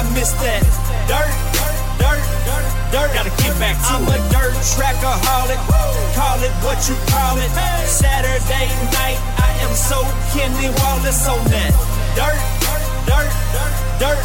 [0.00, 0.64] I miss that
[1.04, 1.28] dirt,
[1.60, 3.12] dirt, dirt, dirt.
[3.12, 5.60] Gotta get back to I'm a dirt trackaholic.
[6.16, 7.52] Call it what you call it.
[7.84, 10.00] Saturday night, I am so
[10.32, 11.76] Kenny Wallace on that
[12.16, 12.80] dirt, dirt,
[13.12, 13.28] dirt.
[14.00, 14.20] Dirt.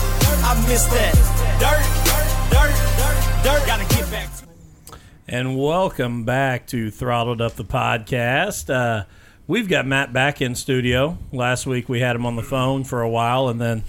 [0.47, 1.11] I miss that
[1.59, 2.23] dirt, dirt,
[2.55, 3.43] dirt.
[3.43, 3.67] Dirt.
[3.67, 4.29] Gotta get back.
[4.33, 4.97] To
[5.27, 8.73] And welcome back to Throttled Up the podcast.
[8.73, 9.03] Uh,
[9.45, 11.17] we've got Matt back in studio.
[11.33, 13.83] Last week we had him on the phone for a while and then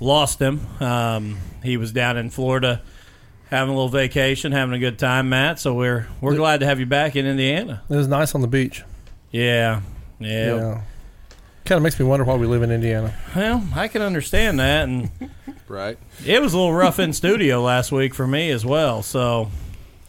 [0.00, 0.60] lost him.
[0.80, 2.82] Um, he was down in Florida
[3.50, 5.58] having a little vacation, having a good time, Matt.
[5.60, 7.82] So we're we're glad to have you back in Indiana.
[7.88, 8.82] It was nice on the beach.
[9.30, 9.82] Yeah,
[10.18, 10.56] yeah.
[10.56, 10.80] Yeah.
[11.64, 13.14] Kind of makes me wonder why we live in Indiana.
[13.36, 15.10] Well, I can understand that, and
[15.68, 15.98] Right.
[16.26, 19.02] it was a little rough in studio last week for me as well.
[19.04, 19.50] So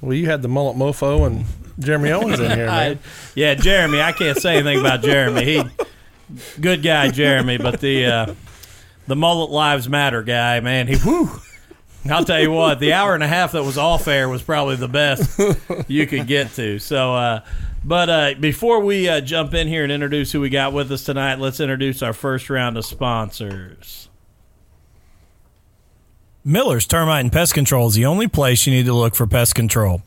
[0.02, 1.46] Well, you had the mullet mofo and
[1.77, 2.99] Jeremy Owens in here, I, man.
[3.35, 4.02] yeah, Jeremy.
[4.02, 5.46] I can't say anything about Jeremy.
[5.46, 5.63] He,
[6.60, 7.58] good guy, Jeremy.
[7.60, 8.34] But the uh,
[9.07, 10.88] the mullet lives matter guy, man.
[10.88, 10.98] He.
[12.10, 14.76] I'll tell you what, the hour and a half that was off air was probably
[14.76, 15.40] the best
[15.88, 16.80] you could get to.
[16.80, 17.41] So, uh,
[17.84, 21.04] but uh, before we uh, jump in here and introduce who we got with us
[21.04, 24.10] tonight, let's introduce our first round of sponsors.
[26.43, 29.54] Miller's Termite and Pest Control is the only place you need to look for pest
[29.54, 30.02] control.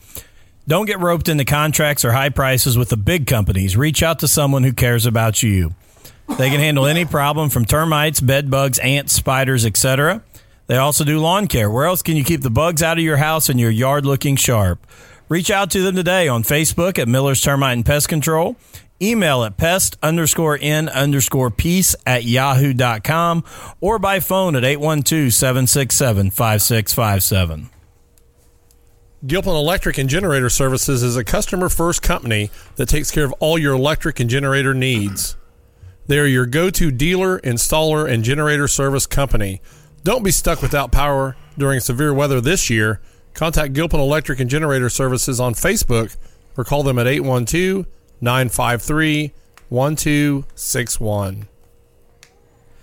[0.67, 3.77] Don't get roped into contracts or high prices with the big companies.
[3.77, 5.75] Reach out to someone who cares about you.
[6.29, 10.23] They can handle any problem from termites, bed bugs, ants, spiders, etc.
[10.67, 11.71] They also do lawn care.
[11.71, 14.37] Where else can you keep the bugs out of your house and your yard looking
[14.37, 14.87] sharp?
[15.29, 18.57] Reach out to them today on Facebook at Miller's Termite and Pest Control.
[19.03, 23.45] Email at pest underscore n underscore peace at yahoo.com
[23.81, 27.71] or by phone at 812 767 5657.
[29.27, 33.59] Gilpin Electric and Generator Services is a customer first company that takes care of all
[33.59, 35.37] your electric and generator needs.
[36.07, 39.61] They are your go to dealer, installer, and generator service company.
[40.03, 43.01] Don't be stuck without power during severe weather this year.
[43.33, 46.17] Contact Gilpin Electric and Generator Services on Facebook
[46.57, 47.87] or call them at 812
[48.21, 49.33] 953
[49.69, 51.49] 1261.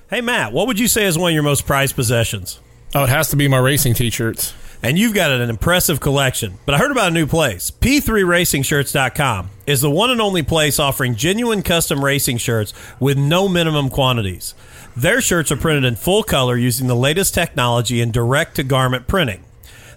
[0.10, 2.60] Hey, Matt, what would you say is one of your most prized possessions?
[2.94, 4.54] Oh, it has to be my racing t shirts.
[4.84, 6.58] And you've got an impressive collection.
[6.66, 7.72] But I heard about a new place.
[7.72, 13.90] P3RacingShirts.com is the one and only place offering genuine custom racing shirts with no minimum
[13.90, 14.54] quantities.
[14.96, 19.08] Their shirts are printed in full color using the latest technology in direct to garment
[19.08, 19.44] printing.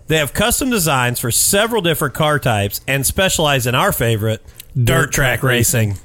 [0.06, 4.42] They have custom designs for several different car types and specialize in our favorite,
[4.82, 5.96] dirt track racing.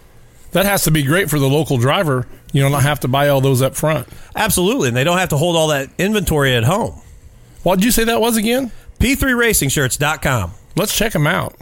[0.51, 2.25] That has to be great for the local driver.
[2.53, 4.07] You don't have to buy all those up front.
[4.35, 7.01] Absolutely, and they don't have to hold all that inventory at home.
[7.63, 8.71] What did you say that was again?
[8.99, 10.51] P3RacingShirts.com.
[10.75, 11.55] Let's check them out.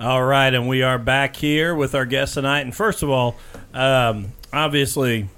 [0.00, 2.60] All right, and we are back here with our guest tonight.
[2.60, 3.36] And first of all,
[3.74, 5.28] um, obviously,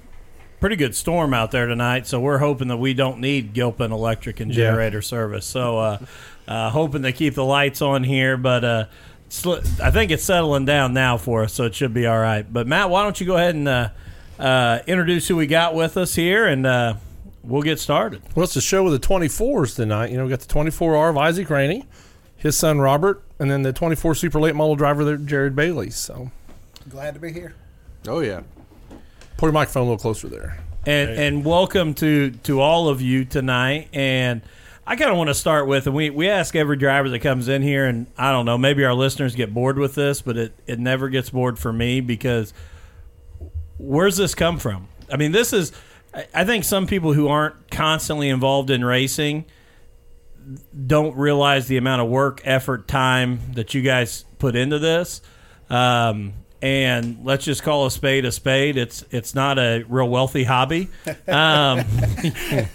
[0.60, 2.06] pretty good storm out there tonight.
[2.06, 4.70] So we're hoping that we don't need Gilpin Electric and Yeah.
[4.70, 5.47] Generator Service.
[5.47, 5.98] So uh,
[6.47, 8.84] uh, hoping to keep the lights on here, but uh,
[9.31, 12.50] sl- I think it's settling down now for us, so it should be all right.
[12.50, 13.88] But Matt, why don't you go ahead and uh,
[14.38, 16.94] uh, introduce who we got with us here, and uh,
[17.43, 18.23] we'll get started.
[18.34, 20.11] Well, it's a show with the 24s tonight.
[20.11, 21.87] You know, we got the 24R of Isaac Rainey,
[22.37, 25.91] his son Robert, and then the 24 Super Late Model driver there, Jared Bailey.
[25.91, 26.31] So
[26.89, 27.55] Glad to be here.
[28.09, 28.41] Oh yeah.
[29.37, 30.65] put your microphone a little closer there.
[30.87, 34.41] and and welcome to to all of you tonight and
[34.87, 37.47] I kind of want to start with, and we, we ask every driver that comes
[37.47, 40.53] in here, and I don't know, maybe our listeners get bored with this, but it,
[40.67, 42.53] it never gets bored for me because
[43.79, 44.89] where's this come from?
[45.12, 45.71] I mean, this is,
[46.34, 49.44] I- think some people who aren't constantly involved in racing
[50.87, 55.20] don't realize the amount of work, effort, time that you guys put into this.
[55.69, 56.32] Um,
[56.62, 58.76] and let's just call a spade a spade.
[58.76, 60.91] It's it's not a real wealthy hobby.
[61.06, 61.16] Um,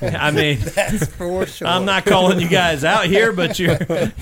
[0.01, 1.67] I mean, That's for sure.
[1.67, 3.77] I'm not calling you guys out here, but you're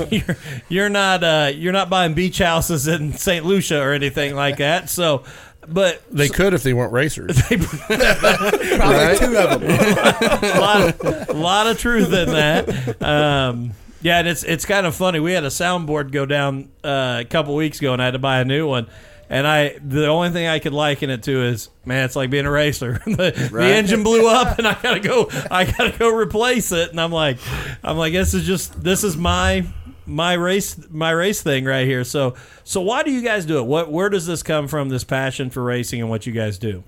[0.09, 0.37] you're
[0.67, 3.45] you're not uh, you're not buying beach houses in St.
[3.45, 4.89] Lucia or anything like that.
[4.89, 5.23] So,
[5.67, 7.41] but They could if they weren't racers.
[7.47, 9.63] Probably two of them.
[9.63, 13.01] a lot, of, a lot of truth in that.
[13.01, 13.71] Um,
[14.01, 15.19] yeah, and it's it's kind of funny.
[15.19, 18.19] We had a soundboard go down uh, a couple weeks ago, and I had to
[18.19, 18.87] buy a new one.
[19.29, 22.45] And I, the only thing I could liken it to is, man, it's like being
[22.45, 23.01] a racer.
[23.05, 26.91] the, the engine blew up, and I gotta go, I gotta go replace it.
[26.91, 27.39] And I'm like,
[27.83, 29.65] I'm like, this is just, this is my
[30.05, 32.03] my race, my race thing right here.
[32.03, 33.63] So, so why do you guys do it?
[33.63, 34.89] What, where does this come from?
[34.89, 36.83] This passion for racing and what you guys do?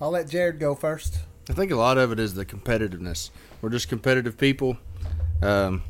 [0.00, 1.20] I'll let Jared go first.
[1.48, 3.30] I think a lot of it is the competitiveness.
[3.60, 4.76] We're just competitive people.
[5.42, 5.82] Um,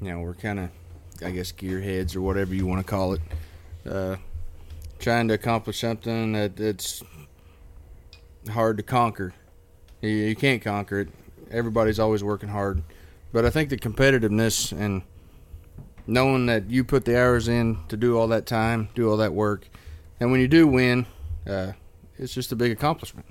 [0.00, 0.70] you know, we're kind of,
[1.24, 3.20] I guess, gearheads or whatever you want to call it.
[3.88, 4.16] Uh,
[4.98, 7.02] trying to accomplish something that it's
[8.50, 9.34] hard to conquer.
[10.00, 11.08] You, you can't conquer it.
[11.50, 12.82] everybody's always working hard,
[13.34, 15.02] but I think the competitiveness and
[16.06, 19.34] knowing that you put the hours in to do all that time, do all that
[19.34, 19.68] work,
[20.20, 21.04] and when you do win,
[21.44, 21.72] uh,
[22.16, 23.26] it's just a big accomplishment.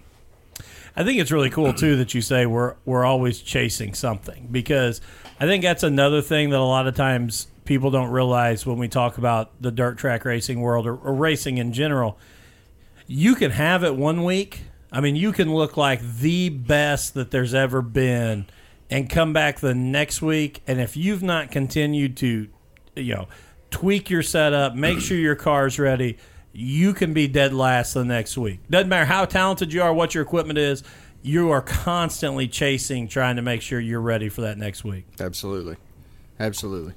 [0.93, 4.99] I think it's really cool too that you say we're we're always chasing something because
[5.39, 8.89] I think that's another thing that a lot of times people don't realize when we
[8.89, 12.19] talk about the dirt track racing world or, or racing in general.
[13.07, 14.63] You can have it one week.
[14.91, 18.47] I mean, you can look like the best that there's ever been
[18.93, 22.47] and come back the next week and if you've not continued to
[22.95, 23.27] you know
[23.71, 26.17] tweak your setup, make sure your car's ready,
[26.53, 28.59] you can be dead last the next week.
[28.69, 30.83] Doesn't matter how talented you are, what your equipment is,
[31.23, 35.05] you are constantly chasing, trying to make sure you're ready for that next week.
[35.19, 35.77] Absolutely,
[36.39, 36.93] absolutely.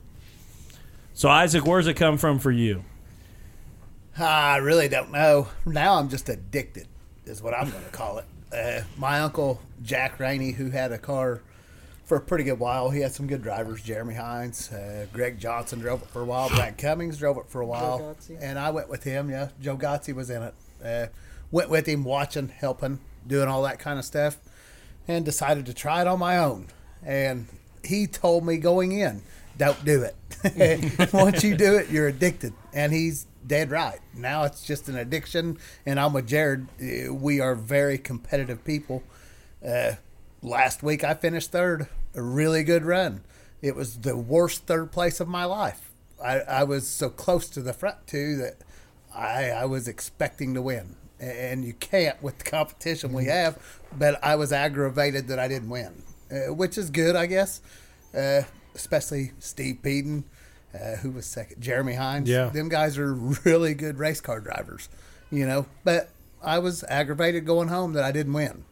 [1.15, 2.85] So, Isaac, where's it come from for you?
[4.19, 5.49] I really don't know.
[5.65, 6.89] Now I'm just addicted,
[7.25, 8.27] is what I'm going to call it.
[8.53, 11.41] Uh, my uncle Jack Rainey, who had a car
[12.07, 13.83] for a pretty good while, he had some good drivers.
[13.83, 16.49] Jeremy Hines, uh, Greg Johnson drove it for a while.
[16.55, 19.29] Brad Cummings drove it for a while, and I went with him.
[19.29, 20.55] Yeah, Joe Gotzi was in it.
[20.85, 21.07] Uh,
[21.51, 24.39] went with him, watching, helping, doing all that kind of stuff,
[25.09, 26.69] and decided to try it on my own.
[27.03, 27.47] And
[27.85, 29.23] he told me going in,
[29.59, 30.15] don't do it.
[31.13, 32.53] Once you do it, you're addicted.
[32.73, 34.01] And he's dead right.
[34.15, 35.59] Now it's just an addiction.
[35.85, 36.67] And I'm with Jared.
[36.81, 39.03] Uh, We are very competitive people.
[39.67, 39.93] Uh,
[40.43, 43.23] last week I finished third, a really good run.
[43.63, 45.91] It was the worst third place of my life.
[46.23, 48.57] I, I was so close to the front too that
[49.15, 50.97] I, I was expecting to win.
[51.19, 53.59] And you can't with the competition we have,
[53.99, 57.61] but I was aggravated that I didn't win, uh, which is good, I guess.
[58.15, 58.43] Uh,
[58.75, 60.25] especially Steve Peden,
[60.75, 62.29] uh, who was second, Jeremy Hines.
[62.29, 62.51] Yeah.
[62.51, 64.91] them guys are really good race car drivers,
[65.31, 65.65] you know.
[65.85, 66.11] But
[66.43, 68.65] I was aggravated going home that I didn't win.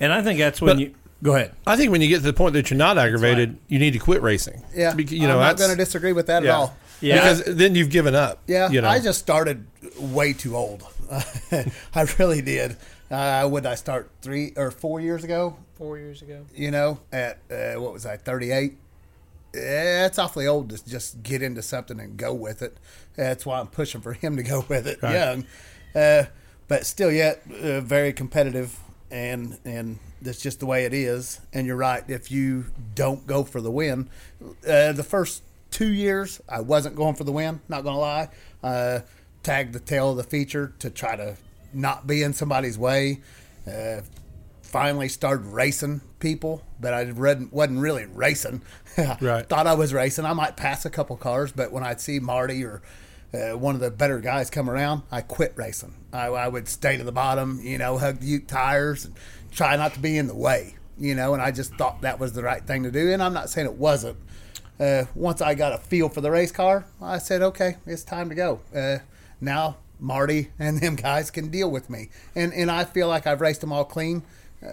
[0.00, 1.54] And I think that's when But- you go ahead.
[1.66, 3.98] I think when you get to the point that you're not aggravated, you need to
[3.98, 4.62] quit racing.
[4.74, 6.50] Yeah, Bec- you know, I'm not going to disagree with that yeah.
[6.50, 6.76] at all.
[7.00, 7.14] Yeah.
[7.16, 8.42] because then you've given up.
[8.46, 8.88] Yeah, you know.
[8.88, 9.66] I just started
[9.98, 10.84] way too old.
[11.94, 12.76] I really did.
[13.10, 15.56] Uh, would I start three or four years ago?
[15.76, 16.46] Four years ago.
[16.54, 18.78] You know, at uh, what was I, 38?
[19.54, 22.78] Yeah, it's awfully old to just get into something and go with it.
[23.16, 25.14] That's why I'm pushing for him to go with it Right.
[25.14, 25.44] young.
[25.94, 26.24] Uh,
[26.68, 28.78] but still, yet uh, very competitive,
[29.12, 31.40] and and that's just the way it is.
[31.52, 32.02] And you're right.
[32.08, 32.64] If you
[32.94, 34.08] don't go for the win,
[34.66, 37.60] uh, the first two years I wasn't going for the win.
[37.68, 38.28] Not gonna lie.
[38.62, 39.00] Uh,
[39.42, 41.36] tagged the tail of the feature to try to
[41.72, 43.20] not be in somebody's way.
[43.70, 44.00] Uh,
[44.62, 48.62] finally started racing people, but I read, wasn't really racing.
[49.22, 49.48] Right.
[49.48, 50.26] Thought I was racing.
[50.26, 52.82] I might pass a couple cars, but when I'd see Marty or
[53.34, 55.94] uh, one of the better guys come around, I quit racing.
[56.12, 59.14] I, I would stay to the bottom, you know, hug the Ute tires and
[59.50, 62.32] try not to be in the way, you know, and I just thought that was
[62.32, 63.10] the right thing to do.
[63.12, 64.18] And I'm not saying it wasn't.
[64.78, 68.28] Uh, once I got a feel for the race car, I said, okay, it's time
[68.28, 68.60] to go.
[68.74, 68.98] Uh,
[69.40, 73.40] now Marty and them guys can deal with me, and and I feel like I've
[73.40, 74.22] raced them all clean.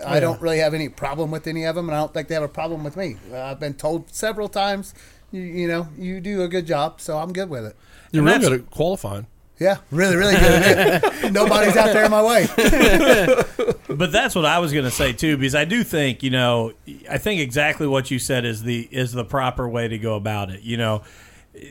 [0.06, 2.35] I don't really have any problem with any of them, and I don't think they
[2.35, 3.17] have a problem with me.
[3.31, 4.94] Uh, I've been told several times,
[5.31, 7.75] you, you know, you do a good job, so I'm good with it.
[8.11, 9.27] You're really that's- good at qualifying.
[9.59, 10.44] Yeah, really, really good.
[10.63, 11.31] at it.
[11.33, 12.47] Nobody's out there in my way.
[13.89, 16.71] But that's what I was going to say too, because I do think you know,
[17.09, 20.49] I think exactly what you said is the is the proper way to go about
[20.51, 20.61] it.
[20.61, 21.01] You know,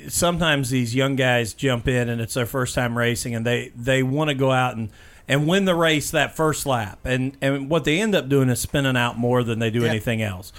[0.08, 4.02] sometimes these young guys jump in and it's their first time racing, and they they
[4.02, 4.90] want to go out and
[5.28, 8.60] and win the race that first lap, and and what they end up doing is
[8.60, 9.90] spinning out more than they do Yeah.
[9.90, 10.52] anything else.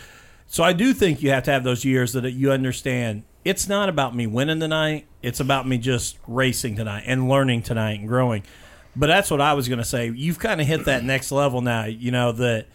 [0.47, 3.23] So I do think you have to have those years that you understand.
[3.45, 5.07] It's not about me winning tonight.
[5.21, 8.43] It's about me just racing tonight and learning tonight and growing.
[8.95, 10.09] But that's what I was going to say.
[10.09, 11.85] You've kind of hit that next level now.
[11.85, 12.67] You know that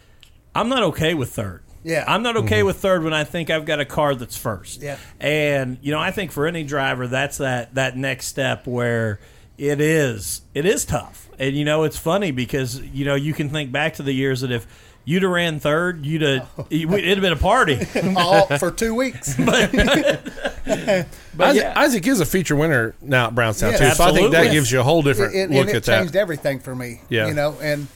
[0.53, 1.63] I'm not okay with third.
[1.83, 2.03] Yeah.
[2.07, 2.67] I'm not okay mm-hmm.
[2.67, 4.81] with third when I think I've got a car that's first.
[4.81, 4.97] Yeah.
[5.19, 9.19] And you know, I think for any driver, that's that that next step where
[9.57, 11.29] it is it is tough.
[11.37, 14.41] And you know, it's funny because you know you can think back to the years
[14.41, 14.65] that if
[15.05, 17.79] you'd have ran third, you'd have it'd have been a party.
[18.17, 19.39] All for two weeks.
[19.39, 21.07] Isaac,
[21.37, 21.73] yeah.
[21.75, 24.71] Isaac is a feature winner now at Brownstown Yeah, too, so I think that gives
[24.71, 25.93] you a whole different it, look it at that.
[25.93, 27.01] It changed everything for me.
[27.09, 27.27] Yeah.
[27.27, 27.87] you know, and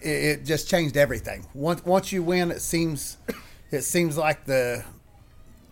[0.00, 1.46] it, it just changed everything.
[1.54, 3.18] Once once you win, it seems
[3.70, 4.84] it seems like the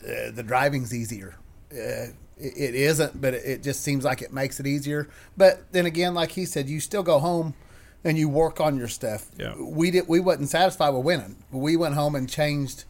[0.05, 1.37] uh, the driving's easier.
[1.73, 5.09] Uh, it, it isn't, but it, it just seems like it makes it easier.
[5.37, 7.55] But then again, like he said, you still go home
[8.05, 9.27] and you work on your stuff.
[9.39, 9.55] Yeah.
[9.57, 10.09] We did.
[10.09, 11.37] We wasn't satisfied with winning.
[11.51, 12.85] We went home and changed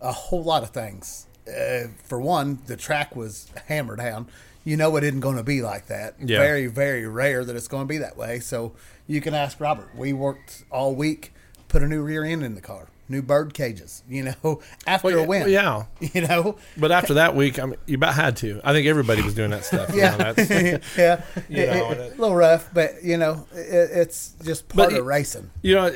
[0.00, 1.26] a whole lot of things.
[1.48, 4.28] Uh, for one, the track was hammered down.
[4.64, 6.14] You know it isn't going to be like that.
[6.18, 6.38] Yeah.
[6.38, 8.40] Very, very rare that it's going to be that way.
[8.40, 8.72] So
[9.06, 9.90] you can ask Robert.
[9.94, 11.34] We worked all week,
[11.68, 12.88] put a new rear end in the car.
[13.08, 14.02] New bird cages.
[14.08, 15.48] You know, after Well, a win.
[15.50, 15.84] yeah.
[16.00, 16.56] You know.
[16.76, 18.60] But after that week, I mean, you about had to.
[18.64, 19.90] I think everybody was doing that stuff.
[19.92, 23.16] you Yeah, know, that's- yeah, You It- know, it- it- a little rough, but you
[23.16, 25.50] know, it, it's just part of racing.
[25.62, 25.94] you know,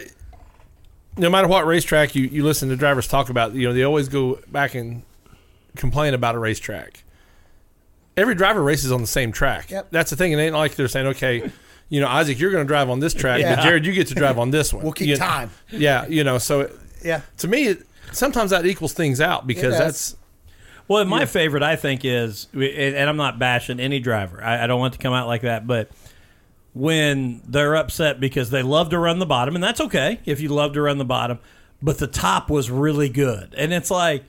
[1.17, 4.09] no matter what racetrack you, you listen to drivers talk about, you know, they always
[4.09, 5.03] go back and
[5.77, 7.03] complain about a racetrack.
[8.17, 9.71] Every driver races on the same track.
[9.71, 9.89] Yep.
[9.91, 10.33] That's the thing.
[10.33, 11.51] It ain't like they're saying, okay,
[11.89, 13.57] you know, Isaac, you're going to drive on this track, Yeah.
[13.57, 14.83] but Jared, you get to drive on this one.
[14.85, 15.51] We'll keep You- time.
[15.71, 19.75] Yeah, you know, so it, Yeah, to me, it, sometimes that equals things out because
[19.75, 19.79] does.
[19.79, 20.17] that's
[20.89, 24.43] Well, my favorite, I think, is, and I'm not bashing any driver.
[24.43, 25.91] I, I don't want it to come out like that, but
[26.75, 30.49] when they're upset because they love to run the bottom, and that's okay if you
[30.49, 31.39] love to run the bottom,
[31.83, 34.25] but the top was really good, and it's like.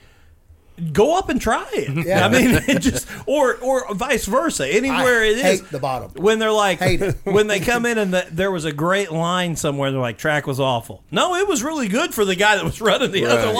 [0.92, 2.06] Go up and try it.
[2.06, 2.26] Yeah.
[2.26, 4.66] I mean, it just or or vice versa.
[4.66, 6.10] Anywhere I it is, hate the bottom.
[6.14, 7.16] when they're like Hate it.
[7.24, 9.90] when they come in and the, there was a great line somewhere.
[9.90, 11.04] They're like track was awful.
[11.10, 13.54] No, it was really good for the guy that was running the other Right.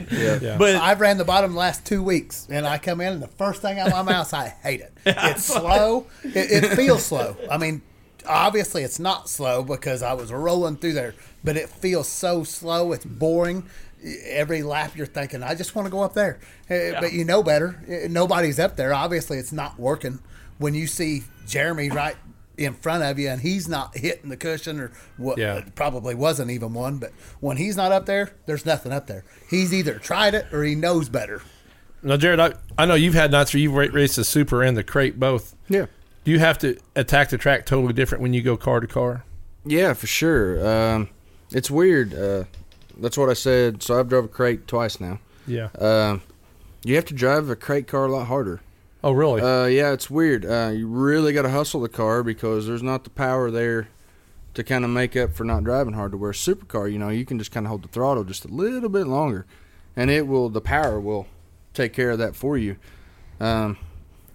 [0.00, 0.06] line.
[0.10, 0.38] Yeah.
[0.42, 0.56] Yeah.
[0.58, 3.28] But I've ran the bottom the last two weeks, and I come in, and the
[3.28, 4.92] first thing out of my mouth, I hate it.
[5.06, 6.06] It's slow.
[6.24, 7.36] It, it feels slow.
[7.50, 7.82] I mean,
[8.26, 11.14] obviously, it's not slow because I was rolling through there,
[11.44, 12.92] but it feels so slow.
[12.92, 13.64] It's boring.
[14.24, 17.42] Every lap, you're thinking, I just want to go up there, Uh, but you know
[17.42, 17.80] better.
[17.88, 18.92] Uh, Nobody's up there.
[18.92, 20.18] Obviously, it's not working.
[20.58, 22.16] When you see Jeremy right
[22.58, 25.38] in front of you, and he's not hitting the cushion, or what?
[25.38, 25.62] Yeah.
[25.74, 26.98] probably wasn't even one.
[26.98, 29.24] But when he's not up there, there's nothing up there.
[29.48, 31.42] He's either tried it or he knows better.
[32.02, 32.40] now, Jared.
[32.40, 35.54] I, I know you've had nights where you've raced the super and the crate both.
[35.68, 35.86] Yeah.
[36.24, 39.24] Do you have to attack the track totally different when you go car to car?
[39.64, 40.64] Yeah, for sure.
[40.94, 41.08] Um,
[41.52, 42.14] it's weird.
[42.14, 42.44] Uh,
[43.02, 43.82] that's what I said.
[43.82, 45.18] So I've drove a crate twice now.
[45.46, 45.68] Yeah.
[45.78, 46.22] Um,
[46.84, 48.60] you have to drive a crate car a lot harder.
[49.04, 49.40] Oh, really?
[49.40, 50.44] Uh, yeah, it's weird.
[50.46, 53.88] Uh, you really got to hustle the car because there's not the power there
[54.54, 56.12] to kind of make up for not driving hard.
[56.12, 58.44] To where a supercar, you know, you can just kind of hold the throttle just
[58.44, 59.44] a little bit longer,
[59.96, 60.48] and it will.
[60.48, 61.26] The power will
[61.74, 62.76] take care of that for you.
[63.40, 63.76] Um,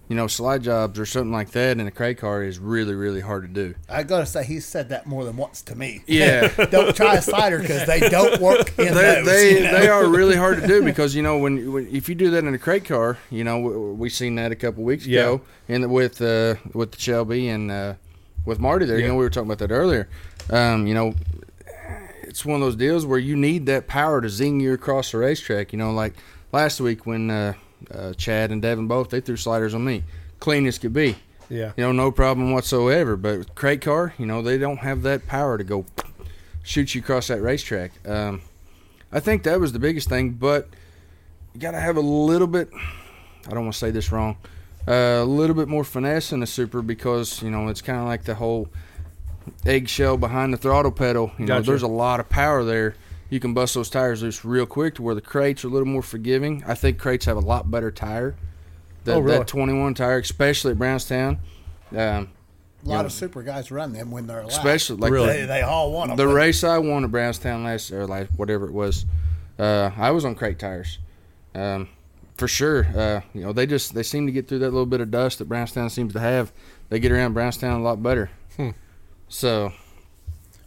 [0.08, 3.20] you know, slide jobs or something like that in a crate car is really, really
[3.20, 3.74] hard to do.
[3.88, 6.02] I gotta say, he said that more than once to me.
[6.06, 6.48] Yeah.
[6.70, 9.26] don't try a slider because they don't work in they those.
[9.26, 9.78] they, you know?
[9.78, 12.44] they are really hard to do because you know when, when if you do that
[12.44, 15.92] in a crate car, you know we, we seen that a couple weeks ago, and
[15.92, 17.94] with uh, with the Shelby and uh,
[18.46, 18.98] with Marty there.
[18.98, 20.08] You know we were talking about that earlier.
[20.50, 21.14] Um, you know,
[22.22, 25.18] it's one of those deals where you need that power to zing you across the
[25.18, 25.72] racetrack.
[25.72, 26.14] You know, like
[26.50, 27.52] last week when uh,
[27.92, 30.04] uh, Chad and Devin both they threw sliders on me,
[30.40, 31.16] clean as could be.
[31.48, 31.72] yeah.
[31.76, 33.16] You know, no problem whatsoever.
[33.16, 35.84] But crate car, you know, they don't have that power to go
[36.62, 37.92] shoot you across that racetrack.
[38.06, 38.42] Um,
[39.10, 40.68] I think that was the biggest thing, but
[41.54, 42.68] you got to have a little bit.
[43.46, 44.36] I don't want to say this wrong.
[44.86, 48.04] Uh, a little bit more finesse in the super because you know it's kind of
[48.06, 48.68] like the whole
[49.66, 51.30] eggshell behind the throttle pedal.
[51.38, 51.70] You know, Gotcha.
[51.70, 52.94] there's a lot of power there.
[53.30, 55.86] You can bust those tires loose real quick to where the crates are a little
[55.88, 56.62] more forgiving.
[56.66, 58.34] I think crates have a lot better tire.
[59.04, 59.38] That, Oh, really?
[59.38, 61.38] that 21 tire, especially at Brownstown.
[61.92, 63.00] Um, a lot Yeah.
[63.02, 64.50] of super guys run them when they're allowed.
[64.52, 65.26] especially like Really?
[65.40, 66.16] they, they all want them.
[66.16, 69.04] the race I won at Brownstown last or like whatever it was,
[69.58, 70.98] uh, I was on crate tires,
[71.54, 71.88] um,
[72.36, 72.86] for sure.
[72.94, 75.38] Uh, you know they just they seem to get through that little bit of dust
[75.40, 76.52] that Brownstown seems to have.
[76.88, 78.30] They get around Brownstown a lot better.
[78.56, 78.70] Hmm.
[79.28, 79.72] So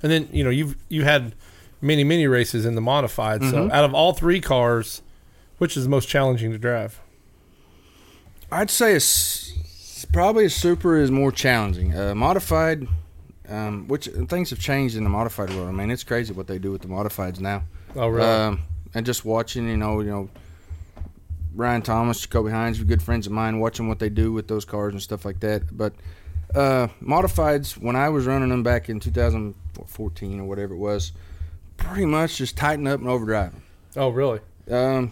[0.04, 1.34] And then you know you've you had
[1.82, 3.42] many many races in the modified.
[3.44, 3.72] So Mhm.
[3.72, 5.02] out of all three cars,
[5.58, 7.00] which is the most challenging to drive?
[8.52, 11.96] I'd say a s probably a super is more challenging.
[11.98, 12.88] Uh, modified,
[13.48, 15.70] um, which things have changed in the modified world.
[15.70, 17.64] I mean it's crazy what they do with the modifieds now.
[17.96, 18.28] Oh, really?
[18.28, 18.62] Um,
[18.94, 20.30] and just watching, you know, you know,
[21.56, 24.94] Ryan Thomas, Jacoby Hines, good friends of mine, watching what they do with those cars
[24.94, 25.76] and stuff like that.
[25.78, 25.94] But
[26.56, 31.12] uh, modifieds, when I was running them back in 2014 or whatever it was,
[31.84, 33.62] pretty much just tighten up and overdrive them.
[33.98, 34.40] oh, really?
[34.70, 35.12] Um,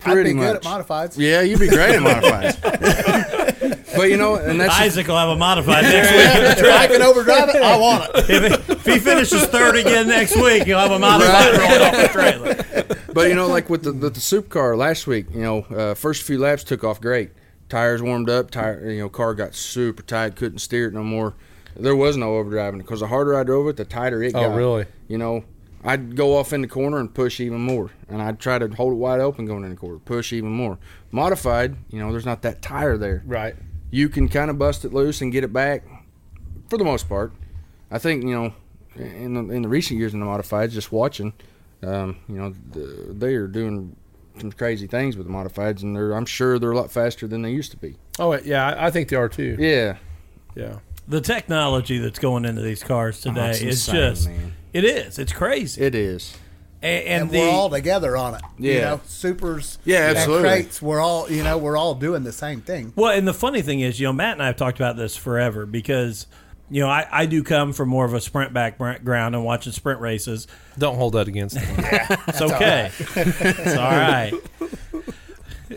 [0.00, 0.46] I'd pretty be much.
[0.46, 1.14] good at modifieds.
[1.18, 3.94] Yeah, you'd be great at modifieds.
[3.96, 6.64] but you know, and that's just- Isaac will have a modified next week.
[6.66, 8.30] if I can overdrive it, I want it.
[8.30, 12.08] if, if he finishes third again next week, he'll have a modified rolling off the
[12.12, 13.04] trailer.
[13.12, 16.22] but you know, like with the with the supercar last week, you know, uh, first
[16.22, 17.30] few laps took off great.
[17.68, 18.50] Tires warmed up.
[18.50, 20.36] Tire, you know, car got super tight.
[20.36, 21.34] Couldn't steer it no more.
[21.76, 24.56] There was no overdriving because the harder I drove it, the tighter it Oh, got.
[24.56, 24.86] really?
[25.06, 25.44] You know,
[25.84, 28.92] I'd go off in the corner and push even more, and I'd try to hold
[28.94, 30.78] it wide open going in the corner, push even more.
[31.12, 33.22] Modified, you know, there's not that tire there.
[33.26, 33.54] Right.
[33.90, 35.84] You can kind of bust it loose and get it back,
[36.68, 37.32] for the most part.
[37.90, 38.52] I think you know,
[38.96, 41.32] in the, in the recent years in the modifieds, just watching,
[41.82, 43.96] um, you know, the, they are doing
[44.40, 47.42] some crazy things with the modifieds, and they're I'm sure they're a lot faster than
[47.42, 47.96] they used to be.
[48.18, 48.66] Oh, yeah.
[48.68, 49.56] I, I think they are too.
[49.58, 49.96] Yeah,
[50.54, 50.80] Yeah.
[51.06, 54.52] The technology that's going into these cars today Oh, it's is insane, just man.
[54.72, 55.18] It is.
[55.18, 55.80] It's crazy.
[55.82, 56.36] it is.
[56.82, 58.42] and, and, and the we're all together on it.
[58.58, 58.80] You Yeah.
[58.80, 59.78] know, supers.
[59.84, 60.48] Yeah, absolutely.
[60.48, 60.80] crates.
[60.82, 61.58] We're all you know.
[61.58, 62.92] We're all doing the same thing.
[62.96, 65.16] Well, and the funny thing is, you know, Matt and I have talked about this
[65.16, 66.26] forever because,
[66.70, 70.00] you know, I, I do come from more of a sprint background and watching sprint
[70.00, 70.46] races.
[70.78, 71.84] Don't hold that against him.
[72.28, 72.92] It's okay.
[72.98, 74.32] it's all right.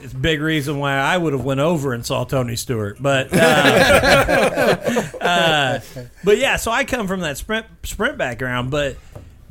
[0.03, 3.37] It's big reason why I would have went over and saw Tony Stewart, but uh,
[5.21, 5.79] uh,
[6.23, 6.55] but yeah.
[6.55, 8.97] So I come from that sprint sprint background, but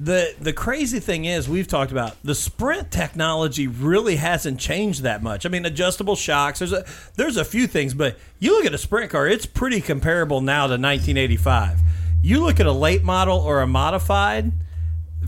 [0.00, 5.22] the the crazy thing is we've talked about the sprint technology really hasn't changed that
[5.22, 5.44] much.
[5.44, 6.58] I mean, adjustable shocks.
[6.58, 6.84] There's a
[7.16, 10.66] there's a few things, but you look at a sprint car, it's pretty comparable now
[10.66, 11.80] to 1985.
[12.22, 14.52] You look at a late model or a modified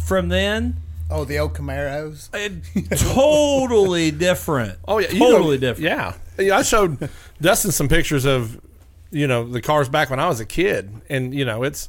[0.00, 0.78] from then.
[1.12, 2.28] Oh, the old Camaros.
[2.34, 4.78] It, totally different.
[4.86, 5.90] Oh yeah, you totally know- different.
[5.90, 6.56] Yeah, yeah.
[6.58, 7.08] I showed
[7.40, 8.60] Dustin some pictures of
[9.10, 11.88] you know the cars back when I was a kid, and you know it's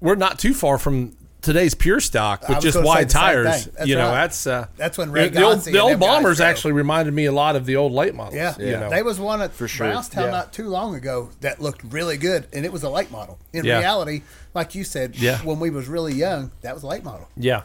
[0.00, 3.64] we're not too far from today's pure stock with just wide tires.
[3.64, 3.74] thing.
[3.76, 4.14] That's you know right.
[4.14, 7.56] that's uh, That's when Ray the old, the old bombers actually reminded me a lot
[7.56, 8.34] of the old late models.
[8.34, 8.90] Yeah, you know.
[8.90, 9.86] They was one at For sure.
[9.88, 10.30] Brownstown Yeah.
[10.30, 13.38] not too long ago that looked really good, and it was a late model.
[13.52, 13.78] In Yeah.
[13.78, 14.22] reality,
[14.54, 15.38] like you said, Yeah.
[15.38, 17.28] when we was really young, that was a late model.
[17.36, 17.62] yeah.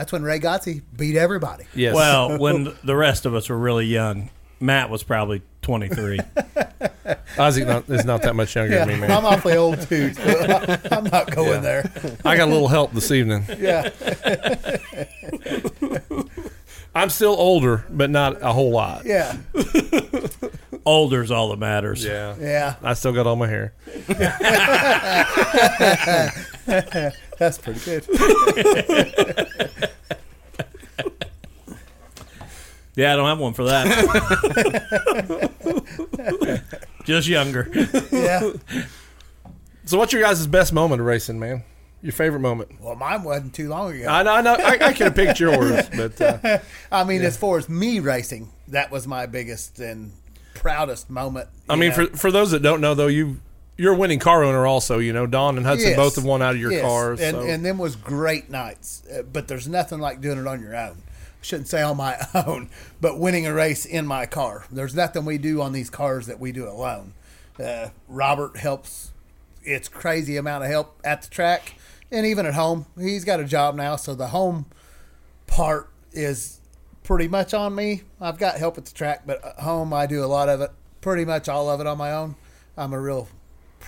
[0.00, 1.64] That's when Ray Gotzi beat everybody.
[1.74, 1.94] Yes.
[1.94, 6.20] Well, when the rest of us were really young, Matt was probably 23.
[7.38, 9.10] Isaac not, is not that much younger Yeah, than me, man.
[9.10, 10.14] I'm awfully old too.
[10.14, 10.22] so
[10.90, 11.82] I'm not going Yeah.
[11.82, 12.16] there.
[12.24, 13.44] I got a little help this evening.
[13.58, 13.90] Yeah,
[16.94, 19.04] I'm still older, but not a whole lot.
[19.04, 19.36] yeah,
[20.86, 22.02] Older's all that matters.
[22.02, 22.36] Yeah.
[22.40, 22.76] yeah.
[22.82, 23.74] I still got all my hair.
[27.40, 28.06] That's pretty good.
[32.96, 33.86] Yeah, I don't have one for that.
[37.04, 37.70] Just younger.
[38.10, 38.50] Yeah.
[39.86, 41.62] So, what's your guys' best moment of racing, man?
[42.02, 42.78] Your favorite moment?
[42.80, 44.06] Well, mine wasn't too long ago.
[44.08, 44.54] I know, I know.
[44.54, 46.58] I, I could have picked yours, but uh,
[46.92, 50.12] I mean, as far as me racing, that was my biggest and
[50.54, 51.48] proudest moment.
[51.70, 52.06] I mean, know.
[52.06, 53.38] for for those that don't know, though, you
[53.80, 54.98] you're a winning car owner, also.
[54.98, 55.96] You know, Don and Hudson Yes.
[55.96, 56.82] both have won out of your Yes.
[56.82, 57.20] cars.
[57.20, 57.42] and so.
[57.42, 59.02] and them was great nights.
[59.12, 60.96] Uh, but there's nothing like doing it on your own.
[61.02, 62.16] I shouldn't say on my
[62.46, 62.68] own,
[63.00, 64.66] but winning a race in my car.
[64.70, 67.14] There's nothing we do on these cars that we do alone.
[67.58, 69.12] Uh, Robert helps.
[69.62, 71.74] It's crazy amount of help at the track
[72.12, 72.86] and even at home.
[72.98, 74.66] He's got a job now, so the home
[75.46, 76.60] part is
[77.02, 78.02] pretty much on me.
[78.20, 80.70] I've got help at the track, but at home I do a lot of it,
[81.00, 82.36] pretty much all of it on my own.
[82.76, 83.28] I'm a real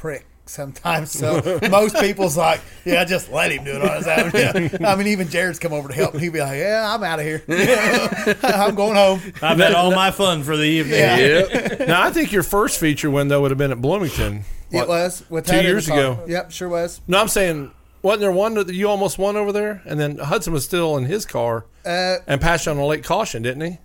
[0.03, 4.31] prick sometimes, so most people's like, "Yeah, just let him do it on his own."
[4.35, 4.88] Yeah.
[4.93, 7.21] I mean, even Jared's come over to help, and he'd be like, "Yeah, I'm out
[7.21, 7.43] of here.
[8.43, 10.99] I'm going home." I've had all my fun for the evening.
[10.99, 11.85] Yeah.
[11.87, 14.45] now, I think your first feature win though would have been at Bloomington.
[14.73, 16.25] It was with two that in the years ago.
[16.27, 17.01] Yep, sure was.
[17.07, 17.71] No, I'm saying,
[18.03, 19.83] wasn't there one that you almost won over there?
[19.85, 23.43] And then Hudson was still in his car Uh, and passed on a late caution,
[23.43, 23.79] didn't he?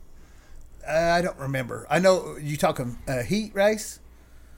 [0.88, 1.86] uh, I don't remember.
[1.90, 4.00] I know you talking uh, heat race.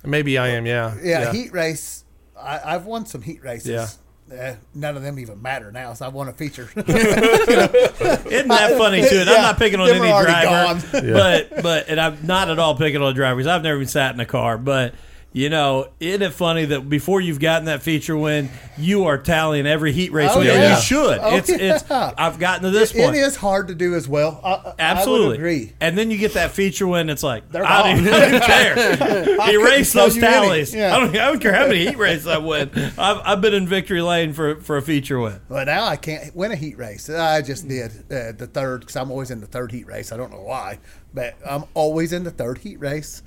[0.04, 0.66] Maybe I am.
[0.66, 0.96] Yeah.
[1.02, 2.06] Yeah, heat race.
[2.38, 3.70] I, I've won some heat races.
[3.70, 3.88] Yeah.
[4.32, 6.70] Uh, none of them even matter now, so I won a feature.
[6.76, 9.22] Isn't that funny too?
[9.22, 13.02] And I'm not picking on any driver, but but and I'm not at all picking
[13.02, 13.48] on drivers.
[13.48, 14.94] I've never even sat in a car, but
[15.32, 19.68] you know, isn't it funny that before you've gotten that feature win, you are tallying
[19.68, 20.48] every heat race Oh, win?
[20.48, 20.76] yeah.
[20.76, 21.20] You should.
[21.22, 21.90] Oh, it's it's.
[21.92, 23.16] I've gotten to this It point.
[23.16, 24.42] is hard to do as well.
[24.44, 25.34] I- Absolutely.
[25.34, 25.74] I agree.
[25.80, 27.10] And then you get that feature win.
[27.12, 29.42] It's like They're I don't, even, I don't care.
[29.42, 30.48] I Erase those tell you any.
[30.48, 30.74] tallies.
[30.74, 30.96] Yeah.
[30.96, 31.10] I don't.
[31.12, 32.72] I don't care how many heat races I win.
[32.98, 35.40] I've, I've been in victory lane for for a feature win.
[35.48, 37.08] But now I can't win a heat race.
[37.10, 40.12] I just did uh, the third because I'm always in the third heat race.
[40.12, 40.80] I don't know why,
[41.14, 43.22] but I'm always in the third heat race.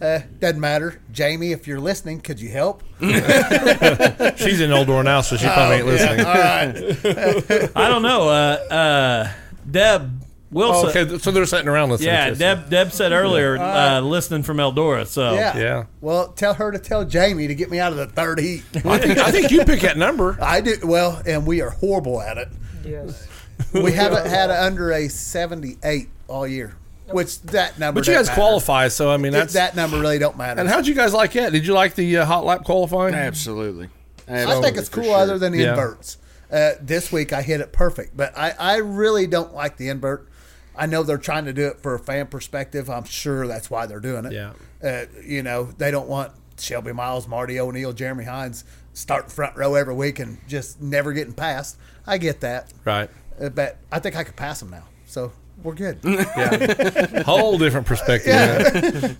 [0.00, 1.52] Uh, doesn't matter, Jamie.
[1.52, 2.82] If you're listening, could you help?
[3.00, 6.26] She's in Eldora now, so she probably ain't listening.
[6.26, 7.70] All right.
[7.76, 8.28] I don't know.
[8.28, 9.32] Uh, uh,
[9.70, 10.86] Deb Wilson.
[10.94, 12.08] Oh, okay, so they're sitting around listening.
[12.10, 12.38] Yeah, to us.
[12.38, 12.70] Deb.
[12.70, 15.06] Deb said earlier, uh, listening from Eldora.
[15.06, 15.56] So Yeah.
[15.56, 15.84] Yeah.
[16.00, 18.64] Well, tell her to tell Jamie to get me out of the third heat.
[18.84, 20.36] I think, I think you pick that number.
[20.42, 22.48] I do well, and we are horrible at it.
[22.84, 23.26] Yes.
[23.72, 26.76] We haven't had under a 78 all year,
[27.10, 28.00] which that number.
[28.00, 28.40] But you guys matter.
[28.40, 29.54] qualify, so I mean that's.
[29.54, 30.60] that number really don't matter.
[30.60, 31.50] and how'd you guys like it?
[31.52, 33.14] Did you like the uh, hot lap qualifying?
[33.14, 33.88] Absolutely.
[34.28, 35.16] I think it's cool sure.
[35.16, 35.70] other than the Yeah.
[35.70, 36.18] inverts.
[36.50, 40.28] Uh, this week I hit it perfect, but I, I really don't like the invert.
[40.76, 42.90] I know they're trying to do it for a fan perspective.
[42.90, 44.32] I'm sure that's why they're doing it.
[44.32, 44.52] Yeah.
[44.82, 49.74] Uh, you know, they don't want Shelby Miles, Marty O'Neill, Jeremy Hines starting front row
[49.74, 51.76] every week and just never getting past.
[52.06, 52.72] I get that.
[52.84, 53.10] Right.
[53.40, 54.84] Uh, but I think I could pass them now.
[55.06, 55.98] So we're good.
[56.04, 57.22] Yeah.
[57.26, 58.32] Whole different perspective.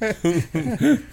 [0.03, 1.07] man.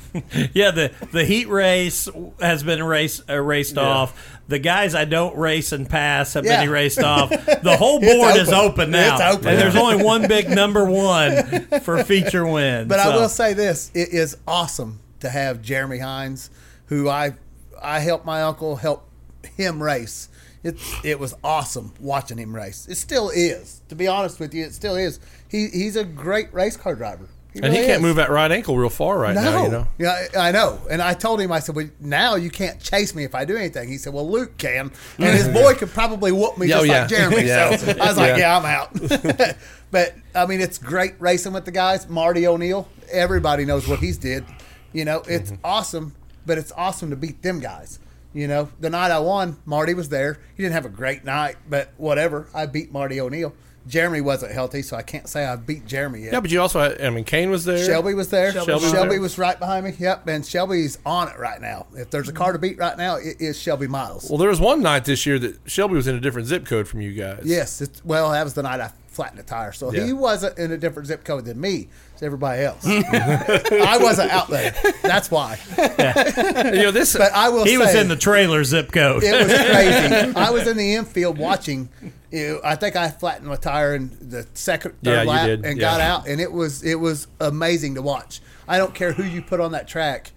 [0.54, 2.08] Yeah, the the heat race
[2.40, 4.40] has been race, uh, raced off.
[4.48, 6.60] The guys I don't race and pass have Yeah.
[6.62, 7.30] been erased off.
[7.64, 8.72] The whole It's board is open.
[8.84, 9.48] open now, It's open.
[9.48, 12.88] and there's only one big number one for feature win.
[12.88, 16.50] But I will say this: it is awesome to have Jeremy Hines,
[16.88, 17.34] who I
[17.82, 19.10] I helped my uncle help
[19.58, 20.30] him race.
[20.64, 22.88] It it was awesome watching him race.
[22.90, 23.82] It still is.
[23.90, 25.20] To be honest with you, it still is.
[25.50, 27.28] He he's a great race car driver.
[27.56, 28.02] And he can't is.
[28.02, 29.88] move that right ankle real far right No, now, you know.
[30.00, 30.80] yeah, I I know.
[30.90, 33.56] And I told him, I said, "Well, now you can't chase me if I do
[33.56, 36.88] anything." He said, "Well, Luke can, and his boy could probably whoop me Oh, just
[36.88, 37.00] yeah.
[37.02, 37.76] like Jeremy." Yeah.
[37.78, 38.38] So I was like, Yeah.
[38.38, 39.56] "Yeah, I'm out."
[39.92, 42.10] but I mean, it's great racing with the guys.
[42.10, 44.46] Marty O'Neill, everybody knows what he's did.
[44.92, 45.62] You know, it's Mm-hmm.
[45.66, 46.16] awesome,
[46.48, 48.00] but it's awesome to beat them guys.
[48.34, 50.40] You know, the night I won, Marty was there.
[50.56, 52.48] He didn't have a great night, but whatever.
[52.54, 53.54] I beat Marty O'Neill.
[53.86, 56.34] Jeremy wasn't healthy, so I can't say I beat Jeremy yet.
[56.34, 57.84] Yeah, but you also had, I mean, Kane was there.
[57.86, 58.54] Shelby was there.
[58.54, 59.44] Shelby Shelby, was was, there.
[59.44, 59.94] right behind me.
[60.00, 61.88] Yep, and Shelby's on it right now.
[61.94, 64.30] If there's a car to beat right now, it is Shelby Miles.
[64.30, 66.88] Well, there was one night this year that Shelby was in a different zip code
[66.88, 67.42] from you guys.
[67.44, 70.06] yes, it's, well, that was the night I flattened a tire, so Yeah.
[70.06, 71.88] he wasn't in a different zip code than me.
[72.14, 72.84] It's everybody else.
[72.86, 74.74] I wasn't out there.
[75.02, 75.60] That's why.
[75.78, 77.16] And, you know this.
[77.16, 77.66] But I will.
[77.66, 79.24] he was in the trailer zip code.
[79.24, 80.36] It was crazy.
[80.36, 81.90] I was in the infield watching.
[82.32, 85.66] You know, I think I flattened my tire in the second, third Yeah, lap and
[85.66, 85.74] Yeah.
[85.76, 88.42] got out, and it was it was amazing to watch.
[88.68, 90.32] I don't care who you put on that track,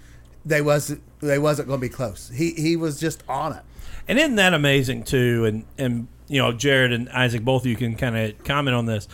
[0.44, 2.30] they wasn't they wasn't going to be close.
[2.34, 3.62] He he was just on it.
[4.08, 5.44] And isn't that amazing too?
[5.46, 8.86] And and you know, Jared and Isaac, both of you can kind of comment on
[8.86, 9.08] this.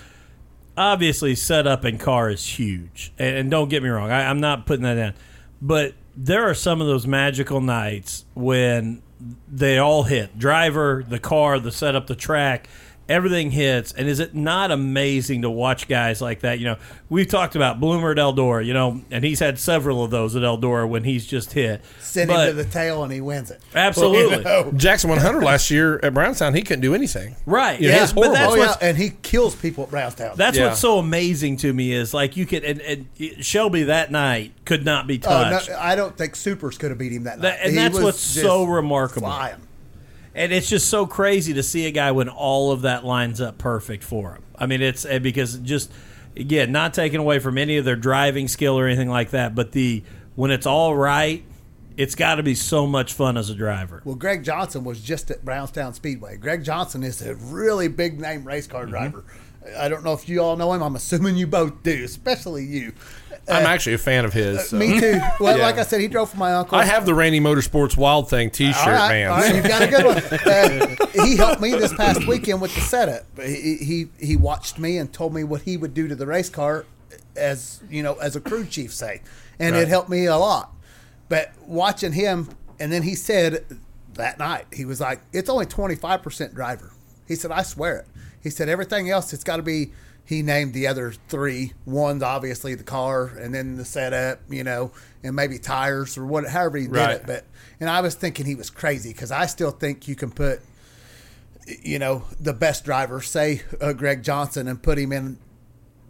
[0.76, 4.66] Obviously, setup and car is huge, and, and don't get me wrong, I, I'm not
[4.66, 5.14] putting that down,
[5.60, 9.02] but there are some of those magical nights when
[9.48, 12.68] they all hit driver, the car, the setup, the track.
[13.12, 16.58] Everything hits, and is it not amazing to watch guys like that?
[16.58, 16.76] You know,
[17.10, 20.40] we've talked about Bloomer at Eldora, you know, and he's had several of those at
[20.42, 21.82] Eldora when he's just hit.
[22.00, 23.60] Send But- him to the tail, and he wins it.
[23.74, 24.38] Absolutely.
[24.38, 24.72] You know?
[24.76, 27.36] Jackson 100 last year at Brownstown, he couldn't do anything.
[27.44, 27.78] Right.
[27.78, 30.32] Yeah, Yeah, but that's oh yeah, and he kills people at Brownstown.
[30.36, 30.68] That's Yeah.
[30.68, 33.06] what's so amazing to me is like you could and, and
[33.44, 35.68] Shelby that night could not be Oh, no, touched.
[35.70, 37.42] I don't think Supers could have beat him that night.
[37.42, 39.28] That- and He that's what's just so remarkable.
[39.28, 39.56] Flying.
[40.34, 43.58] And it's just so crazy to see a guy when all of that lines up
[43.58, 44.42] perfect for him.
[44.56, 45.92] I mean, it's uh, because just
[46.36, 49.72] again, not taking away from any of their driving skill or anything like that, but
[49.72, 50.02] the
[50.34, 51.44] when it's all right,
[51.98, 54.00] it's got to be so much fun as a driver.
[54.06, 56.38] Well, Greg Johnson was just at Brownstown Speedway.
[56.38, 58.90] Greg Johnson is a really big name race car Mm-hmm.
[58.90, 59.24] driver.
[59.78, 60.82] I don't know if you all know him.
[60.82, 62.92] I'm assuming you both do, especially you.
[63.48, 64.68] I'm actually a fan of his.
[64.68, 64.76] so.
[64.76, 65.20] Uh, Me too.
[65.40, 65.64] Well, Yeah.
[65.64, 66.78] like I said, he drove for my uncle.
[66.78, 69.30] I have the Rainey Motorsports Wild Thing T-shirt, All right, man.
[69.30, 70.22] all right, you've got a good one.
[71.12, 73.24] Uh, he helped me this past weekend with the setup.
[73.40, 76.48] He, he he watched me and told me what he would do to the race
[76.48, 76.84] car,
[77.36, 79.22] as you know, as a crew chief say,
[79.58, 79.82] and Right.
[79.82, 80.72] it helped me a lot.
[81.28, 83.64] But watching him, and then he said
[84.14, 86.92] that night he was like, "It's only twenty five percent driver."
[87.26, 88.06] He said, "I swear it."
[88.42, 89.92] He said, "Everything else, it's got to be."
[90.24, 91.72] He named the other three.
[91.84, 96.46] One's obviously the car, and then the setup, you know, and maybe tires or what,
[96.48, 97.10] however he did Right.
[97.16, 97.26] it.
[97.26, 97.44] But
[97.80, 100.60] and I was thinking he was crazy because I still think you can put,
[101.82, 105.38] you know, the best driver, say uh, Greg Johnson, and put him in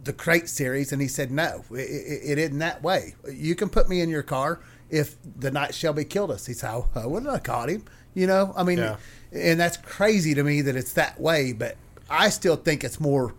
[0.03, 3.15] the crate series, and he said no, it, it, it isn't that way.
[3.31, 6.45] You can put me in your car if the night Shelby killed us.
[6.45, 8.97] He said, "How I wouldn't have caught him?" You know, I mean, Yeah.
[9.31, 11.51] and that's crazy to me that it's that way.
[11.53, 11.77] But
[12.09, 13.33] I still think it's more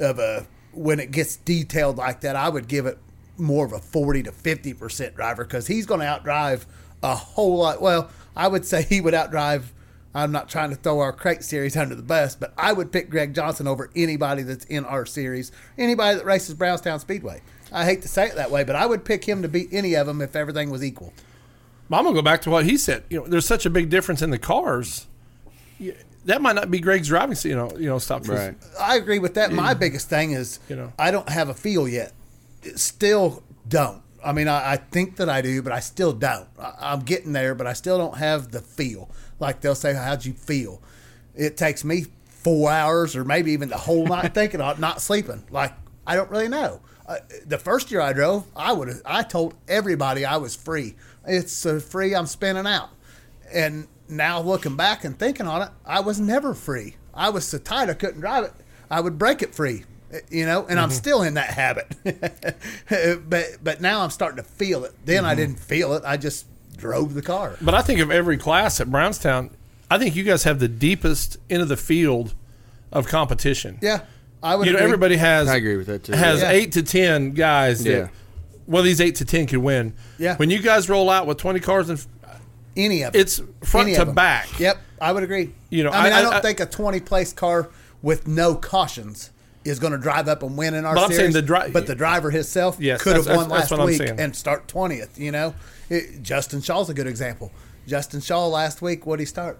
[0.00, 2.36] of a when it gets detailed like that.
[2.36, 2.98] I would give it
[3.36, 6.66] more of a forty to fifty percent driver because he's going to outdrive
[7.02, 7.80] a whole lot.
[7.80, 9.64] Well, I would say he would outdrive.
[10.12, 13.10] I'm not trying to throw our crate series under the bus, but I would pick
[13.10, 17.42] Greg Johnson over anybody that's in our series, anybody that races Brownstown Speedway.
[17.70, 19.94] I hate to say it that way, but I would pick him to beat any
[19.94, 21.12] of them if everything was equal.
[21.92, 23.04] I'm gonna go back to what he said.
[23.10, 25.06] You know, there's such a big difference in the cars.
[26.24, 27.36] Yeah, That might not be Greg's driving.
[27.42, 28.26] You know, you know, stop.
[28.28, 28.54] Right.
[28.78, 29.52] I agree with that.
[29.52, 30.92] My biggest thing is You know.
[30.98, 32.12] I don't have a feel yet.
[32.76, 34.02] Still don't.
[34.22, 36.46] I mean, I, I think that I do, but I still don't.
[36.58, 39.10] I, I'm getting there, but I still don't have the feel.
[39.38, 40.82] Like they'll say, "How'd you feel?"
[41.34, 45.44] It takes me four hours, or maybe even the whole night thinking on not sleeping.
[45.50, 45.72] Like
[46.06, 46.80] I don't really know.
[47.06, 50.96] Uh, the first year I drove, I would I told everybody I was free.
[51.26, 52.14] It's uh, free.
[52.14, 52.90] I'm spinning out.
[53.52, 56.96] And now looking back and thinking on it, I was never free.
[57.14, 58.52] I was so tight I couldn't drive it.
[58.90, 59.84] I would break it free,
[60.30, 60.96] you know, and I'm mm-hmm.
[60.96, 61.96] still in that habit.
[63.28, 64.92] but but now I'm starting to feel it.
[65.04, 65.40] Then I mm-hmm.
[65.40, 66.02] didn't feel it.
[66.04, 66.46] I just
[66.76, 67.56] drove the car.
[67.60, 69.50] But I think of every class at Brownstown,
[69.90, 72.34] I think you guys have the deepest into the field
[72.92, 73.78] of competition.
[73.80, 74.02] Yeah.
[74.42, 74.86] I would you know, agree.
[74.86, 76.12] everybody has I agree with that too.
[76.12, 76.50] has Yeah.
[76.50, 77.84] eight to ten guys.
[77.84, 78.08] That, Yeah.
[78.66, 79.94] Well, these eight to ten could win.
[80.18, 80.36] Yeah.
[80.36, 82.04] When you guys roll out with twenty cars, and
[82.84, 83.20] any of them.
[83.20, 84.58] it's front Any to back.
[84.58, 85.52] Yep, I would agree.
[85.70, 87.68] You know, I mean, I- I, don't I- think a 20 place car
[88.02, 89.30] with no cautions
[89.64, 91.20] is going to drive up and win in our But I'm series.
[91.20, 94.66] saying the dri- but the driver himself Yes, could have won last week and start
[94.68, 95.18] 20th.
[95.18, 95.54] You know,
[95.90, 97.52] it, Justin Shaw's a good example.
[97.86, 99.58] Justin Shaw last week, what did he start?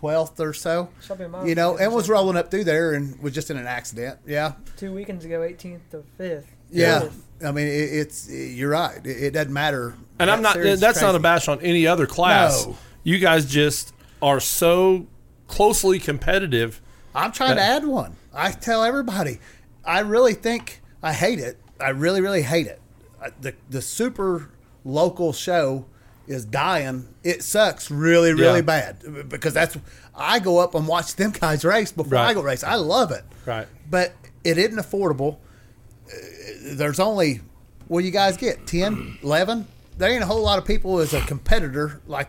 [0.00, 0.88] 12th or so.
[1.00, 2.12] Something You know, and was something.
[2.12, 4.18] rolling up through there and was just in an accident.
[4.26, 4.52] Yeah.
[4.76, 6.44] Two weekends ago, 18th to 5th.
[6.70, 7.00] Yeah.
[7.00, 7.24] Fourth.
[7.44, 9.04] I mean, it, it's you're right.
[9.04, 9.94] It, it doesn't matter.
[10.18, 10.54] And I'm not.
[10.54, 12.66] series is That's not a bash on any other class.
[12.66, 12.76] No.
[13.04, 15.06] You guys just are so
[15.46, 16.80] closely competitive.
[17.14, 18.16] I'm trying to add one.
[18.34, 19.38] I tell everybody,
[19.84, 21.58] I really think I hate it.
[21.80, 22.80] I really, really hate it.
[23.22, 24.50] Uh, The the super
[24.84, 25.86] local show
[26.28, 27.08] is dying.
[27.24, 28.60] It sucks really, really Yeah.
[28.62, 29.76] bad because that's
[30.14, 32.62] I go up and watch them guys race before I go race.
[32.62, 33.24] I love it.
[33.46, 33.66] Right.
[33.90, 34.12] But
[34.44, 35.38] it isn't affordable.
[36.62, 37.40] There's only
[37.86, 39.66] what do you guys get 10, 11?
[39.96, 42.28] There ain't a whole lot of people as a competitor like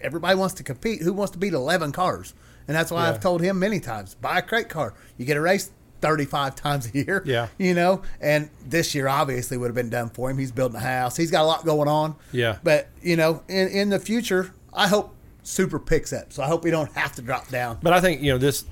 [0.00, 1.02] everybody wants to compete.
[1.02, 2.34] Who wants to beat 11 cars?
[2.68, 3.10] And that's why Yeah.
[3.10, 4.94] I've told him many times buy a crate car.
[5.18, 5.70] You get a race
[6.02, 7.22] 35 times a year.
[7.24, 7.48] Yeah.
[7.58, 10.36] You know, and this year obviously would have been done for him.
[10.36, 12.16] He's building a house, he's got a lot going on.
[12.32, 12.58] Yeah.
[12.62, 16.32] But, you know, in, in the future, I hope Super picks up.
[16.32, 17.78] So I hope we don't have to drop down.
[17.82, 18.64] But I think you know this.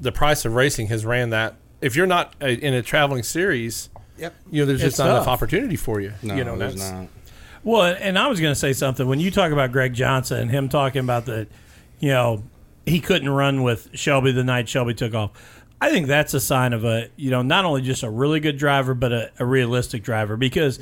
[0.00, 1.54] The price of racing has ran that.
[1.80, 4.34] If you're not a, in a traveling series, Yep.
[4.50, 6.12] you know there's just It's not enough opportunity for you.
[6.22, 7.08] No, you know there's that's not.
[7.64, 10.50] Well, and I was going to say something when you talk about Greg Johnson and
[10.50, 11.46] him talking about the,
[11.98, 12.42] you know,
[12.86, 15.30] he couldn't run with Shelby the night Shelby took off.
[15.80, 18.56] I think that's a sign of a, you know, not only just a really good
[18.56, 20.36] driver, but a, a realistic driver.
[20.36, 20.78] Because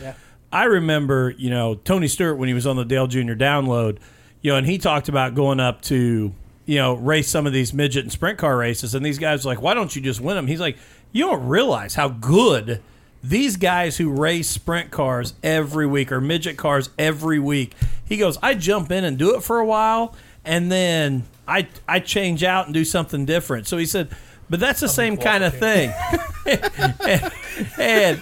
[0.53, 3.33] I remember, you know, Tony Stewart when he was on the Dale Jr.
[3.33, 3.99] download,
[4.43, 6.33] you know, and he talked about going up to,
[6.67, 8.95] you know, race some of these midget and sprint car races.
[8.95, 10.47] And these guys were like, why don't you just win them?
[10.47, 10.77] He's like,
[11.11, 12.81] you don't realize how good
[13.23, 17.75] these guys who race sprint cars every week or midget cars every week.
[18.05, 22.01] He goes, I jump in and do it for a while, and then I I
[22.01, 23.67] change out and do something different.
[23.67, 24.11] So he said,
[24.53, 25.91] but that's the same kind of thing.
[26.47, 27.33] and,
[27.79, 28.21] and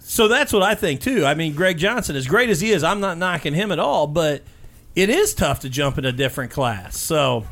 [0.00, 1.24] so that's what I think too.
[1.24, 4.06] I mean, Greg Johnson, as great as he is, I'm not knocking him at all,
[4.06, 4.42] but
[4.96, 6.98] it is tough to jump in a different class.
[6.98, 7.46] So.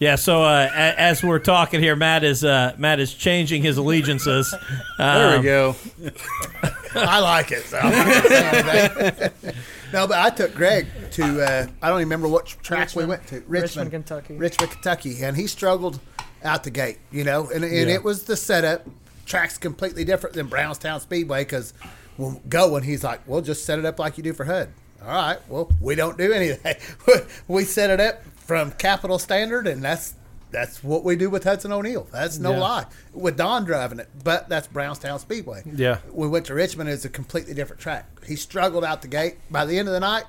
[0.00, 3.78] Yeah, so uh, a- as we're talking here, Matt is uh, Matt is changing his
[3.78, 4.54] allegiances.
[4.96, 5.74] There Um, we go.
[6.94, 7.64] I like it.
[7.64, 9.54] So I'm not gonna say anything.
[9.92, 13.08] no, but I took Greg to uh, I don't even remember what track we Richmond.
[13.08, 13.34] went to.
[13.38, 14.34] Richmond, Richmond, Kentucky.
[14.36, 15.98] Richmond, Kentucky, and he struggled
[16.44, 16.98] out the gate.
[17.10, 17.94] You know, and, and Yeah.
[17.94, 18.86] it was the setup.
[19.26, 21.74] Track's completely different than Brownstown Speedway because
[22.16, 24.68] when going, he's like, "Well, just set it up like you do for HUD."
[25.02, 25.38] All right.
[25.48, 26.76] Well, we don't do anything.
[27.48, 30.14] we set it up from Capital Standard, and that's
[30.50, 32.08] that's what we do with Hudson O'Neill.
[32.10, 32.58] That's no Yeah.
[32.60, 32.86] lie.
[33.12, 35.62] With Don driving it, but that's Brownstown Speedway.
[35.66, 35.98] Yeah.
[36.10, 36.88] We went to Richmond.
[36.88, 38.06] It's a completely different track.
[38.26, 39.36] He struggled out the gate.
[39.50, 40.24] By the end of the night,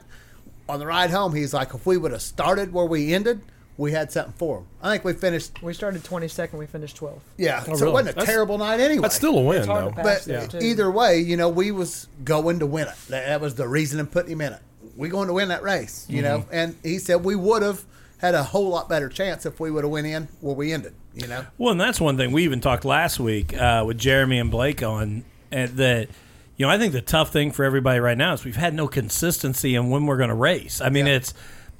[0.67, 3.39] on the ride home, he's like, if we would have started where we ended,
[3.79, 4.65] we had something for him.
[4.83, 5.63] I think we finished.
[5.63, 6.53] We started 22nd.
[6.55, 7.21] We finished 12th.
[7.37, 7.87] Yeah, so really?
[7.87, 9.03] it wasn't a That's- terrible night anyway.
[9.03, 9.93] that's still a win though.
[9.95, 10.47] But Yeah.
[10.61, 12.95] either way, you know, we was going to win it.
[13.07, 14.59] That, that was the reason in putting him in it.
[14.97, 16.39] We going to win that race, you know.
[16.39, 16.49] Mm-hmm.
[16.53, 17.85] And he said we would have
[18.17, 20.93] had a whole lot better chance if we would have went in where we ended.
[21.15, 21.45] You know.
[21.57, 24.83] Well, and that's one thing we even talked last week uh, with Jeremy and Blake
[24.83, 26.09] on uh, that.
[26.57, 28.89] You know, I think the tough thing for everybody right now is we've had no
[28.89, 30.81] consistency in when we're going to race.
[30.81, 31.13] I mean, Yeah.
[31.13, 31.33] it's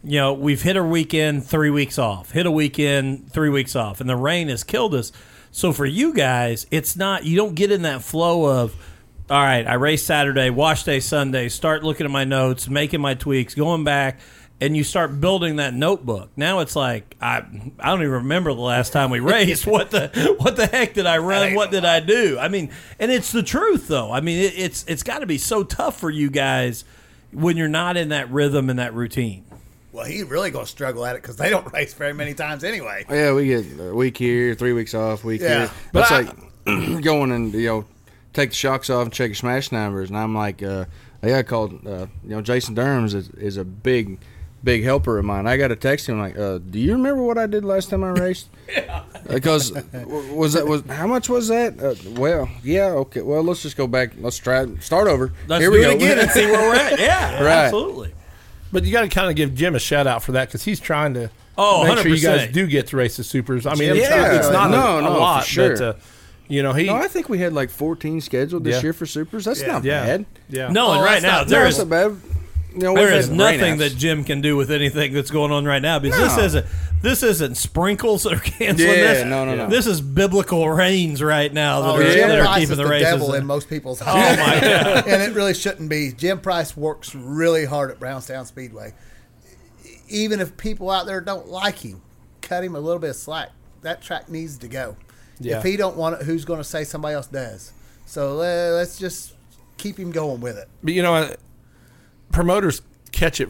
[0.04, 4.02] you know we've hit a weekend, three weeks off, hit a weekend, three weeks off,
[4.02, 5.12] and the rain has killed us.
[5.52, 8.76] So for you guys, it's not you don't get in that flow of.
[9.30, 13.14] All right, I race Saturday, wash day Sunday, start looking at my notes, making my
[13.14, 14.20] tweaks, going back,
[14.62, 16.30] and you start building that notebook.
[16.36, 17.44] Now it's like I
[17.80, 19.68] I don't even remember the last time we raced.
[19.70, 21.54] What the what the heck did I run?
[21.54, 22.40] What did I do?
[22.40, 24.12] I mean, and it's the truth though.
[24.12, 26.84] I mean, it, it's it's got to be so tough for you guys
[27.32, 29.46] when you're not in that rhythm and that routine.
[29.92, 33.06] Well, he really gonna struggle at it because they don't race very many times anyway.
[33.10, 35.48] Yeah, we get a week here, three weeks off, week Yeah.
[35.68, 35.72] here.
[35.94, 37.86] But But I- like going and you know
[38.34, 40.86] take the shocks off and check your smash numbers, and I'm like, uh,
[41.24, 44.20] yeah, I called uh, you know Jason Durhams is, is a big
[44.64, 45.48] big helper of mine.
[45.48, 48.04] I got to text him like, uh, do you remember what I did last time
[48.04, 48.50] I raced?
[48.70, 49.04] yeah.
[49.28, 51.80] Because w- was that was how much was that?
[51.82, 53.22] Uh, well, yeah, okay.
[53.22, 54.12] Well, let's just go back.
[54.20, 55.32] Let's try start over.
[55.48, 57.00] Let's Here do we it go again and see where we're at.
[57.00, 57.48] Yeah, Right.
[57.66, 58.14] absolutely.
[58.72, 60.80] But you got to kind of give Jim a shout out for that because he's
[60.80, 63.66] trying to Oh, make sure you guys do get to race the supers.
[63.66, 64.34] I mean, Yeah.
[64.38, 65.70] it's not No, a, a no, for lot, sure.
[65.76, 65.94] but uh,
[66.48, 66.86] you know he.
[66.86, 68.82] No, I think we had like 14 scheduled this Yeah.
[68.84, 69.46] year for supers.
[69.46, 69.68] That's Yeah.
[69.68, 70.26] not yeah, bad.
[70.50, 70.68] yeah.
[70.70, 72.16] No, and Oh, right now not- there No, not bad.
[72.74, 75.52] You know, there we've is had nothing that Jim can do with anything that's going
[75.52, 76.66] on right now because this isn't
[77.02, 79.26] this isn't sprinkles that are canceling Yeah, this.
[79.26, 79.68] no, no, no.
[79.70, 82.78] This is biblical rains right now that, Oh, are, Jim that are Price keeping is
[82.78, 83.10] the the, races.
[83.12, 83.42] devil in.
[83.42, 85.04] in most people's Oh my god!
[85.08, 86.12] and it really shouldn't be.
[86.12, 88.94] Jim Price works really hard at Brownstown Speedway.
[90.08, 92.02] Even if people out there don't like him,
[92.42, 93.50] cut him a little bit of slack.
[93.82, 94.96] That track needs to go.
[95.40, 95.58] Yeah.
[95.58, 97.72] If he don't want it, who's going to say somebody else does?
[98.06, 99.34] So uh, let's just
[99.78, 100.68] keep him going with it.
[100.84, 101.34] But you know,
[102.32, 103.50] promoters catch it.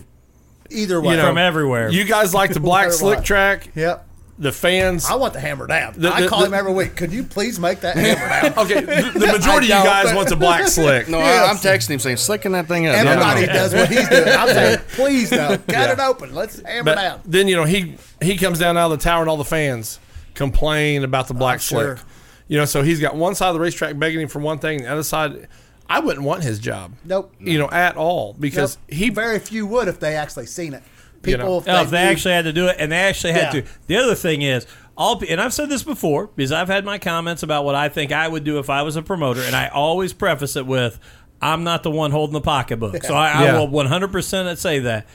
[0.70, 1.12] Either way.
[1.16, 1.90] You know, From everywhere.
[1.90, 3.26] You guys like the black slick what.
[3.26, 3.70] track.
[3.76, 4.06] yep.
[4.38, 5.04] The fans.
[5.06, 5.96] I want the hammer down.
[5.98, 6.96] The- I call the- him every week.
[6.96, 8.66] Could you please make that hammer down?
[8.66, 11.10] Okay, the, the majority of you guys but- want the black slick.
[11.10, 11.46] No, Yes.
[11.48, 13.28] I, I'm texting him saying, "Slicking that thing up." No, no, no.
[13.30, 14.30] Everybody does what he's doing.
[14.30, 15.92] I'm saying, please no, cut Yeah.
[15.92, 16.34] it open.
[16.34, 17.22] Let's hammer But down.
[17.26, 20.00] then you know he he comes down out of the tower and all the fans
[20.36, 21.98] complain about the black I'm slick.
[21.98, 22.00] sure.
[22.48, 24.84] You know, so he's got one side of the racetrack begging him for one thing,
[24.84, 25.50] the other side,
[25.90, 26.94] I wouldn't want his job.
[27.04, 27.34] Nope.
[27.40, 28.98] You know, at all because Nope.
[29.00, 30.84] he very few would if they actually seen it.
[31.26, 31.58] You People, know.
[31.58, 33.62] if Oh, if they knew- actually had to do it, and they actually had Yeah.
[33.62, 33.68] to.
[33.88, 36.98] The other thing is, all pe- and I've said this before because I've had my
[36.98, 39.68] comments about what I think I would do if I was a promoter, and I
[39.68, 40.98] always preface it with,
[41.42, 43.56] "I'm not the one holding the pocketbook," so I, Yeah.
[43.56, 45.08] I will 100 percent say that.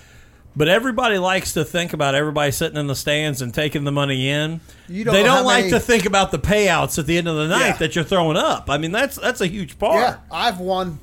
[0.57, 4.29] But everybody likes to think about everybody sitting in the stands and taking the money
[4.29, 4.61] in.
[4.89, 7.35] You don't they don't like many- to think about the payouts at the end of
[7.37, 7.77] the night Yeah.
[7.79, 8.71] that you're throwing up.
[8.71, 9.97] I mean, that's that's a huge part.
[10.01, 11.01] yeah, I've won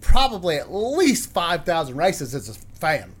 [0.00, 3.12] probably at least five thousand races as a fan.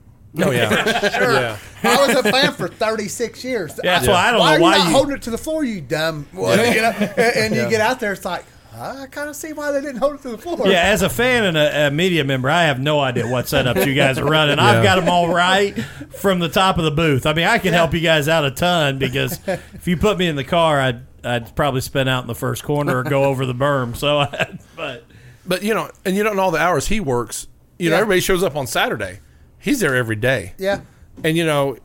[0.42, 1.32] oh yeah, Sure.
[1.32, 1.58] yeah.
[1.84, 3.78] I was a fan for 36 years.
[3.84, 5.30] Yeah, that's why I don't why know are you why not you- holding it to
[5.30, 6.26] the floor, you dumb.
[6.32, 8.44] Well, you know, and, and you get out there, it's like,
[8.74, 10.66] I kind of see why they didn't hold it to the floor.
[10.66, 13.86] Yeah, as a fan and a, a media member, I have no idea what setups
[13.86, 14.58] you guys are running.
[14.58, 15.76] I've got them all right
[16.16, 17.26] from the top of the booth.
[17.26, 20.26] I mean, I can help you guys out a ton because if you put me
[20.26, 23.46] in the car, I'd I'd probably spin out in the first corner or go over
[23.46, 23.94] the berm.
[23.96, 24.26] So,
[24.76, 25.04] but
[25.46, 27.46] But you know, and you don't know all the hours he works.
[27.78, 28.02] You know, Yeah.
[28.02, 29.20] everybody shows up on Saturday.
[29.58, 30.54] He's there every day.
[30.58, 30.80] Yeah.
[31.22, 31.76] And you know,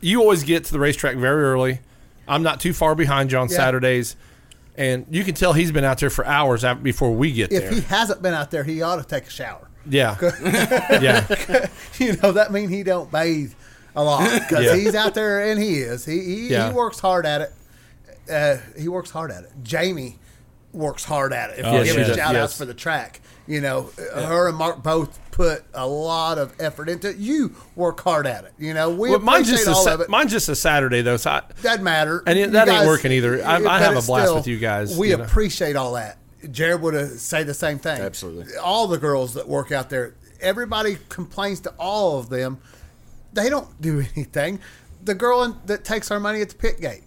[0.00, 1.80] you always get to the racetrack very early.
[2.28, 3.56] I'm not too far behind you on Yeah.
[3.56, 4.16] Saturdays,
[4.76, 7.60] and you can tell he's been out there for hours af- before we get If
[7.62, 7.68] there.
[7.70, 9.68] If he hasn't been out there, he ought to take a shower.
[9.88, 10.16] yeah,
[11.00, 11.66] yeah,
[11.98, 13.52] you know that mean he don't bathe
[13.94, 14.76] a lot because Yeah.
[14.76, 16.04] he's out there and he is.
[16.04, 16.68] He he, Yeah.
[16.68, 17.52] he works hard at it.
[18.30, 19.50] Uh, he works hard at it.
[19.62, 20.18] Jamie
[20.72, 21.60] works hard at it.
[21.60, 22.58] If Oh, you give him shout outs yes.
[22.58, 26.88] for the track, you know, uh her and Mark both put a lot of effort
[26.88, 27.16] into it.
[27.16, 28.52] You work hard at it.
[28.58, 30.08] You know, we Well, mine's appreciate just a all Sa- of it.
[30.08, 31.16] mine's just a Saturday though.
[31.18, 32.22] So I, Doesn't matter.
[32.26, 33.44] And it- You that ain't working either.
[33.44, 35.24] I- I have a it's blast with you guys, We you know.
[35.24, 36.18] appreciate all that.
[36.50, 38.00] Jared would have say the same thing.
[38.00, 38.56] Absolutely.
[38.56, 42.58] All the girls that work out there, everybody complains to all of them.
[43.32, 44.60] They don't do anything.
[45.04, 47.02] The girl in, that takes our money at the pit gate,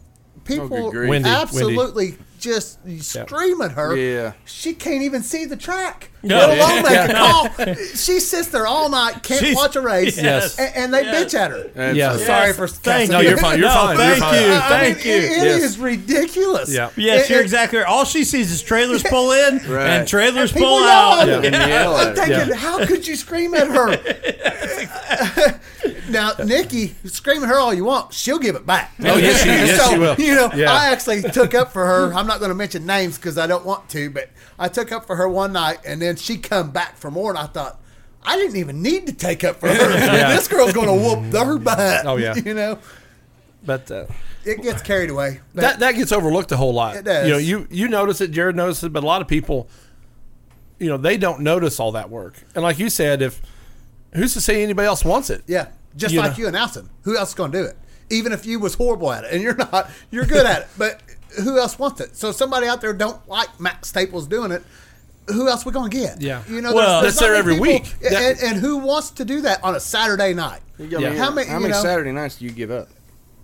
[0.46, 1.10] people good grief.
[1.10, 3.96] Wendy, absolutely just scream at her.
[3.96, 4.34] Yeah.
[4.46, 6.38] She can't even see the track, No.
[6.38, 7.76] let alone make a call.
[7.96, 10.58] She sits there all night, can't She's- watch a race, Yes.
[10.60, 11.34] and, and they Yes.
[11.34, 11.64] bitch at her.
[11.74, 12.14] That's Yeah.
[12.16, 12.26] it.
[12.26, 13.12] Sorry for Thank cussing.
[13.12, 13.58] no, you're fine.
[13.60, 13.98] You're No, fine.
[13.98, 14.44] thank you're fine.
[14.44, 14.54] you.
[14.54, 15.14] I Thank mean, you.
[15.14, 15.64] it- it Yes.
[15.64, 16.70] is ridiculous.
[16.70, 16.90] Yeah.
[16.98, 17.88] yes, It- you're it- exactly right.
[17.88, 19.88] All she sees is trailers pull in Right.
[19.88, 21.22] and trailers People pull out.
[21.22, 21.36] at her.
[21.46, 22.56] And yell I'm thinking, Yeah.
[22.56, 23.98] how could you scream at her?
[26.10, 28.14] now, Nikki, scream at her all you want.
[28.14, 28.92] She'll give it back.
[29.04, 30.16] Oh, yes, she- yes, so, she will.
[30.18, 30.72] You know, Yeah.
[30.72, 32.14] I actually took up for her.
[32.14, 35.08] I'm not going to mention names because I don't want to, but I took up
[35.08, 37.80] for her one night, and then she come back for more, and I thought,
[38.24, 39.74] I didn't even need to take up for her.
[40.00, 40.36] Yeah.
[40.36, 42.06] This girl's going to whoop her butt.
[42.06, 42.36] Oh, yeah.
[42.46, 42.80] You know,
[43.66, 44.06] But uh,
[44.46, 45.40] it gets carried away.
[45.54, 46.96] That that gets overlooked a whole lot.
[46.98, 47.28] It does.
[47.28, 48.32] You know, you you notice it.
[48.32, 49.68] Jared notices it, but a lot of people,
[50.80, 52.36] you know, they don't notice all that work.
[52.56, 53.42] And like you said, if
[54.14, 55.44] who's to say anybody else wants it?
[55.46, 56.38] Yeah, just You like know.
[56.38, 56.90] you announcing.
[57.04, 57.78] Who else is going to do it?
[58.10, 60.68] Even if you was horrible at it, and you're not, you're good at it.
[60.78, 61.02] But
[61.44, 62.16] who else wants it?
[62.16, 64.64] So somebody out there don't like Matt Staples doing it.
[65.34, 66.22] Who else we going to get?
[66.22, 66.44] Yeah.
[66.50, 67.96] you know, Well, That's there every people- week.
[68.12, 70.62] and, and who wants to do that on a Saturday night?
[70.78, 72.88] You got How many- How many know- Saturday nights do you give up?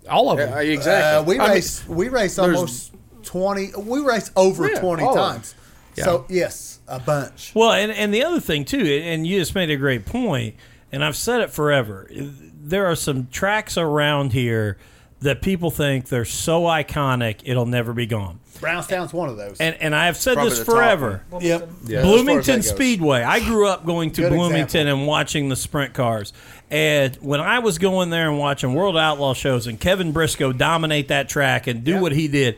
[0.10, 0.60] All of Yeah, them.
[0.60, 1.18] exactly.
[1.18, 2.92] Uh, we I mean, race, we race almost
[3.24, 3.72] twenty.
[3.76, 5.32] We race over Yeah, twenty all of them.
[5.36, 5.56] times.
[5.96, 7.52] So yes, a bunch.
[7.56, 10.56] Well, and, and the other thing too, and you just made a great point,
[10.92, 12.08] and I've said it forever.
[12.12, 14.78] There are some tracks around here
[15.22, 18.40] that people think they're so iconic it'll never be gone.
[18.66, 19.58] Brownstown's one of those.
[19.60, 21.24] And and I have said Probably this the top forever.
[21.40, 21.70] yep.
[21.86, 22.70] Yeah, as far as Bloomington goes.
[22.70, 23.22] Speedway.
[23.24, 25.00] I grew up going to Good Bloomington example.
[25.00, 26.34] and watching the sprint cars.
[26.72, 31.08] And when I was going there and watching World Outlaw shows and Kevin Briscoe dominate
[31.10, 32.02] that track and do Yeah.
[32.02, 32.58] what he did,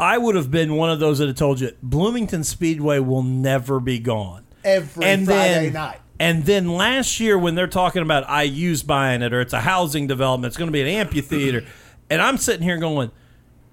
[0.00, 3.78] I would have been one of those that had told you Bloomington Speedway will never
[3.80, 4.44] be gone.
[4.64, 5.98] Every and Friday then, night.
[6.18, 10.06] And then last year when they're talking about IU's buying it or it's a housing
[10.06, 11.64] development, it's going to be an amphitheater,
[12.08, 13.10] and I'm sitting here going,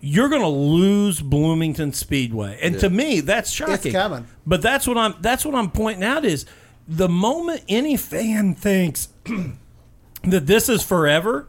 [0.01, 3.93] "You're going to lose Bloomington Speedway," and to me that's shocking.
[3.93, 4.27] coming.
[4.45, 6.45] But that's what I'm that's what I'm pointing out is
[6.87, 9.09] the moment any fan thinks
[10.23, 11.47] that this is forever,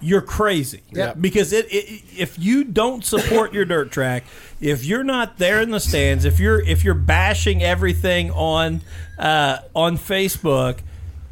[0.00, 0.82] you're crazy.
[0.90, 1.14] Yeah.
[1.14, 4.24] Because it, it if you don't support your dirt track,
[4.60, 8.80] if you're not there in the stands, if you're if you're bashing everything on
[9.18, 10.80] uh, on Facebook,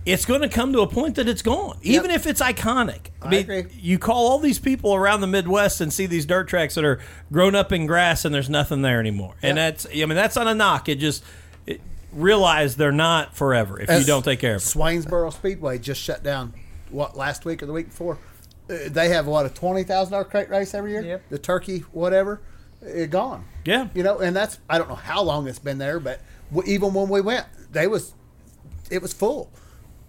[0.06, 3.08] it's going to come to a point that it's gone, even if it's iconic.
[3.20, 3.66] I, I mean, agree.
[3.74, 7.00] you call all these people around the Midwest and see these dirt tracks that are
[7.30, 9.34] grown up in grass and there's nothing there anymore.
[9.42, 10.88] And that's I mean that's not a knock.
[10.88, 11.22] It just
[11.66, 11.80] it,
[12.12, 14.82] realize they're not forever if you don't take care of them.
[14.82, 16.54] Swainsboro Speedway just shut down.
[16.88, 18.18] What last week or the week before?
[18.68, 21.02] Uh, they have what a twenty thousand dollar crate race every year.
[21.02, 21.22] Yep.
[21.28, 22.40] The turkey, whatever,
[22.80, 23.44] it gone.
[23.64, 23.88] Yeah.
[23.94, 26.20] You know, and that's I don't know how long it's been there, but
[26.64, 28.14] even when we went, they was
[28.90, 29.52] it was full.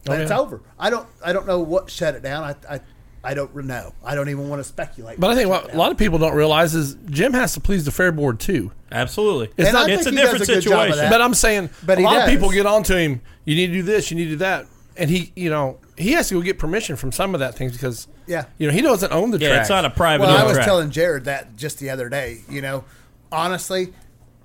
[0.09, 0.39] Oh, it's yeah.
[0.39, 0.61] over.
[0.79, 2.43] I don't I don't know what shut it down.
[2.43, 2.79] I I,
[3.23, 3.93] I don't know.
[4.03, 5.19] I don't even want to speculate.
[5.19, 7.85] But I think what a lot of people don't realize is Jim has to please
[7.85, 8.71] the fair board too.
[8.91, 9.49] Absolutely.
[9.57, 11.09] It's And not- it's a think he does different good job of situation.
[11.11, 13.21] But I'm saying, But a he lot of people get onto him.
[13.45, 14.09] You need to do this.
[14.11, 14.65] You need to do that,
[14.97, 17.71] and he, you know, he has to go get permission from some of that things
[17.73, 18.45] because, Yeah.
[18.57, 19.61] you know, he doesn't own the Yeah, track.
[19.61, 20.65] it's not a private Well, I was track.
[20.65, 22.41] telling Jared that just the other day.
[22.49, 22.83] You know,
[23.31, 23.93] honestly,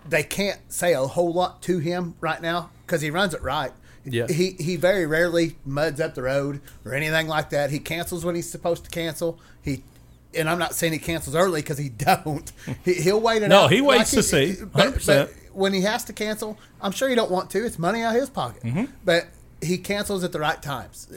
[0.09, 3.73] they can't say a whole lot to him right now because he runs it right.
[4.07, 4.27] Yeah.
[4.29, 7.71] He he very rarely muds up the road or anything like that.
[7.71, 9.39] He cancels when he's supposed to cancel.
[9.63, 9.83] He
[10.35, 12.51] and I'm not saying he cancels early because he don't.
[12.85, 13.73] He, he'll wait it No, out.
[13.73, 15.07] he waits to see, But, 100%.
[15.07, 17.65] but when he has to cancel, I'm sure he don't want to.
[17.65, 18.63] It's money out of his pocket.
[18.63, 18.85] Mm-hmm.
[19.05, 19.27] But
[19.63, 21.09] he cancels at the right times.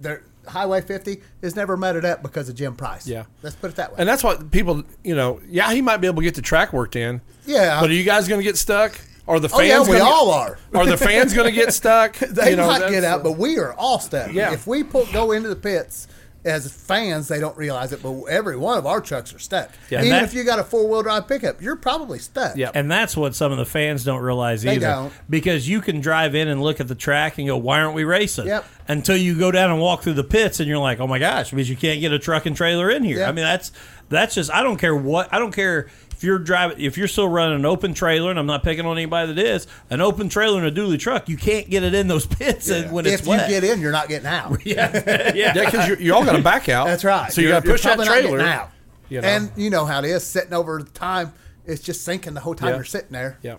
[0.00, 3.06] There, Highway 50 is never mudded up because of Jim Price.
[3.06, 3.24] Yeah.
[3.42, 3.96] let's put it that way.
[3.98, 6.72] and that's what people, you know, yeah, he might be able to get the track
[6.72, 7.20] worked in.
[7.46, 7.80] Yeah.
[7.80, 8.98] But are you guys going to get stuck?
[9.28, 9.68] Are the Oh, fans?
[9.68, 10.34] yeah, we gonna all get,
[10.74, 10.80] are.
[10.80, 12.16] Are the fans going to get stuck?
[12.20, 14.32] They You know, might get out, but we are all stuck.
[14.32, 14.52] Yeah.
[14.52, 16.08] If we pull, go into the pits
[16.44, 19.70] as fans, they don't realize it, but every one of our trucks are stuck.
[19.90, 22.56] Yeah, Even that- if you got a four wheel drive pickup, you're probably stuck.
[22.56, 22.70] Yeah.
[22.74, 24.86] And that's what some of the fans don't realize They either.
[24.86, 25.12] don't.
[25.28, 28.04] Because you can drive in and look at the track and go, why aren't we
[28.04, 28.46] racing?
[28.46, 28.64] Yep.
[28.86, 31.50] Until you go down and walk through the pits and you're like, oh my gosh,
[31.50, 33.18] because you can't get a truck and trailer in here.
[33.18, 33.28] Yeah.
[33.28, 33.72] I mean, that's
[34.08, 35.88] that's just, I don't care what, I don't care
[36.18, 38.96] if you're driving, if you're still running an open trailer, and I'm not picking on
[38.96, 42.08] anybody that is, an open trailer and a dually truck, you can't get it in
[42.08, 44.58] those pits and when it's If you get in, you're not getting out.
[44.66, 45.32] yeah.
[45.32, 46.88] Yeah, because you're, you're all going to back out.
[46.88, 47.32] That's right.
[47.32, 48.38] So you got to push you're that trailer.
[48.38, 48.70] getting out.
[49.08, 49.28] you know.
[49.28, 51.32] And you know how it is, sitting over time,
[51.64, 52.74] it's just sinking the whole time Yeah.
[52.74, 53.38] you're sitting there.
[53.42, 53.56] yeah.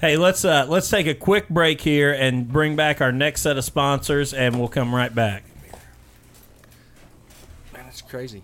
[0.00, 3.56] Hey, let's uh, let's take a quick break here and bring back our next set
[3.56, 5.42] of sponsors, and we'll come right back.
[7.72, 8.42] Man, it's crazy.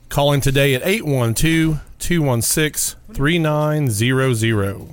[0.09, 4.88] Call him today at 812 216 3900.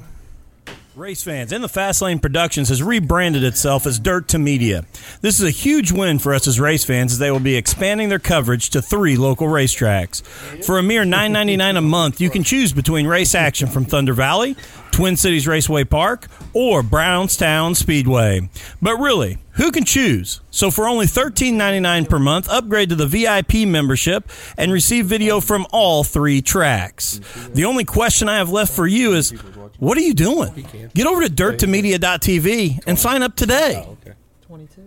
[0.94, 4.84] Race fans, In the Fast Lane Productions has rebranded itself as Dirt to Media.
[5.22, 8.10] This is a huge win for us as race fans as they will be expanding
[8.10, 10.22] their coverage to three local racetracks.
[10.62, 14.54] For a mere $9.99 a month, you can choose between race action from Thunder Valley,
[14.92, 18.48] Twin Cities Raceway Park, or Brownstown Speedway.
[18.80, 20.40] But really, who can choose?
[20.50, 25.66] So for only $13.99 per month, upgrade to the VIP membership and receive video from
[25.72, 27.20] all three tracks.
[27.52, 29.30] The only question I have left for you is,
[29.78, 30.66] what are you doing?
[30.94, 33.86] Get over to dirttomedia.tv and sign up today.
[34.46, 34.82] 22.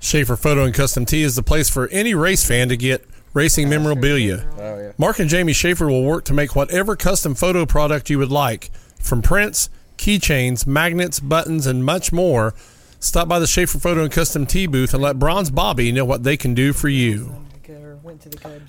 [0.00, 3.04] Schaefer Photo and Custom Tee is the place for any race fan to get
[3.34, 4.48] racing memorabilia.
[4.58, 4.92] Oh.
[4.96, 8.70] Mark and Jamie Schaefer will work to make whatever custom photo product you would like,
[9.00, 12.54] from prints, keychains, magnets, buttons, and much more.
[13.00, 16.24] Stop by the Schaefer Photo and Custom Tee booth and let Bronze Bobby know what
[16.24, 17.44] they can do for you.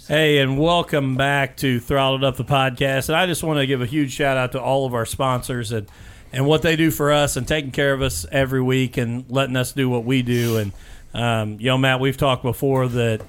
[0.07, 3.09] Hey, and welcome back to Throttled Up the podcast.
[3.09, 5.71] And I just want to give a huge shout out to all of our sponsors.
[5.71, 5.87] And
[6.31, 9.55] and what they do for us and taking care of us every week and letting
[9.55, 10.57] us do what we do.
[10.57, 10.71] And
[11.13, 13.21] um, you know, Matt, we've talked before that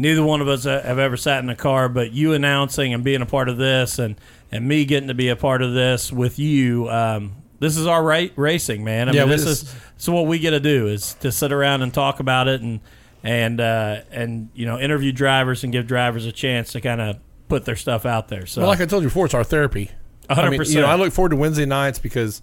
[0.00, 3.22] neither one of us have ever sat in a car, but you announcing and being
[3.22, 4.16] a part of this, and
[4.50, 6.88] and me getting to be a part of this with you.
[6.88, 9.08] Um, this is our right racing, man.
[9.08, 11.82] I Yeah, mean, this is is what we get to do is to sit around
[11.82, 12.80] and talk about it and
[13.22, 17.18] and uh, and you know interview drivers and give drivers a chance to kind of
[17.48, 18.46] put their stuff out there.
[18.46, 19.90] So Well, like I told you before, it's our therapy.
[20.28, 20.76] A hundred I mean, percent.
[20.76, 22.40] You know, I look forward to Wednesday nights because,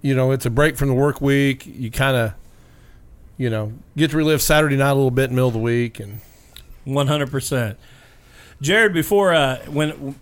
[0.00, 1.66] you know, it's a break from the work week.
[1.66, 2.32] You kind of,
[3.36, 5.60] you know, get to relive Saturday night a little bit in the middle of the
[5.60, 6.20] week, and
[6.88, 7.78] One hundred percent,
[8.62, 8.94] Jared.
[8.94, 10.14] Before uh, when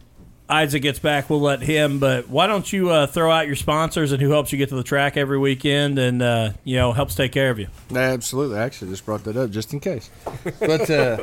[0.50, 2.00] Issac gets back, we'll let him.
[2.00, 4.74] But why don't you uh, throw out your sponsors and who helps you get to
[4.74, 7.68] the track every weekend and uh, you know helps take care of you?
[7.94, 8.58] Absolutely.
[8.58, 10.10] I actually just brought that up just in case.
[10.58, 11.22] But uh,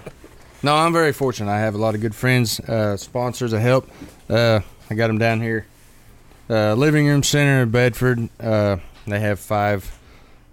[0.63, 1.51] no, I'm very fortunate.
[1.51, 3.89] I have a lot of good friends, uh, sponsors that help.
[4.29, 5.65] Uh, I got them down here.
[6.49, 8.29] Uh, Living Room Center in Bedford.
[8.39, 9.99] Uh, they have five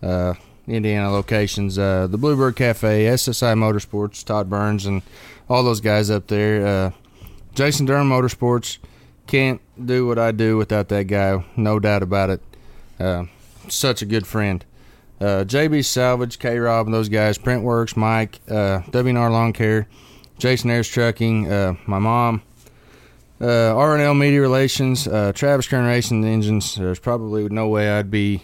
[0.03, 0.35] uh,
[0.71, 1.79] Indiana locations.
[1.79, 5.03] Uh, the Bluebird Cafe, SSI Motorsports, Todd Burns, and
[5.49, 6.67] all those guys up there.
[6.67, 6.91] Uh,
[7.55, 8.79] Jason Durham Motorsports.
[9.27, 11.45] Can't do what I do without that guy.
[11.57, 12.43] No doubt about it.
[12.99, 13.25] Uh,
[13.69, 14.65] such a good friend
[15.21, 19.87] uh, JB Salvage, K Rob, and those guys, Printworks, Mike, uh, WNR Lawn Care,
[20.39, 22.43] Jason Ayers Trucking, uh, my mom,
[23.41, 26.75] uh, RNL Media Relations, uh, Travis Kern Racing Engines.
[26.75, 28.43] There's probably no way I'd be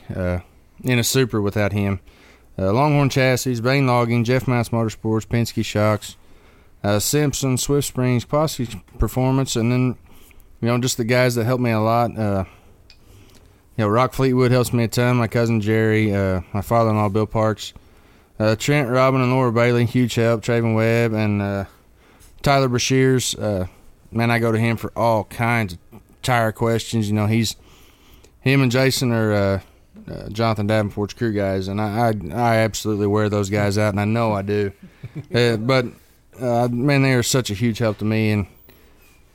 [0.84, 2.00] in a super without him.
[2.59, 6.16] Uh, Longhorn Chassis, Bain Logging, Jeff Mouse Motorsports, Penske Shocks,
[6.82, 9.96] uh, Simpson, Swift Springs, Posse Performance, and then,
[10.61, 12.16] you know, just the guys that helped me a lot.
[12.16, 12.44] Uh,
[13.76, 15.16] you know, Rock Fleetwood helps me a ton.
[15.16, 17.74] My cousin Jerry, uh, my father-in-law Bill Parks,
[18.38, 20.42] uh, Trent, Robin, and Laura Bailey, huge help.
[20.42, 21.64] Traven Webb and uh,
[22.40, 23.68] Tyler Brashears.
[24.11, 25.78] Man, I go to him for all kinds of
[26.22, 27.09] tire questions.
[27.09, 27.57] You know, he's
[28.40, 29.62] him and Jason are
[30.11, 34.00] uh, Jonathan Davenport's crew guys, and I, I I absolutely wear those guys out, and
[34.00, 34.72] I know I do.
[35.34, 35.86] uh, but
[36.40, 38.46] uh, man, they are such a huge help to me, and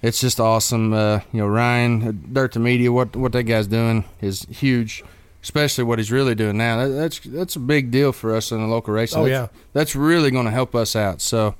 [0.01, 0.93] it's just awesome.
[0.93, 5.03] Uh, you know, Ryan, uh, Dirt to Media, what what that guy's doing is huge,
[5.43, 6.78] especially what he's really doing now.
[6.78, 9.19] That, that's that's a big deal for us in the local racing.
[9.19, 9.59] Oh, That's- yeah.
[9.74, 11.22] that's really going to help us out.
[11.22, 11.55] So,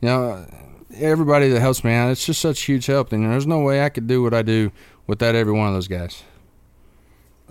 [0.00, 0.46] you know,
[0.96, 3.88] everybody that helps me out, it's just such huge help, and there's no way I
[3.90, 4.72] could do what I do
[5.06, 6.22] without every one of those guys.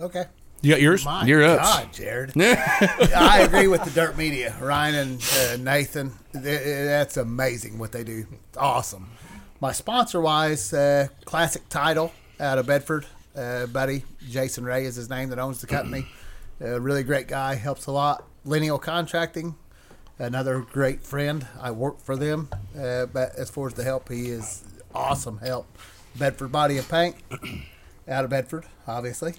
[0.00, 0.24] Okay.
[0.66, 1.04] You got yours.
[1.04, 1.62] My You're ups.
[1.62, 2.32] God, Jared.
[2.36, 6.10] I agree with the Dirt Media, Ryan and uh, Nathan.
[6.32, 8.26] That's amazing what they do.
[8.48, 9.08] It's awesome.
[9.60, 13.06] My sponsor wise, uh, Classic Title out of Bedford.
[13.36, 16.04] Uh, buddy Jason Ray is his name that owns the company.
[16.60, 18.24] A really great guy, helps a lot.
[18.44, 19.54] Lineal Contracting,
[20.18, 21.46] another great friend.
[21.60, 25.68] I work for them, uh, but as far as the help, he is awesome help.
[26.16, 27.14] Bedford Body and Paint
[28.08, 29.34] out of Bedford, obviously.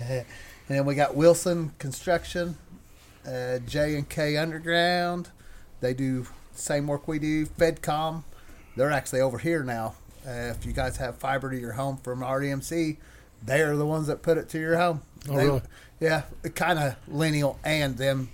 [0.68, 2.56] and then we got Wilson Construction,
[3.26, 5.30] uh, J and K Underground.
[5.80, 7.46] They do same work we do.
[7.46, 8.24] Fedcom,
[8.76, 9.94] they're actually over here now.
[10.26, 12.96] Uh, if you guys have fiber to your home from RDMC,
[13.44, 15.02] they are the ones that put it to your home.
[15.28, 15.62] Oh, They- really?
[16.00, 16.22] Yeah,
[16.56, 18.30] kind of lineal and them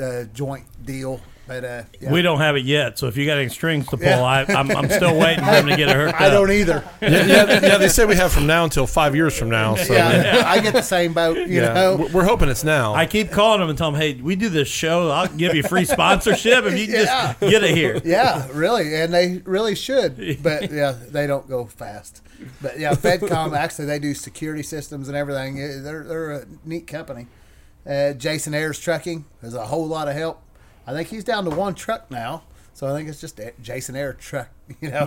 [0.00, 1.20] uh, joint deal.
[1.46, 2.10] But uh, yeah.
[2.10, 4.22] We don't have it yet, so if you got any strings to pull, Yeah.
[4.22, 6.32] I, I'm, I'm still waiting for them to get it hooked I up.
[6.32, 6.82] don't either.
[7.02, 9.74] yeah, yeah, yeah, they said we have from now until five years from now.
[9.74, 11.36] So yeah, I get the same boat.
[11.36, 12.94] You yeah, know, we're- we're hoping it's now.
[12.94, 15.10] I keep calling them and telling them, "Hey, we do this show.
[15.10, 19.12] I'll give you free sponsorship if you can just get it here." Yeah, really, and
[19.12, 20.42] they really should.
[20.42, 22.22] But yeah, they don't go fast.
[22.62, 25.56] But yeah, Fedcom actually they do security systems and everything.
[25.56, 27.26] They're they're a neat company.
[27.86, 30.40] Uh, Jason Ayers Trucking is a whole lot of help.
[30.86, 32.42] I think he's down to one truck now,
[32.74, 34.48] so I think it's just a- Jason Air truck.
[34.80, 35.06] You know,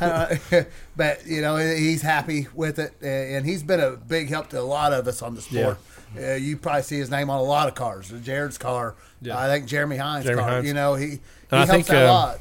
[0.00, 0.36] Uh,
[0.96, 4.60] but you know he's happy with it, uh, and he's been a big help to
[4.60, 5.78] a lot of us on the sport.
[6.18, 8.12] Uh, you probably see his name on a lot of cars.
[8.22, 8.94] Jared's car,
[9.30, 10.50] I think Jeremy Hines' Jeremy car.
[10.50, 10.66] Hines.
[10.68, 11.12] You know he he
[11.50, 12.38] And I helps think, out a um, lot.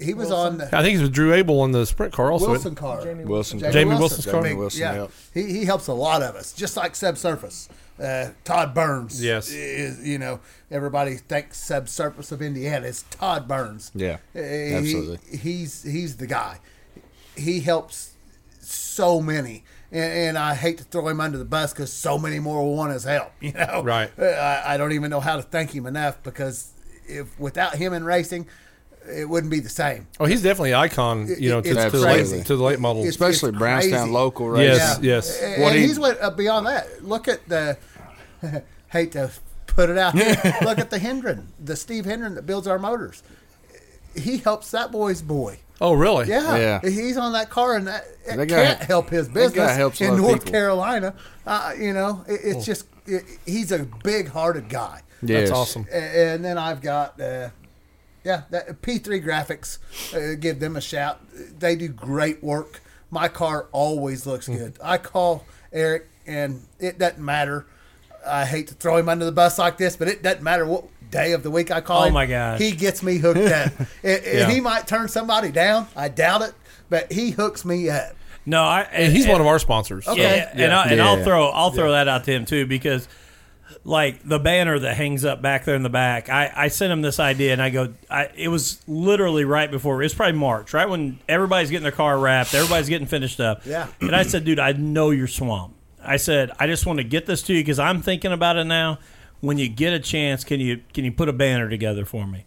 [0.00, 2.50] He was on the I think he's was Drew Abel on the sprint car also.
[2.50, 3.02] Wilson car.
[3.02, 3.58] Jamie Wilson.
[3.58, 4.42] Jamie Wilson's car?
[4.42, 5.10] Jamie Wilson, yeah, yep.
[5.34, 7.68] he, he helps a lot of us, just like Subsurface.
[8.00, 9.22] Uh, Todd Burns.
[9.22, 9.50] Yes.
[9.50, 10.40] is you know
[10.70, 12.86] everybody thinks Subsurface of Indiana.
[12.86, 13.90] It's Todd Burns.
[13.94, 15.38] Yeah, Uh, he- absolutely.
[15.38, 16.58] he's he's the guy.
[17.36, 18.12] He helps
[18.60, 22.38] so many, and, and I hate to throw him under the bus because so many
[22.38, 23.32] more will want his help.
[23.40, 24.10] You know, Right.
[24.18, 26.72] Uh, I, I don't even know how to thank him enough because
[27.06, 28.46] if without him in racing,
[29.08, 30.06] it wouldn't be the same.
[30.20, 31.26] Oh, he's definitely an icon.
[31.38, 33.06] You know, to, to, the, late, to the late models.
[33.06, 34.12] It's- especially it's Brownstown crazy.
[34.12, 34.76] local racing.
[34.76, 35.42] Yes, yes.
[35.42, 37.02] And, What and he- he's went uh, beyond that.
[37.04, 37.78] Look at the
[38.88, 39.30] hate to
[39.66, 40.14] put it out.
[40.14, 40.56] there.
[40.62, 43.22] Look at the Hendren, the Steve Hendren that builds our motors.
[44.16, 45.60] He helps that boy's boy.
[45.80, 46.28] Oh, really?
[46.28, 46.80] Yeah, Yeah.
[46.82, 50.16] he's on that car, and that, it That guy- can't help his business helps in
[50.16, 50.50] North people.
[50.52, 51.14] Carolina.
[51.46, 55.02] Uh, you know, it, it's just it, he's a big-hearted guy.
[55.22, 55.86] That's awesome.
[55.92, 57.48] And then I've got, uh,
[58.24, 59.78] yeah, that P3 Graphix.
[60.14, 61.20] Uh, give them a shout.
[61.58, 62.80] They do great work.
[63.10, 64.58] My car always looks Mm-hmm.
[64.58, 64.78] good.
[64.82, 67.66] I call Eric, and it doesn't matter.
[68.26, 70.84] I hate to throw him under the bus like this, but it doesn't matter what
[71.10, 72.14] day of the week I call Oh him.
[72.14, 72.60] my gosh.
[72.60, 73.72] He gets me hooked up.
[73.78, 73.88] and,
[74.24, 74.50] and Yeah.
[74.50, 75.88] he might turn somebody down.
[75.96, 76.52] I doubt it,
[76.88, 78.14] but he hooks me up.
[78.46, 80.06] No, I And he's one of our sponsors.
[80.06, 80.48] Yeah, Okay.
[80.54, 81.06] and, I, and Yeah.
[81.06, 83.08] I'll throw I'll throw that out to him too because
[83.84, 87.02] like the banner that hangs up back there in the back, I, I sent him
[87.02, 90.88] this idea and I go, I, it was literally right before it's probably March, right
[90.88, 93.64] when everybody's getting their car wrapped, everybody's getting finished up.
[93.64, 93.86] Yeah.
[94.00, 95.76] and I said, dude, I know you're swamped.
[96.02, 98.64] I said, I just want to get this to you because I'm thinking about it
[98.64, 98.98] now.
[99.40, 102.44] When you get a chance, can you can you put a banner together for me?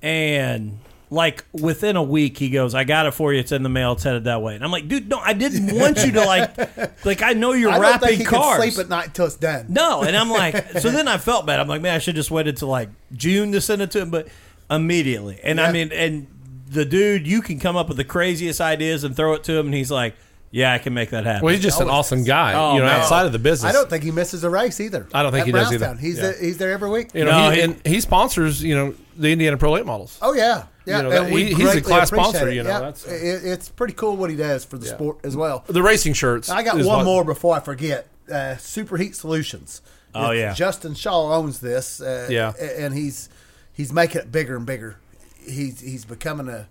[0.00, 0.78] And
[1.10, 3.40] like within a week, he goes, "I got it for you.
[3.40, 3.92] It's in the mail.
[3.92, 7.04] It's headed that way." And I'm like, "Dude, no, I didn't want you to like,
[7.04, 9.26] like I know you're I don't wrapping think he cars." can sleep at night until
[9.26, 9.66] it's done.
[9.68, 11.60] No, and I'm like, so then I felt bad.
[11.60, 14.10] I'm like, man, I should just waited till like June to send it to him,
[14.10, 14.28] but
[14.70, 15.40] immediately.
[15.42, 16.26] And I mean, and
[16.68, 19.66] the dude, you can come up with the craziest ideas and throw it to him,
[19.66, 20.14] and he's like,
[20.50, 21.44] yeah, I can make that happen.
[21.44, 22.54] Well, he's just an awesome guy.
[22.54, 23.00] Oh, you know, man.
[23.00, 23.68] outside of the business.
[23.68, 25.06] I don't think he misses a race either.
[25.12, 25.78] I don't think At he does either.
[25.78, 25.98] Brownstown.
[25.98, 26.22] He's Yeah.
[26.22, 27.10] there, he's there every week.
[27.14, 30.18] You know, No, he, he- and he sponsors, you know, the Indiana Pro Late models.
[30.22, 30.96] Oh yeah, yeah.
[30.98, 32.54] You know, that- and we he- he's a greatly class appreciate sponsor, it.
[32.54, 35.36] you know, Yeah, that's- it, it's pretty cool what he does for the sport as
[35.36, 35.64] well.
[35.66, 36.48] The racing shirts.
[36.48, 38.06] I got is one what- more before I forget.
[38.30, 39.82] Uh, Superheat Solutions.
[40.14, 40.52] Oh, It's- yeah.
[40.54, 42.00] Justin Shaw owns this.
[42.00, 42.52] Uh, Yeah.
[42.60, 43.28] a- and he's
[43.72, 44.96] he's making it bigger and bigger.
[45.46, 46.66] He's he's becoming a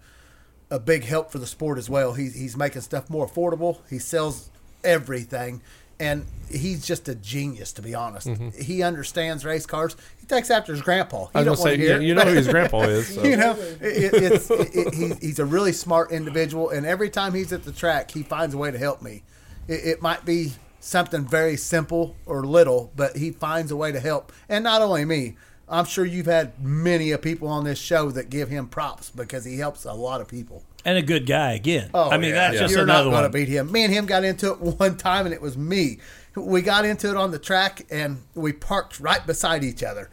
[0.69, 2.13] a big help for the sport as well.
[2.13, 3.79] He's he's making stuff more affordable.
[3.89, 4.49] He sells
[4.83, 5.61] everything.
[5.97, 8.27] And he's just a genius, to be honest.
[8.53, 9.95] He understands race cars.
[10.19, 11.27] He takes after his grandpa.
[11.27, 11.37] Mm-hmm.
[11.37, 13.15] I was don't gonna say, you, you know who his grandpa is.
[13.15, 13.23] So.
[13.23, 17.33] you know, it, it's it, it, he, he's a really smart individual, and every time
[17.33, 19.23] he's at the track, he finds a way to help me.
[19.69, 20.51] It, it might be
[20.81, 25.05] something very simple or little, but he finds a way to help, and not only
[25.05, 25.37] me.
[25.67, 29.45] I'm sure you've had many of people on this show that give him props because
[29.45, 30.63] he helps a lot of people.
[30.85, 31.89] and a good guy again.
[31.93, 32.49] Oh, I mean, yeah.
[32.51, 33.31] that's just You're another not going one.
[33.31, 33.71] to beat him.
[33.71, 35.97] Me and him got into it one time, and it was me.
[36.35, 40.09] We got into it on the track, and we parked right beside each other,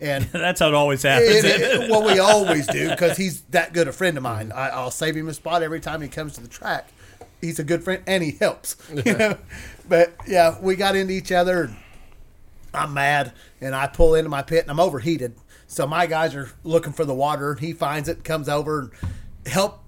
[0.00, 1.44] and that's how it always happens.
[1.44, 4.50] it, it, well, we always do because he's that good a friend of mine.
[4.52, 6.88] I, I'll save him a spot every time he comes to the track.
[7.40, 8.76] He's a good friend and he helps.
[9.06, 9.38] You know?
[9.88, 11.70] But yeah, we got into each other.
[12.76, 15.36] I'm mad and I pull into my pit and I'm overheated.
[15.66, 18.90] So my guys are looking for the water he finds it, comes over and
[19.46, 19.82] help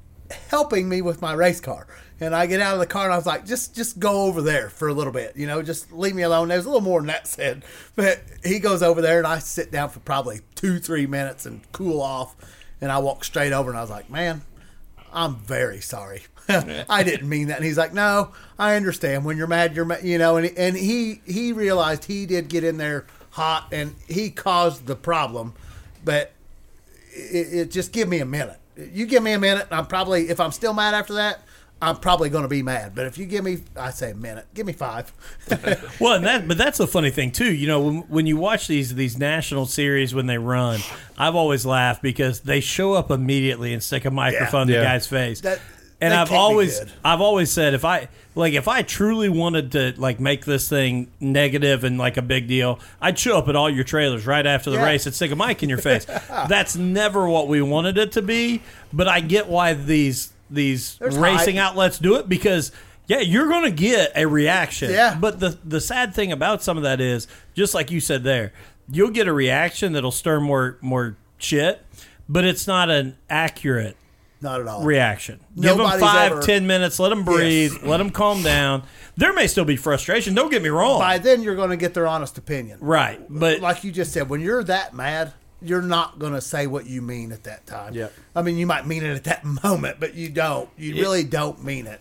[0.50, 1.86] helping me with my race car.
[2.20, 4.42] And I get out of the car and I was like, just just go over
[4.42, 6.48] there for a little bit, you know, just leave me alone.
[6.48, 7.64] There's a little more than that said.
[7.94, 11.60] But he goes over there and I sit down for probably two, three minutes and
[11.72, 12.34] cool off.
[12.80, 14.42] And I walk straight over and I was like, man,
[15.12, 16.22] I'm very sorry.
[16.88, 17.56] I didn't mean that.
[17.58, 19.24] And he's like, no, I understand.
[19.24, 20.36] When you're mad, you're mad, you know.
[20.36, 24.96] And, and he he realized he did get in there hot and he caused the
[24.96, 25.52] problem,
[26.04, 26.32] but
[27.12, 28.58] it, it just give me a minute.
[28.76, 31.42] You give me a minute, I'm probably if I'm still mad after that,
[31.82, 32.94] I'm probably going to be mad.
[32.94, 35.12] But if you give me, I say a minute, give me five.
[36.00, 37.52] Well, and that, but that's the funny thing too.
[37.52, 40.80] You know, when, when you watch these these national series when they run,
[41.16, 44.78] I've always laughed because they show up immediately and stick a microphone in Yeah.
[44.80, 45.40] the guy's face.
[45.42, 45.60] That-
[46.00, 46.80] and I've always.
[47.04, 51.10] I've always said if I like if I truly wanted to like make this thing
[51.20, 54.70] negative and like a big deal, I'd show up at all your trailers right after
[54.70, 54.84] the Yeah.
[54.84, 56.04] race and stick a mic in your face.
[56.48, 61.18] That's never what we wanted it to be, but I get why these these There's
[61.18, 61.70] racing hype.
[61.72, 62.70] outlets do it because
[63.06, 64.90] yeah, you're going to get a reaction.
[64.92, 65.16] Yeah.
[65.18, 68.52] But the the sad thing about some of that is, just like you said there,
[68.90, 71.80] you'll get a reaction that'll stir more more shit,
[72.28, 73.96] but it's not an accurate
[74.40, 74.84] Not at all.
[74.84, 75.40] reaction.
[75.56, 77.82] Give them Nobody's five, ever- ten minutes, let them breathe, Yes.
[77.82, 78.84] let them calm down.
[79.16, 80.34] There may still be frustration.
[80.34, 81.00] Don't get me wrong.
[81.00, 82.78] By then, you're going to get their honest opinion.
[82.80, 86.68] right, but like you just said, when you're that mad, you're not going to say
[86.68, 87.92] what you mean at that time.
[87.94, 88.12] Yep.
[88.36, 90.68] I mean, you might mean it at that moment, but you don't.
[90.78, 92.00] You really don't mean it.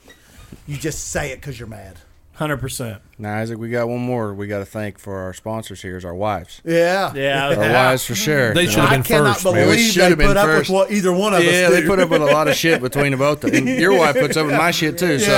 [0.68, 1.98] You just say it because you're mad.
[2.38, 3.02] Hundred percent.
[3.18, 6.06] Now, Issac, we got one more we got to thank for our sponsors here is
[6.06, 6.62] our wives.
[6.64, 7.12] Yeah.
[7.16, 8.54] Yeah, our Yeah, wives for sure.
[8.54, 9.54] They should have been cannot first, man.
[9.56, 10.70] We believe should they have been put up first.
[10.70, 12.80] with what either one of Yeah, us they put up with a lot of shit
[12.88, 13.44] between the both.
[13.44, 13.68] of them.
[13.68, 15.18] And your wife puts up with my shit too.
[15.18, 15.32] So,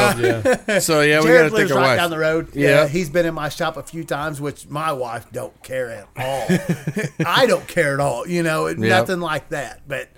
[0.67, 0.79] Yeah.
[0.79, 1.99] so yeah, we got to thank lives our right wives.
[2.01, 2.53] down the road.
[2.53, 2.67] Yeah.
[2.69, 6.07] Yeah, he's been in my shop a few times, which my wife don't care at
[6.17, 6.47] all.
[7.25, 8.27] I don't care at all.
[8.27, 9.87] You know, nothing like that.
[9.87, 10.09] But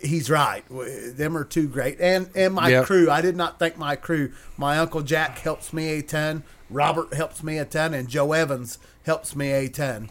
[0.00, 0.64] he's right.
[0.68, 2.86] Them are two great, and and my Yep.
[2.86, 3.10] crew.
[3.10, 4.32] I did not thank my crew.
[4.56, 6.42] My uncle Jack helps me a ton.
[6.68, 10.08] Robert helps me a ton, and Joe Evans helps me a ton.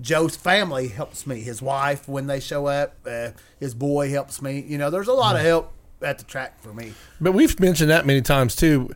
[0.00, 1.40] Joe's family helps me.
[1.40, 2.94] His wife when they show up.
[3.06, 4.64] Uh, his boy helps me.
[4.66, 5.72] You know, there's a lot of help
[6.02, 6.92] at the track for me.
[7.20, 8.90] But we've mentioned that many times too.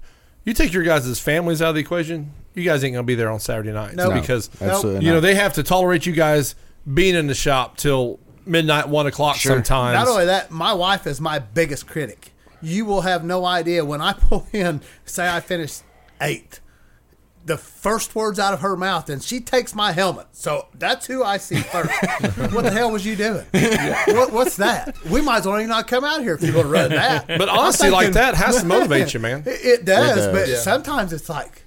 [0.44, 3.30] You take your guys' families out of the equation, you guys ain't gonna be there
[3.30, 4.08] on Saturday night, No.
[4.10, 6.54] No, because absolutely you know they have to tolerate you guys
[6.92, 9.52] being in the shop till midnight, one o'clock Sure.
[9.56, 9.94] sometimes.
[9.94, 12.32] Not only that, my wife is my biggest critic.
[12.62, 15.82] You will have no idea when I pull in, say I finished
[16.20, 16.60] eighth,
[17.44, 20.26] the first words out of her mouth, and she takes my helmet.
[20.32, 21.90] So that's who I see first.
[22.52, 23.44] what the hell was you doing?
[24.08, 24.96] What, what's that?
[25.04, 27.28] We might as well even not come out here if you're going to run that.
[27.28, 29.42] but honesty like that has to motivate you, man.
[29.46, 30.26] It, it does, It does.
[30.32, 30.56] but Yeah.
[30.56, 31.62] sometimes it's like,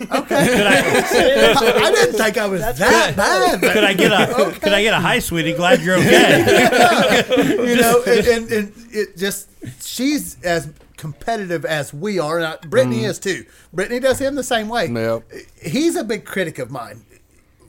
[0.00, 3.60] okay, I, I didn't think I was that bad.
[3.60, 5.52] Could I get a Could I get a hi, sweetie?
[5.52, 7.24] Glad you're okay.
[7.68, 9.48] you know, and, and, and it just
[9.82, 13.08] she's as competitive as we are, and I, Brittany mm.
[13.08, 13.44] is too.
[13.72, 14.88] Brittany does him the same way.
[14.88, 15.30] Yep.
[15.62, 17.04] He's a big critic of mine.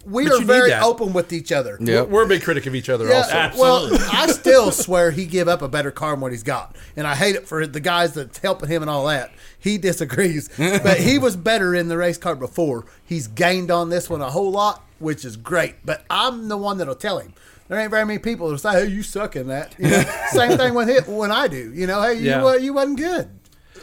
[0.05, 1.77] We But are very open with each other.
[1.81, 2.09] Yep.
[2.09, 3.59] We're a big critic of each other Yeah, also.
[3.59, 7.07] well, I still swear he give up a better car than what he's got, and
[7.07, 9.31] I hate it for the guys that's helping him and all that.
[9.59, 12.85] He disagrees, but he was better in the race car before.
[13.03, 15.75] He's gained on this one a whole lot, which is great.
[15.83, 17.33] But I'm the one that'll tell him.
[17.67, 20.55] There ain't very many people that say, "Hey, you suck in that." You know, same
[20.55, 21.73] thing with him when I do.
[21.73, 22.45] You know, hey, you Yeah.
[22.45, 23.34] uh, you wasn't good.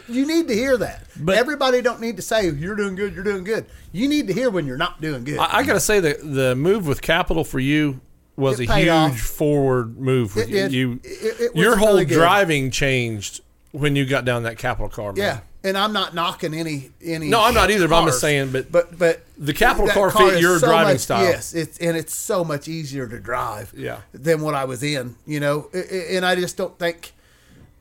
[0.07, 1.05] You need to hear that.
[1.19, 3.13] But- Everybody don't need to say you're doing good.
[3.15, 3.65] You're doing good.
[3.91, 5.37] You need to hear when you're not doing good.
[5.39, 8.01] I, I got to say the the move with capital for you
[8.35, 9.19] was It a huge off.
[9.19, 10.35] forward move.
[10.37, 10.67] It you.
[10.67, 13.41] you It- it your whole really driving changed
[13.71, 15.13] when you got down that capital car.
[15.13, 15.17] Man.
[15.17, 17.29] yeah, and I'm not knocking any any.
[17.29, 20.09] No, I'm not either, but I'm just saying, but- but but The capital that car
[20.11, 21.23] fit your so driving much- style.
[21.23, 23.71] Yes, it's and it's so much easier to drive.
[23.77, 23.99] Yeah.
[24.13, 25.15] than what I was in.
[25.27, 27.13] You know, and I just don't think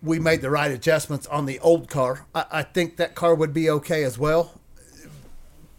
[0.03, 2.27] we made the right adjustments on the old car.
[2.35, 4.61] I, I think that car would be okay as well.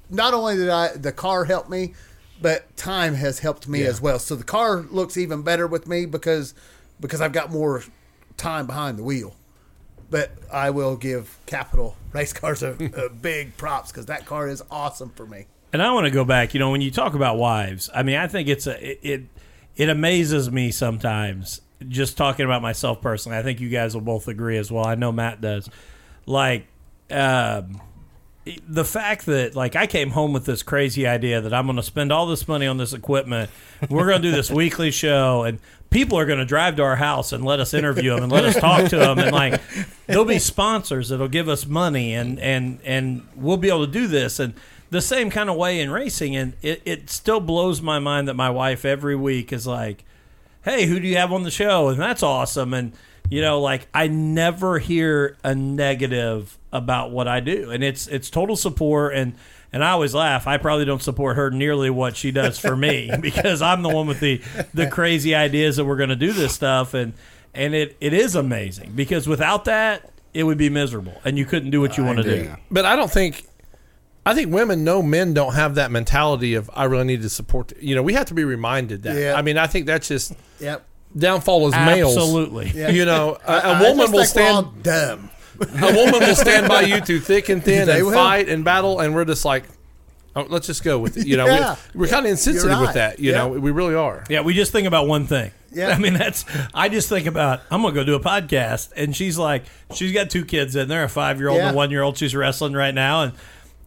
[0.10, 1.94] Not only did I the car help me,
[2.42, 3.90] but time has helped me Yeah.
[3.90, 4.20] as well.
[4.20, 6.54] So the car looks even better with me because
[7.00, 7.84] because I've got more
[8.38, 9.36] time behind the wheel.
[10.10, 12.72] But I will give Capital race cars a,
[13.06, 15.48] a big props because that car is awesome for me.
[15.72, 16.54] And I want to go back.
[16.54, 19.22] You know, when you talk about wives, I mean, I think it's a it it,
[19.76, 21.62] it amazes me sometimes.
[21.90, 24.86] Just talking about myself personally, I think you guys will both agree as well.
[24.86, 25.70] I know Matt does.
[26.26, 26.68] Like,
[27.12, 27.82] um,
[28.68, 31.84] the fact that like I came home with this crazy idea that I'm going to
[31.84, 33.50] spend all this money on this equipment.
[33.90, 35.60] We're going to do this weekly show, and
[35.90, 38.44] people are going to drive to our house and let us interview them and let
[38.44, 39.62] us talk to them, and like
[40.08, 44.08] there'll be sponsors that'll give us money, and and and we'll be able to do
[44.08, 44.54] this and.
[44.90, 48.36] The same kind of way in racing, and it, it still blows my mind that
[48.36, 50.06] my wife every week is like,
[50.64, 51.90] hey, who do you have on the show?
[51.90, 52.74] And that's awesome.
[52.74, 52.94] And,
[53.30, 57.70] you know, like I never hear a negative about what I do.
[57.72, 59.36] And it's it's total support and
[59.72, 60.46] and I always laugh.
[60.48, 64.08] I probably don't support her nearly what she does for me because I'm the one
[64.08, 64.42] with the
[64.74, 67.14] the crazy ideas that we're going to do this stuff and
[67.54, 71.70] and it, it is amazing because without that it would be miserable and you couldn't
[71.72, 72.56] do what you want to do.
[72.72, 73.46] But I don't think.
[74.26, 77.74] I think women know men don't have that mentality of I really need to support.
[77.82, 79.18] You know, we have to be reminded that.
[79.18, 79.34] Yeah.
[79.36, 80.86] I mean, I think that's just Yep.
[81.18, 82.16] downfall as males.
[82.16, 82.72] Absolutely.
[82.74, 82.90] Yeah.
[82.90, 84.84] You know, a, a I woman will think we're stand.
[84.84, 85.30] dumb.
[85.62, 88.14] A woman will stand by you through thick and thin They and will.
[88.14, 89.66] fight and battle, and we're just like,
[90.36, 91.28] oh, let's just go with it.
[91.28, 91.76] You know, Yeah.
[91.94, 93.20] we, we're kind of insensitive You're with that.
[93.20, 93.38] You Yeah.
[93.40, 94.24] know, we really are.
[94.30, 95.52] Yeah, we just think about one thing.
[95.72, 95.90] Yeah.
[95.90, 98.92] I mean, that's, I just think about, I'm going to go do a podcast.
[98.96, 101.74] And she's like, she's got two kids in there, a five year old and a
[101.74, 102.18] one year old.
[102.18, 103.24] She's wrestling right now.
[103.24, 103.34] And,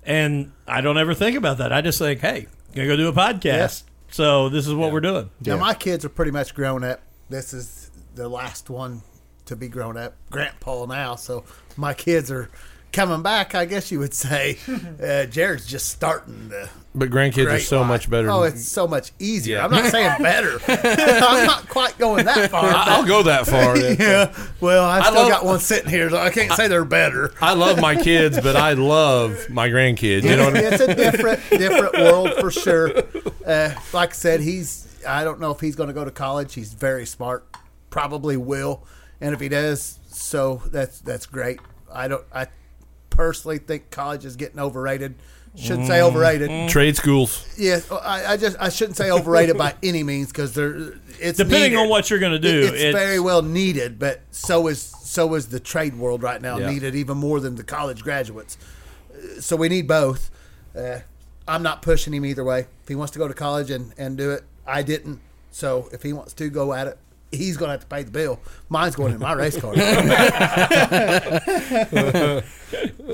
[0.06, 1.72] and I don't ever think about that.
[1.72, 3.82] I just think, hey, going to go do a podcast.
[4.10, 5.30] So this is what we're doing.
[5.44, 7.00] Now my kids are pretty much grown up.
[7.28, 9.02] This is the last one
[9.46, 10.14] to be grown up.
[10.30, 11.44] Grant Paul now, so
[11.76, 12.50] my kids are
[12.92, 13.54] coming back.
[13.54, 14.58] I guess you would say.
[14.96, 17.88] Uh, Jared's just starting the But grandkids are so life.
[17.88, 18.30] much better.
[18.30, 19.58] Oh, it's so much easier.
[19.58, 19.64] Yeah.
[19.66, 20.58] I'm not saying better.
[20.68, 22.64] I'm not quite going that far.
[22.64, 23.76] I- I'll go that far.
[23.76, 24.32] yeah.
[24.60, 27.32] Well, I still love- got one sitting here, so I can't say they're better.
[27.42, 30.22] I love my kids, but I love my grandkids.
[30.24, 30.72] You know what I mean?
[30.72, 32.96] it's a different different world for sure.
[33.46, 36.54] Uh, like I said, he's I don't know if he's going to go to college.
[36.54, 37.46] He's very smart,
[37.90, 38.82] probably will,
[39.20, 41.60] and if he does, so that's that's great.
[41.92, 42.24] I don't.
[42.34, 42.46] I
[43.16, 45.14] personally think college is getting overrated.
[45.58, 46.68] Shouldn't say overrated.
[46.68, 47.42] Trade schools.
[47.56, 51.70] Yeah, I, I just I shouldn't say overrated by any means because they're it's Depending
[51.72, 51.78] needed.
[51.78, 55.34] on what you're going to do, It- it's, very well needed, but so is so
[55.34, 56.70] is the trade world right now Yeah.
[56.70, 58.58] needed even more than the college graduates.
[59.10, 60.30] Uh, So we need both.
[60.76, 60.98] Uh,
[61.48, 62.66] I'm not pushing him either way.
[62.82, 65.20] If he wants to go to college and, and do it, I didn't.
[65.52, 66.98] So if he wants to go at it,
[67.32, 68.40] he's going to have to pay the bill.
[68.68, 69.74] Mine's going in my race car.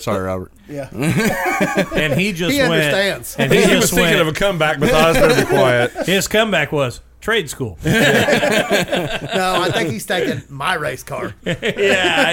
[0.00, 0.52] Sorry, Robert.
[0.68, 0.88] yeah,
[1.94, 2.72] and he just He went.
[2.72, 3.36] understands.
[3.38, 5.46] And he, He just was thinking of a comeback, but thought I was better be
[5.48, 5.92] quiet.
[6.06, 7.78] his comeback was, trade school.
[7.84, 11.34] No, I think he's taking my race car.
[11.44, 11.60] yeah,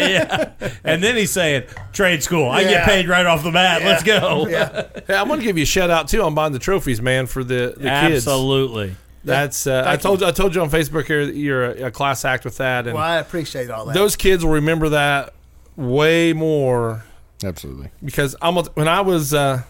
[0.07, 0.51] yeah.
[0.83, 1.63] And then he's saying,
[1.93, 2.49] trade school.
[2.49, 3.83] I get paid right off the bat.
[3.83, 4.47] Let's go.
[4.47, 4.87] Yeah.
[5.05, 7.25] Hey, I want to give you a shout out too on buying the trophies, man,
[7.27, 8.27] for the, the kids.
[8.27, 8.95] Absolutely.
[9.23, 11.91] That's uh, I told you I told you on Facebook here that you're a, a
[11.91, 13.93] class act with that, and Well, I appreciate all that.
[13.93, 15.33] those kids will remember that
[15.75, 17.03] way more
[17.43, 17.89] Absolutely.
[18.03, 19.63] because I'm a- when I was uh,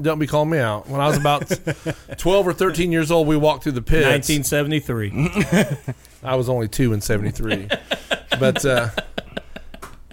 [0.00, 1.50] don't be calling me out when I was about
[2.18, 3.26] twelve or thirteen years old.
[3.26, 4.28] We walked through the pits.
[4.28, 5.94] 1973.
[6.22, 7.68] I was only two in '73,
[8.38, 8.90] but uh,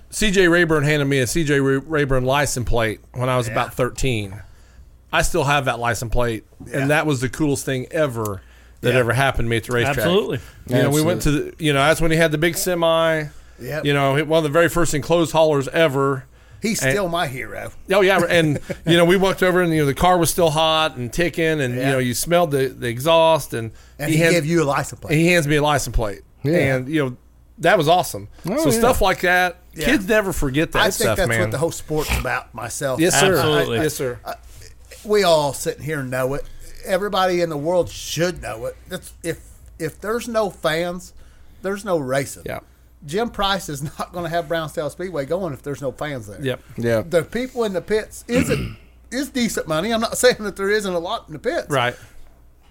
[0.09, 0.47] C.J.
[0.47, 1.59] Rayburn handed me a C.J.
[1.59, 4.39] Ray- Rayburn license plate when I was about 13.
[5.11, 6.79] I still have that license plate, Yeah.
[6.79, 8.41] and that was the coolest thing ever
[8.83, 8.99] that Yeah.
[8.99, 9.97] ever happened to me at the racetrack.
[9.97, 10.39] Absolutely.
[10.67, 13.25] You know, we went to the, you know, that's when he had the big semi.
[13.59, 13.85] Yep.
[13.85, 16.25] You know, one of the very first enclosed haulers ever.
[16.61, 17.71] he's still my hero.
[17.91, 20.49] Oh yeah, and you know we walked over and you know the car was still
[20.49, 24.33] hot and ticking, and you know you smelled the, the exhaust, and, And he, hands-
[24.35, 25.11] gave you a license plate.
[25.11, 26.75] and he hands me a license plate, Yeah.
[26.75, 27.17] and you know
[27.59, 28.27] that was awesome.
[28.49, 28.79] Oh, so yeah.
[28.79, 29.85] stuff like that, Yeah.
[29.85, 31.41] kids never forget that I think stuff, that's man.
[31.41, 32.53] what the whole sport's about.
[32.55, 33.33] Myself, yes, sir.
[33.35, 33.77] Absolutely.
[33.79, 34.19] yes, sir.
[35.05, 36.43] we all sitting here know it.
[36.85, 38.75] Everybody in the world should know it.
[38.89, 39.41] That's if
[39.79, 41.13] if there's no fans,
[41.61, 42.43] there's no racing.
[42.45, 42.59] Yeah.
[43.05, 46.41] Jim Price is not going to have Brownstown Speedway going if there's no fans there.
[46.41, 46.61] Yep.
[46.77, 47.01] Yeah.
[47.01, 48.77] The people in the pits isn't
[49.11, 49.93] is decent money.
[49.93, 51.69] I'm not saying that there isn't a lot in the pits.
[51.69, 51.95] Right.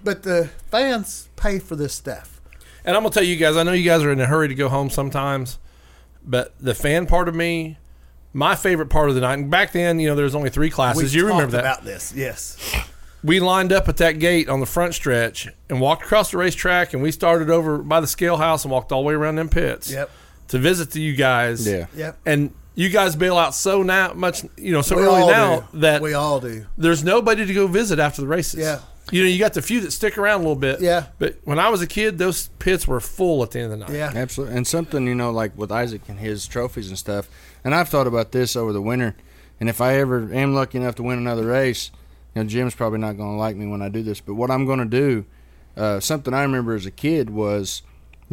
[0.04, 2.40] But the fans pay for this stuff.
[2.84, 4.54] And I'm gonna tell you guys, I know you guys are in a hurry to
[4.56, 5.58] go home sometimes,
[6.24, 7.78] but the fan part of me,
[8.32, 9.34] my favorite part of the night.
[9.34, 11.14] And back then, you know, there was only three classes.
[11.14, 11.60] We you remember that?
[11.60, 12.12] about this?
[12.16, 12.56] Yes.
[13.24, 16.92] We lined up at that gate on the front stretch and walked across the racetrack,
[16.92, 19.48] and we started over by the scale house and walked all the way around them
[19.48, 19.90] pits.
[19.90, 20.10] Yep.
[20.48, 21.66] To visit to you guys.
[21.66, 21.86] Yeah.
[21.94, 22.18] Yep.
[22.26, 25.78] And you guys bail out so now much, you know, so we early now do.
[25.80, 26.66] that we all do.
[26.76, 28.60] there's nobody to go visit after the races.
[28.60, 28.80] Yeah.
[29.10, 30.80] You know, you got the few that stick around a little bit.
[30.80, 31.06] Yeah.
[31.18, 33.86] But when I was a kid, those pits were full at the end of the
[33.86, 33.94] night.
[33.94, 34.12] Yeah.
[34.14, 34.56] Absolutely.
[34.56, 37.28] And something, you know, like with Issac and his trophies and stuff.
[37.64, 39.16] And I've thought about this over the winter.
[39.60, 41.90] And if I ever am lucky enough to win another race,
[42.34, 44.20] you know, Jim's probably not going to like me when I do this.
[44.20, 45.24] But what I'm going to do,
[45.76, 47.82] uh, something I remember as a kid was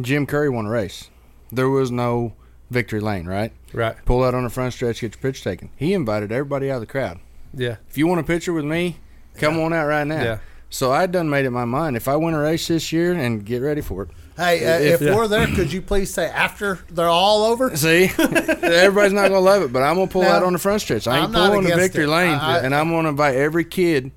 [0.00, 1.10] Jim Curry won a race.
[1.52, 2.34] There was no
[2.70, 3.52] victory lane, right?
[3.72, 3.96] Right.
[4.04, 5.70] Pull out on the front stretch, get your picture taken.
[5.76, 7.20] He invited everybody out of the crowd.
[7.52, 7.76] Yeah.
[7.88, 8.98] If you want a picture with me,
[9.34, 10.22] come on out right now.
[10.22, 10.38] Yeah.
[10.70, 11.96] So I done made it my mind.
[11.96, 14.10] If I win a race this year, and get ready for it.
[14.40, 15.14] Hey, uh, If- if, yeah.
[15.14, 17.76] we're there, could you please say after they're all over?
[17.76, 20.80] See, everybody's not gonna love it, but I'm gonna pull No, out on the front
[20.80, 21.06] stretch.
[21.06, 22.08] I ain't I'm pulling the victory it.
[22.08, 24.10] lane, I- I- and I'm gonna invite every kid,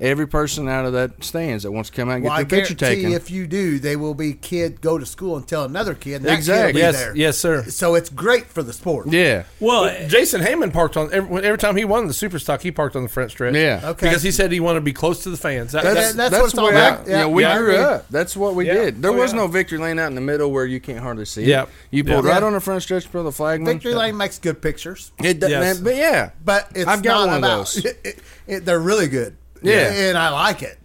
[0.00, 2.44] every person out of that stands that wants to come out and get Well, I
[2.44, 3.12] their picture taken.
[3.12, 6.16] if you do, they will be kid go to school and tell another kid.
[6.16, 6.80] And that Exactly.
[6.80, 7.04] Kid will be Yes.
[7.04, 7.16] there.
[7.16, 7.64] Yes, sir.
[7.64, 9.08] So it's great for the sport.
[9.08, 12.62] yeah, Well, Jason Heyman parked on every, every time he won the super stock.
[12.62, 13.54] He parked on the front stretch.
[13.54, 13.80] Yeah.
[13.84, 14.08] Okay.
[14.08, 15.72] because he said he wanted to be close to the fans.
[15.72, 17.08] That- That's- that's- that's what it's the I- about.
[17.08, 18.06] Yeah, we yeah, grew up.
[18.10, 18.74] That's what we Yeah.
[18.74, 19.02] did.
[19.02, 19.38] There Oh, was yeah.
[19.40, 21.62] no victory lane out in the middle where you can't hardly see Yeah.
[21.62, 21.68] it.
[21.90, 22.32] You pulled Yeah.
[22.32, 23.74] right on the front stretch for the flagman.
[23.74, 25.78] Victory lane makes good pictures, It, does- Yes.
[25.78, 27.84] but yeah, but it's I've got not one of those.
[28.04, 29.34] It, it, they're really good.
[29.62, 29.92] Yeah.
[29.92, 30.78] and I like it.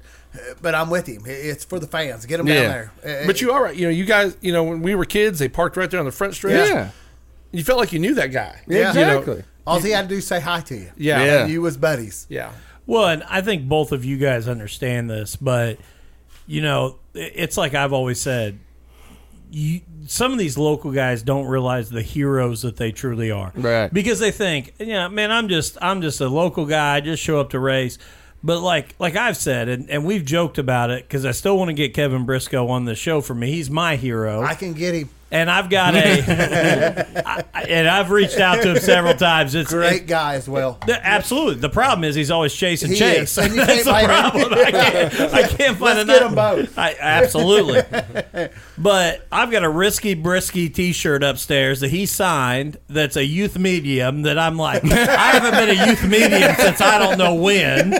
[0.62, 1.22] But I'm with him.
[1.26, 2.26] It's for the fans.
[2.26, 2.62] Get them Yeah.
[2.64, 3.24] down there.
[3.28, 3.76] But you are right.
[3.76, 4.36] You know, you guys.
[4.42, 6.68] You know, when we were kids, they parked right there on the front stretch.
[6.70, 6.90] yeah,
[7.52, 8.62] You felt like you knew that guy.
[8.68, 8.94] Yeah.
[8.94, 9.44] You know, exactly.
[9.68, 10.90] all he had to do is say hi to you.
[10.98, 11.24] Yeah.
[11.24, 11.44] Yeah.
[11.44, 12.26] And you was buddies.
[12.30, 12.52] Yeah.
[12.88, 15.78] Well, and I think both of you guys understand this, but
[16.48, 18.60] you know, it's like I've always said.
[19.56, 23.94] You, some of these local guys don't realize the heroes that they truly are, Right.
[23.94, 26.96] Because they think, yeah, man, I'm just, I'm just a local guy.
[26.96, 28.00] I just show up to race.
[28.44, 31.70] But like, like I've said, and, and we've joked about it because I still want
[31.70, 33.52] to get Kevin Briscoe on the show for me.
[33.52, 35.10] He's my hero I can get him.
[35.34, 39.56] And I've got a, I, I- and I've reached out to him several times.
[39.56, 40.80] It's Great guy as well.
[40.86, 41.56] the- absolutely.
[41.62, 43.38] The problem is he's always chasing He Chase.
[43.38, 44.32] and you That's the blame him.
[44.32, 44.54] problem.
[44.54, 46.16] I can't, I can't find Let's enough.
[46.20, 46.78] get 'em both.
[46.78, 47.82] I, absolutely.
[48.78, 52.78] but I've got a risky brisky T-shirt upstairs that he signed.
[52.88, 54.22] That's a youth medium.
[54.24, 57.94] That I'm like, I haven't been a youth medium since I don't know when.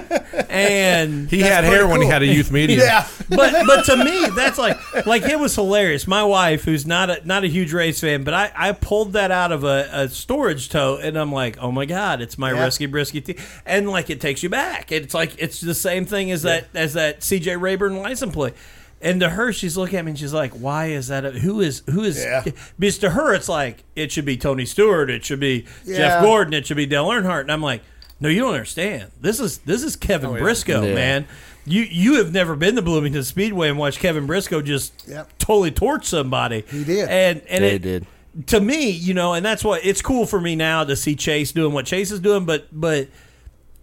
[0.50, 2.80] And He had hair when he had a youth medium.
[2.82, 3.08] Yeah.
[3.30, 6.08] but but to me that's like like it was hilarious.
[6.08, 9.32] My wife, who's not a not a huge race fan, but I, I pulled that
[9.32, 12.64] out of a, a storage tote and I'm like, oh my god, it's my Yeah.
[12.64, 14.92] risky brisky tea, and like it takes you back.
[14.92, 18.54] It's like it's the same thing as that as that CJ Rayburn license plate.
[19.02, 21.26] And to her, she's looking at me and she's like, "Why is that?
[21.26, 22.46] A, who is who is?" Yeah.
[22.80, 25.98] Because to her, it's like it should be Tony Stewart, it should be Yeah.
[25.98, 27.82] Jeff Gordon, it should be Dale Earnhardt, and I'm like,
[28.22, 29.12] "No, you don't understand.
[29.20, 30.40] This is this is Kevin Oh, yeah.
[30.42, 30.96] Briscoe, Yeah.
[30.96, 31.28] man.
[31.66, 35.38] You you have never been to Bloomington Speedway and watched Kevin Briscoe just Yep.
[35.38, 36.64] totally torch somebody.
[36.70, 37.08] He did.
[37.10, 38.08] and and They it, did.
[38.48, 41.52] to me, you know, and that's what it's cool for me now to see Chase
[41.52, 43.08] doing what Chase is doing, but but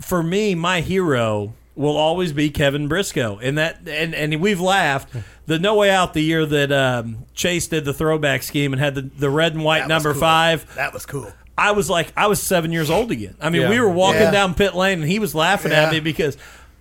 [0.01, 3.39] for me, my hero will always be Kevin Briscoe.
[3.39, 5.15] And that and, and we've laughed.
[5.47, 8.95] The No Way Out the year that um, Chase did the throwback scheme and had
[8.95, 10.21] the, the red and white That number cool.
[10.21, 10.75] five.
[10.77, 11.33] That was cool.
[11.59, 13.35] I was like, I was seven years old again.
[13.41, 13.71] I mean, Yeah.
[13.71, 14.31] we were walking Yeah.
[14.31, 15.85] down pit lane and he was laughing Yeah.
[15.87, 16.37] at me because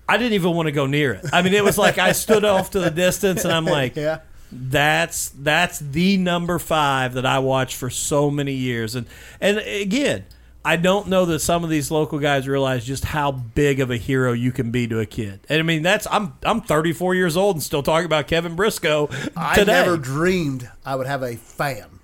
[0.10, 1.26] I didn't even want to go near it.
[1.32, 4.20] I mean, it was like I stood off to the distance and I'm like, Yeah.
[4.52, 8.96] that's that's the number five that I watched for so many years.
[8.96, 9.06] And
[9.40, 10.26] and again,
[10.66, 13.98] I don't know that some of these local guys realize just how big of a
[13.98, 15.40] hero you can be to a kid.
[15.48, 19.10] And I mean, that's I'm I'm 34 years old and still talking about Kevin Briscoe
[19.38, 22.00] I never dreamed I would have a fan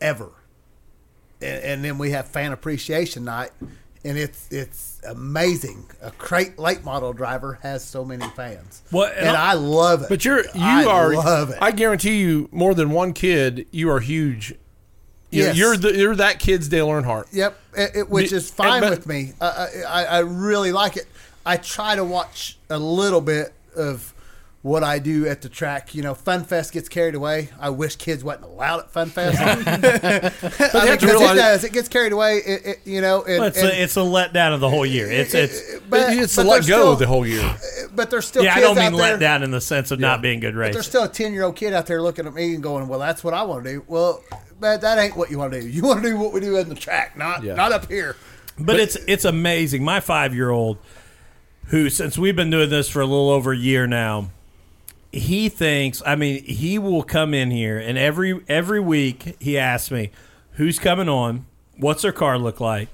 [0.00, 0.30] ever.
[1.40, 3.50] And, and then we have fan appreciation night,
[4.04, 5.84] and it's it's amazing.
[6.02, 8.82] A crate late model driver has so many fans.
[8.90, 10.08] What- and I love it.
[10.08, 11.14] But you're you I are.
[11.14, 11.58] love it.
[11.60, 14.50] I guarantee you, more than one kid, you are huge.
[15.30, 15.56] You- Yes.
[15.56, 17.26] You're the, you're that kid's Dale Earnhardt.
[17.32, 19.34] Yep, it, it- which is fine but- with me.
[19.40, 21.06] Uh, I, I really like it.
[21.44, 24.12] I try to watch a little bit of
[24.62, 25.94] what I do at the track.
[25.94, 27.48] You know, Fun Fest gets carried away.
[27.60, 29.38] I wish kids wasn't allowed at Fun Fest.
[29.40, 31.64] I mean, have to 'cause realize- it does.
[31.64, 32.38] It gets carried away.
[32.38, 34.84] It, it, you know, and, Well, it's, and- a, it's a letdown of the whole
[34.84, 35.10] year.
[35.10, 37.56] It's it's but, it's but to let go still- the whole year.
[37.94, 38.54] But there's still yeah.
[38.54, 39.00] I don't mean out there.
[39.12, 41.42] let down in the sense of not being good But there's still a ten year
[41.44, 43.70] old kid out there looking at me and going, "Well, that's what I want to
[43.72, 44.22] do." Well,
[44.60, 45.66] but that ain't what you want to do.
[45.66, 47.54] You want to do what we do in the track, not Yeah.
[47.54, 48.14] not up here.
[48.56, 49.82] But, it's it's amazing.
[49.82, 50.78] My five year old,
[51.68, 54.30] who since we've been doing this for a little over a year now,
[55.12, 56.02] he thinks.
[56.04, 60.10] I mean, he will come in here and every every week he asks me,
[60.52, 61.46] "Who's coming on?
[61.76, 62.88] What's their car look like?"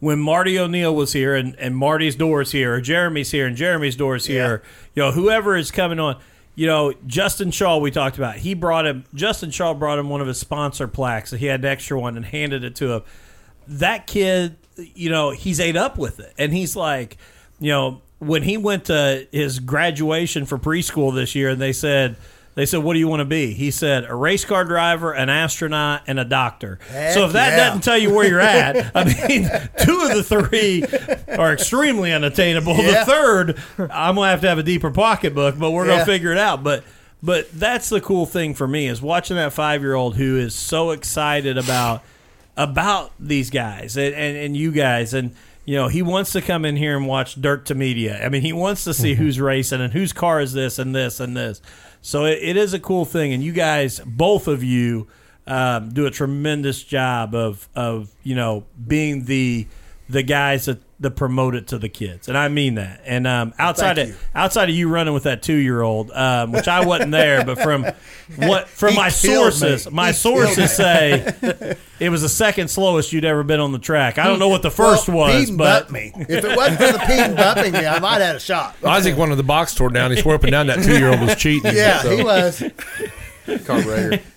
[0.00, 3.56] When Marty O'Neill was here and, and Marty's door is here, or Jeremy's here and
[3.56, 4.62] Jeremy's door is here,
[4.94, 6.20] you know, whoever is coming on,
[6.54, 10.20] you know, Justin Shaw, we talked about, he brought him, Justin Shaw brought him one
[10.20, 11.32] of his sponsor plaques.
[11.32, 13.02] He had an extra one and handed it to him
[13.68, 16.32] that kid, you know, he's ate up with it.
[16.38, 17.18] And he's like,
[17.60, 22.16] you know, when he went to his graduation for preschool this year and they said,
[22.58, 25.28] they said, "What do you want to be?" He said, "A race car driver, an
[25.28, 27.56] astronaut, and a doctor." Heck so if that yeah.
[27.56, 29.48] doesn't tell you where you're at, I mean,
[29.80, 30.82] two of the three
[31.38, 32.74] are extremely unattainable.
[32.74, 33.04] Yeah.
[33.04, 36.38] The third, I'm gonna have to have a deeper pocketbook, but we're gonna figure it
[36.38, 36.64] out.
[36.64, 36.82] But
[37.22, 40.52] but that's the cool thing for me is watching that five year old who is
[40.52, 42.02] so excited about
[42.56, 45.32] about these guys and, and, and you guys and
[45.68, 48.24] you know he wants to come in here and watch dirt to media.
[48.24, 51.20] I mean he wants to see who's racing and whose car is this and this
[51.20, 51.60] and this.
[52.00, 55.08] So it, it is a cool thing and you guys both of you
[55.46, 59.66] um, do a tremendous job of of you know being the
[60.08, 63.52] the guys that, that promote it to the kids and i mean that and um,
[63.58, 64.20] outside Thank of you.
[64.34, 67.58] outside of you running with that two year old um, which i wasn't there but
[67.60, 67.84] from
[68.36, 69.92] what from He my sources me.
[69.92, 74.18] my He sources say it was the second slowest you'd ever been on the track.
[74.18, 76.12] I don't know what the first well, was, Pete but me.
[76.14, 78.76] If it wasn't for the Pete and bumping me, I might have had a shot.
[78.84, 80.12] Issac wanted the box tore down.
[80.12, 81.74] He swore up and down that two year old was cheating.
[81.74, 82.16] Yeah, so.
[82.16, 82.62] he was.
[83.64, 84.18] Carburetor.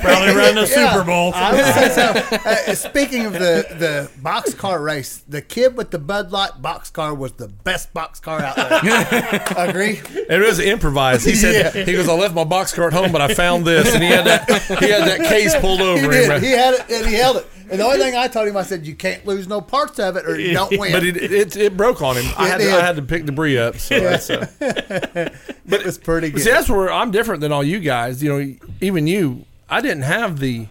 [0.00, 0.92] probably running a Yeah.
[0.92, 1.32] Super Bowl.
[1.34, 2.04] I would say so.
[2.44, 7.32] Uh, speaking of the the boxcar race, the kid with the Bud Light boxcar was
[7.32, 9.68] the best boxcar out there.
[9.68, 10.00] Agree?
[10.14, 11.24] It was improvised.
[11.26, 13.92] He said, "He goes, I left my box car at home, but I found this."
[13.94, 14.48] And he had that
[14.80, 16.30] he had that case pulled over did.
[16.30, 16.42] him.
[16.42, 17.46] He had it and he held it.
[17.70, 20.16] And the only thing I told him, I said, "You can't lose no parts of
[20.16, 22.24] it, or you don't win." But it, it, it broke on him.
[22.36, 22.74] I had, to, did.
[22.74, 23.76] I had to pick debris up.
[23.78, 24.46] So, that's, uh,
[25.66, 26.42] but it was pretty good.
[26.42, 28.22] see, that's where I'm different than all you guys.
[28.22, 29.44] You know, even you.
[29.68, 30.68] I didn't have the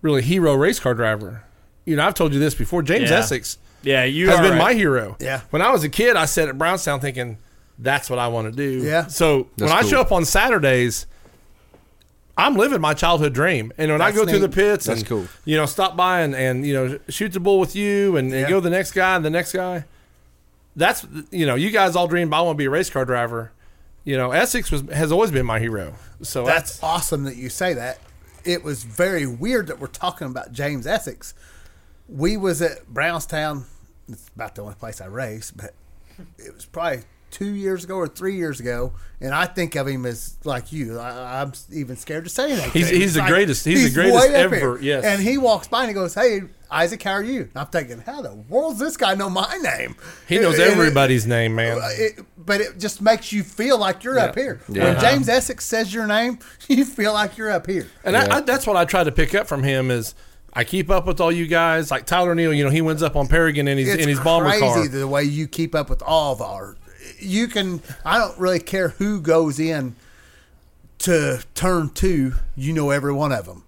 [0.00, 1.44] really hero race car driver.
[1.84, 2.82] You know, I've told you this before.
[2.82, 3.18] James Yeah.
[3.18, 4.58] Essex yeah, you has been right.
[4.58, 5.16] my hero.
[5.20, 5.40] Yeah.
[5.50, 7.38] When I was a kid, I sat at Brownstown thinking,
[7.78, 8.84] that's what I want to do.
[8.84, 9.06] Yeah.
[9.06, 9.90] So That's when I cool.
[9.90, 11.06] show up on Saturdays,
[12.36, 13.72] I'm living my childhood dream.
[13.76, 15.26] And when I That's go through the pits That's and, cool.
[15.44, 18.42] you know, stop by and, and, you know, shoot the bull with you and, and
[18.42, 18.48] Yeah.
[18.48, 19.84] go the next guy and the next guy,
[20.74, 23.52] that's, you know, you guys all dream, I want to be a race car driver.
[24.04, 25.94] You know, Essex was has always been my hero.
[26.22, 27.98] So That's awesome that you say that.
[28.44, 31.34] It was very weird that we're talking about James Essex.
[32.08, 33.66] We was at Brownstown.
[34.08, 35.74] It's about the only place I race, but
[36.38, 37.02] it was probably
[37.32, 41.00] two years ago or three years ago, and I think of him as like you.
[41.00, 42.70] I, I'm even scared to say anything.
[42.70, 43.64] He's- to he's It's the greatest.
[43.64, 44.78] He's the greatest way up ever, here.
[44.78, 45.04] yes.
[45.04, 47.98] And he walks by and he goes, "Hey, Issac, how are you?" And I'm thinking,
[48.00, 49.96] "How the world's this guy know my name?"
[50.28, 51.78] he knows And it- everybody's name, man.
[51.82, 54.60] it, but it just makes you feel like you're up here.
[54.68, 54.84] Yeah.
[54.84, 55.10] When uh-huh.
[55.10, 57.88] James Essex says your name, you feel like you're up here.
[58.04, 60.14] And I, I, that's what I try to pick up from him is
[60.52, 61.90] I keep up with all you guys.
[61.90, 64.20] Like Tyler Neal, you know, he wins up on Paragon in his It's in his
[64.20, 64.86] bomber crazy car.
[64.88, 66.76] the way you keep up with all of our.
[67.22, 67.82] You can.
[68.04, 69.96] I don't really care who goes in
[70.98, 72.34] to turn two.
[72.56, 73.64] You know every one of them.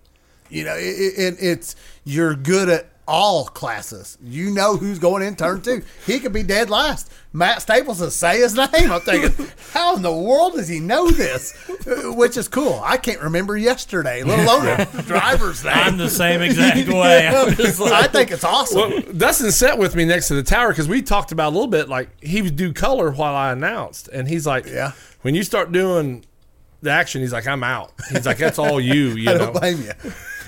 [0.51, 4.17] You know, it, it, it's you're good at all classes.
[4.23, 5.83] You know who's going in turn two.
[6.07, 7.13] He could be dead last.
[7.33, 8.69] Matt Staples says, say his name.
[8.93, 11.53] I'm thinking, how in the world does he know this?
[11.87, 12.81] Uh, Which is cool.
[12.85, 15.75] I can't remember yesterday, let alone the driver's name.
[15.77, 17.27] I'm the same exact way.
[17.27, 18.79] I'm like, I think it's awesome.
[18.91, 21.67] Well, Dustin sat with me next to the tower because we talked about a little
[21.67, 21.89] bit.
[21.89, 24.93] Like he would do color while I announced, and he's like, Yeah.
[25.23, 26.25] when you start doing
[26.83, 27.93] the action, he's like, I'm out.
[28.13, 29.09] He's like, that's all you.
[29.17, 29.39] You I know.
[29.39, 29.93] don't blame you.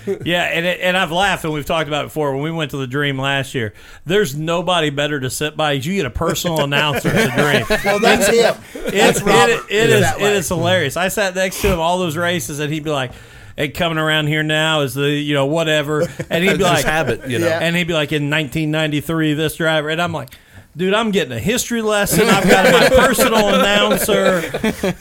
[0.24, 2.32] Yeah, and it, and I've laughed, and we've talked about it before.
[2.32, 5.72] When we went to the Dream last year, there's nobody better to sit by.
[5.72, 7.80] You get a personal announcer at the Dream.
[7.84, 8.54] Well, that's him.
[8.74, 10.36] It's, Robert it, it is is it way.
[10.36, 10.96] is hilarious.
[10.96, 13.12] I sat next to him all those races, and he'd be like,
[13.56, 17.28] "Hey, coming around here now is the you know whatever," and he'd be like, habit,
[17.28, 17.46] you know.
[17.46, 17.58] Yeah.
[17.60, 20.30] and he'd be like, "In 1993, this driver," and I'm like.
[20.76, 22.28] Dude, I'm getting a history lesson.
[22.28, 24.42] I've got my personal announcer.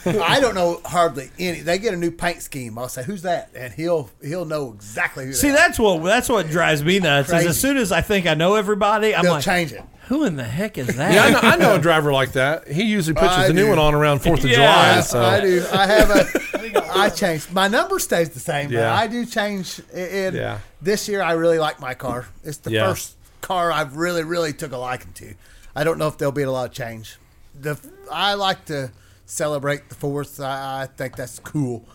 [0.24, 1.60] I don't know hardly any.
[1.60, 2.78] They get a new paint scheme.
[2.78, 5.34] I'll say, "Who's that?" And he'll he'll know exactly who.
[5.34, 5.58] See, that.
[5.58, 7.28] that's what that's what drives me nuts.
[7.30, 9.84] Is as soon as I think I know everybody, I'm They'll like, change it.
[10.08, 12.70] "Who in the heck is that?" Yeah, I know, I know a driver like that.
[12.70, 14.56] He usually pushes I the new one on around Fourth of Yeah.
[14.56, 14.96] July.
[14.96, 15.66] Yeah, So I do.
[15.74, 16.92] I have a.
[16.98, 17.52] I changed.
[17.52, 18.96] My number stays the same, but Yeah.
[18.96, 19.82] I do change.
[19.94, 20.34] it.
[20.36, 20.60] Yeah.
[20.82, 22.28] this year, I really like my car.
[22.46, 22.88] It's the Yeah.
[22.88, 25.34] first car I've really, really took a liking to.
[25.76, 27.18] I don't know if there'll be a lot of change.
[27.60, 27.80] The
[28.12, 28.92] I like to
[29.26, 30.40] celebrate the fourth.
[30.40, 31.86] I, I think that's cool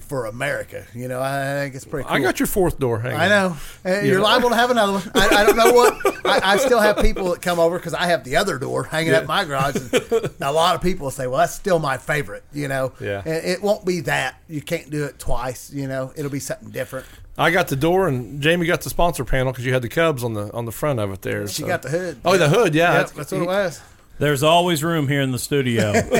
[0.00, 0.86] for America.
[0.94, 2.08] You know, I think it's pretty.
[2.08, 2.16] cool.
[2.16, 2.98] I got your fourth door.
[2.98, 3.56] Hang I know.
[3.84, 5.02] Uh, You're liable to have another one.
[5.14, 6.26] I, I don't know what.
[6.26, 9.12] I, I still have people that come over because I have the other door hanging
[9.12, 9.76] up in my garage.
[9.76, 12.92] And a lot of people say, well, that's still my favorite, you know.
[13.00, 13.22] Yeah.
[13.24, 14.40] And it won't be that.
[14.48, 16.12] You can't do it twice, you know.
[16.16, 17.06] It'll be something different.
[17.38, 20.24] I got the door, and Jamie got the sponsor panel because you had the Cubs
[20.24, 21.46] on the on the front of it there.
[21.48, 22.18] She so- got the hood.
[22.24, 22.74] Oh, the hood.
[22.74, 23.80] Yeah, That's, that's what it was.
[24.18, 25.92] There's always room here in the studio.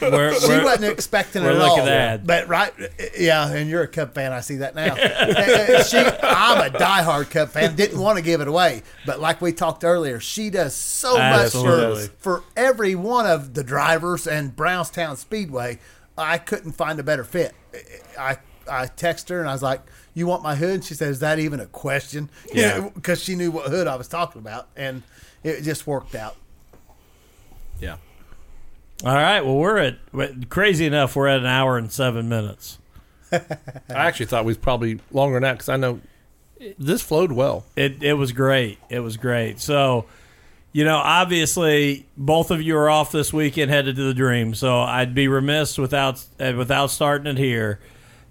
[0.00, 1.88] We're- She we're- wasn't expecting we're it at looking all.
[1.88, 2.26] at.
[2.26, 2.72] But right,
[3.18, 4.32] yeah, and you're a Cub fan.
[4.32, 4.94] I see that now.
[5.84, 7.74] She, I'm a diehard Cub fan.
[7.76, 12.02] Didn't want to give it away, but like we talked earlier, she does so Absolutely.
[12.02, 15.78] much for for every one of the drivers and Brownstown Speedway.
[16.16, 17.54] I couldn't find a better fit.
[18.18, 18.36] I
[18.70, 19.80] I texted her and I was like,
[20.18, 22.88] "You want my hood?" She said, "Is that even a question?" Yeah.
[22.94, 25.02] because she knew what hood I was talking about, and
[25.42, 26.36] it just worked out.
[27.80, 27.96] yeah.
[29.04, 29.40] All right.
[29.42, 29.96] Well, we're at
[30.50, 31.14] crazy enough.
[31.14, 32.78] We're at an hour and seven minutes.
[33.32, 33.38] I
[33.88, 36.00] actually thought we was probably longer than that because I know
[36.78, 37.64] this flowed well.
[37.76, 38.78] It it was great.
[38.88, 39.60] It was great.
[39.60, 40.06] So,
[40.72, 44.54] you know, obviously, both of you are off this weekend, headed to the Dream.
[44.54, 47.78] So I'd be remiss without uh, without starting it here.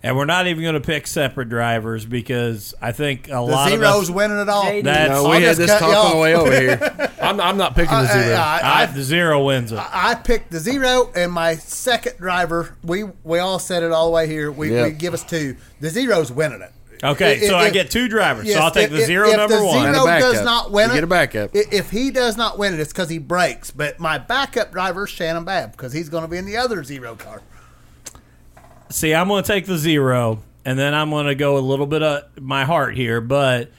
[0.04, 3.72] And we're not even going to pick separate drivers because I think a The lot
[3.72, 4.10] of zeros us.
[4.12, 4.64] winning it all.
[4.66, 4.84] JD.
[4.84, 7.12] That's No, I'll we had this talk on the way over here.
[7.22, 8.36] I'm, I'm not picking uh, the zero.
[8.36, 9.80] Uh, I- I, I- the zero wins it.
[9.80, 12.76] I picked the zero and my second driver.
[12.84, 14.52] We we all said it all the way here.
[14.52, 14.86] We, Yep.
[14.86, 15.58] we give us two.
[15.80, 16.72] The zero's winning it.
[17.04, 18.45] Okay, If- so I get two drivers.
[18.45, 19.88] yes, so I'll take if- the zero if number the one.
[19.88, 20.95] And a Zero does not win You it.
[20.98, 21.50] get a backup.
[21.56, 23.72] If he does not win it, it's because he breaks.
[23.72, 26.84] But my backup driver is Shannon Babb because he's going to be in the other
[26.84, 27.41] zero car.
[28.90, 31.86] See, I'm going to take the zero, and then I'm going to go a little
[31.88, 33.72] bit of my heart here, but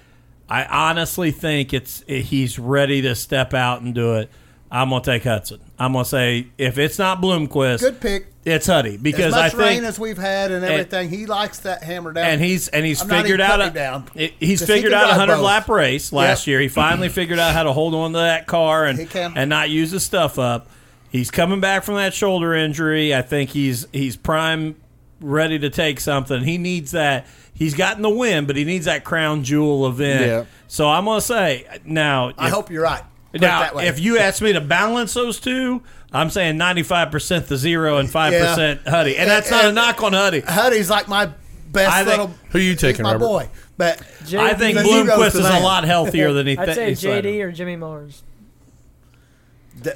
[0.49, 4.31] I honestly think it's he's ready to step out and do it.
[4.71, 5.61] I'm going to take Hudson.
[5.79, 8.27] I'm going to say if it's not Bloomquist, Good pick.
[8.45, 11.61] it's Huddy because As I much rain think as we've had and everything, he likes
[11.61, 12.27] that hammer down.
[12.27, 14.05] and he's and he's I'm figured out a, him down.
[14.15, 15.45] it- he's 'Cause he figured out a hundred both.
[15.45, 16.47] lap race last Yep.
[16.49, 16.61] year.
[16.61, 19.91] He finally figured out how to hold on to that car and and not use
[19.93, 20.69] his stuff up.
[21.09, 23.15] He's coming back from that shoulder injury.
[23.15, 24.77] I think he's he's prime
[25.21, 26.43] ready to take something.
[26.43, 27.27] He needs that.
[27.55, 30.27] He's gotten the win, but he needs that crown jewel event.
[30.27, 30.45] Yeah.
[30.69, 32.33] So I'm gonna say now.
[32.39, 33.03] I if- hope you're right.
[33.33, 37.99] Put now, if you ask me to balance those two, I'm saying 95% the zero
[37.99, 39.17] and 5% Huddy.
[39.19, 40.41] And that's not a knock on Huddy.
[40.41, 41.31] Huddy's like my
[41.71, 42.35] best I think- little.
[42.51, 43.25] Who you he's taking, my Robert?
[43.27, 43.49] boy.
[43.77, 44.39] But JD.
[44.41, 46.93] I think The zero's Bloomquist is a lot healthier than he I'd say.
[46.93, 48.23] JD or Jimmy Mars.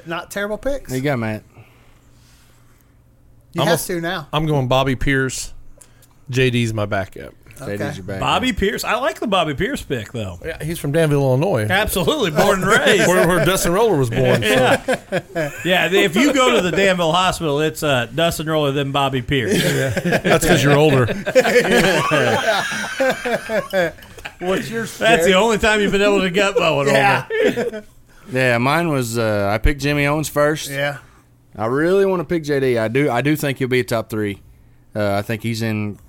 [0.05, 0.89] not terrible picks.
[0.89, 1.43] There you go, Matt.
[3.53, 4.27] You I'm have a- to now.
[4.33, 5.53] I'm going Bobby Pierce.
[6.31, 7.33] JD's my backup.
[7.61, 7.75] Okay.
[7.85, 8.19] is your back.
[8.19, 8.83] Bobby Pierce.
[8.83, 10.39] I like the Bobby Pierce pick, though.
[10.43, 13.07] Yeah, he's from Danville, Illinois, Absolutely, born and raised.
[13.07, 14.41] where, where Dustin Roller was born.
[14.41, 14.47] So.
[14.49, 15.89] yeah, yeah.
[15.91, 19.53] If you go to the Danville Hospital, it's uh, Dustin Roller then Bobby Pierce.
[19.63, 19.89] Yeah.
[20.19, 21.05] That's because you're older.
[24.39, 24.97] What's yours?
[24.97, 27.27] That's the only time you've been able to gut mow it Yeah.
[27.29, 27.83] over.
[28.31, 29.17] Yeah, mine was.
[29.17, 30.69] Uh, I picked Jimmy Owens first.
[30.69, 30.97] Yeah.
[31.55, 32.79] I really want to pick JD.
[32.79, 33.09] I do.
[33.11, 34.41] I do think he'll be a top three.
[34.95, 35.99] Uh, I think he's in.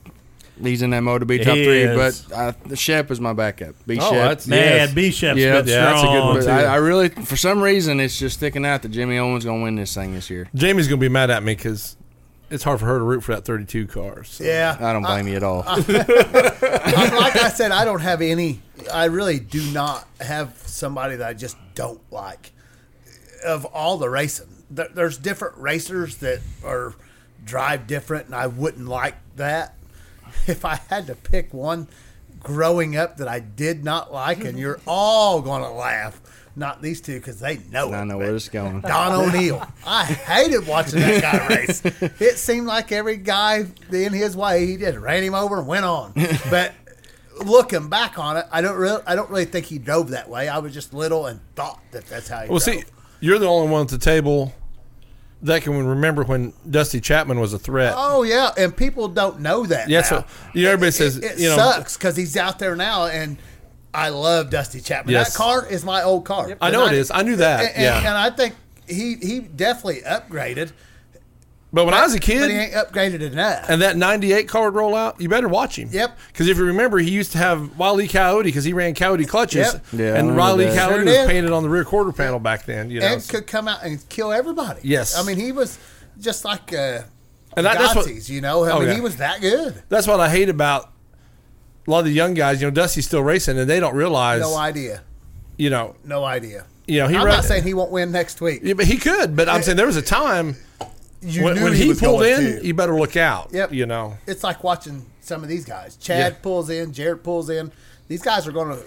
[0.62, 1.82] He's in that mode to be top He three.
[1.82, 2.22] is.
[2.28, 3.74] But I, the Shep is my backup.
[3.88, 4.12] B Oh, Shep.
[4.12, 4.94] that's- Man, Yes.
[4.94, 6.48] B Shep's Yeah, been yeah, that's a good one, too.
[6.48, 9.74] I, I really, for some reason, it's just sticking out that Jimmy Owens gonna win
[9.74, 10.48] this thing this year.
[10.54, 11.96] Jamie's going to be mad at me because
[12.50, 14.22] it's hard for her to root for that 32 car.
[14.22, 14.44] So.
[14.44, 14.76] Yeah.
[14.78, 15.64] I don't blame you at all.
[15.66, 18.60] I- like I said, I don't have any
[18.92, 22.52] I really do not have somebody that I just don't like.
[23.44, 26.94] Of all the racing, there, there's different racers that are
[27.44, 29.76] drive different, and I wouldn't like that.
[30.48, 31.86] If I had to pick one
[32.40, 36.20] growing up that I did not like, and you're all gonna laugh,
[36.56, 37.92] not these two because they know.
[37.92, 38.80] I it, know where it's going.
[38.80, 39.64] Don O'Neill.
[39.86, 41.82] I hated watching that guy race.
[42.20, 45.84] It seemed like every guy in his way, he just ran him over and went
[45.84, 46.12] on.
[46.50, 46.72] But
[47.44, 50.48] looking back on it, I don't really, I don't really think he drove that way.
[50.48, 52.62] I was just little and thought that that's how he Well, drove.
[52.62, 52.84] see,
[53.20, 54.52] you're the only one at the table
[55.44, 57.94] that can remember when Dusty Chapman was a threat.
[57.96, 59.88] Oh yeah, and people don't know that.
[59.88, 62.74] Yeah, so you know, everybody says it, it you know sucks because he's out there
[62.74, 63.36] now, and
[63.92, 65.12] I love Dusty Chapman.
[65.12, 65.32] Yes.
[65.32, 66.56] That car is my old car.
[66.60, 67.10] I know it is.
[67.10, 67.60] I knew that.
[67.60, 68.54] And, and- yeah, and I think
[68.88, 70.72] he he definitely upgraded.
[71.74, 73.66] But when I was a but he ain't upgraded enough.
[73.68, 75.88] and that '98 car rollout, you better watch him.
[75.90, 76.16] Yep.
[76.28, 79.72] Because if you remember, he used to have Wiley Coyote because he ran Coyote clutches.
[79.74, 79.84] Yep.
[79.92, 80.78] Yeah, I and remember Riley that.
[80.78, 81.28] Coyote Sure was did.
[81.28, 82.90] painted on the rear quarter panel back then.
[82.90, 84.80] You know, and could come out and kill everybody.
[84.84, 85.16] Yes.
[85.18, 85.76] I mean he was
[86.20, 87.02] just like uh,
[87.56, 88.62] And that- that's what- Godsey's, you know.
[88.64, 88.94] I Oh, mean yeah.
[88.94, 89.82] he was that good.
[89.88, 90.90] that's what I hate about
[91.86, 92.60] a lot of the young guys.
[92.62, 94.40] You know, Dusty's still racing, and they don't realize.
[94.40, 95.02] No idea.
[95.56, 96.66] you know, No idea.
[96.86, 98.60] you know, he I'm ran- not saying he won't win next week.
[98.62, 99.34] Yeah, but he could.
[99.36, 100.56] But I'm saying there was a time
[101.24, 102.66] You when, knew when he, he, was pulled going in, to.
[102.66, 103.48] you better look out.
[103.52, 103.72] Yep.
[103.72, 104.16] You know.
[104.26, 105.96] It's like watching some of these guys.
[105.96, 106.38] Chad Yeah.
[106.42, 107.72] pulls in, Jared pulls in.
[108.08, 108.82] These guys are going to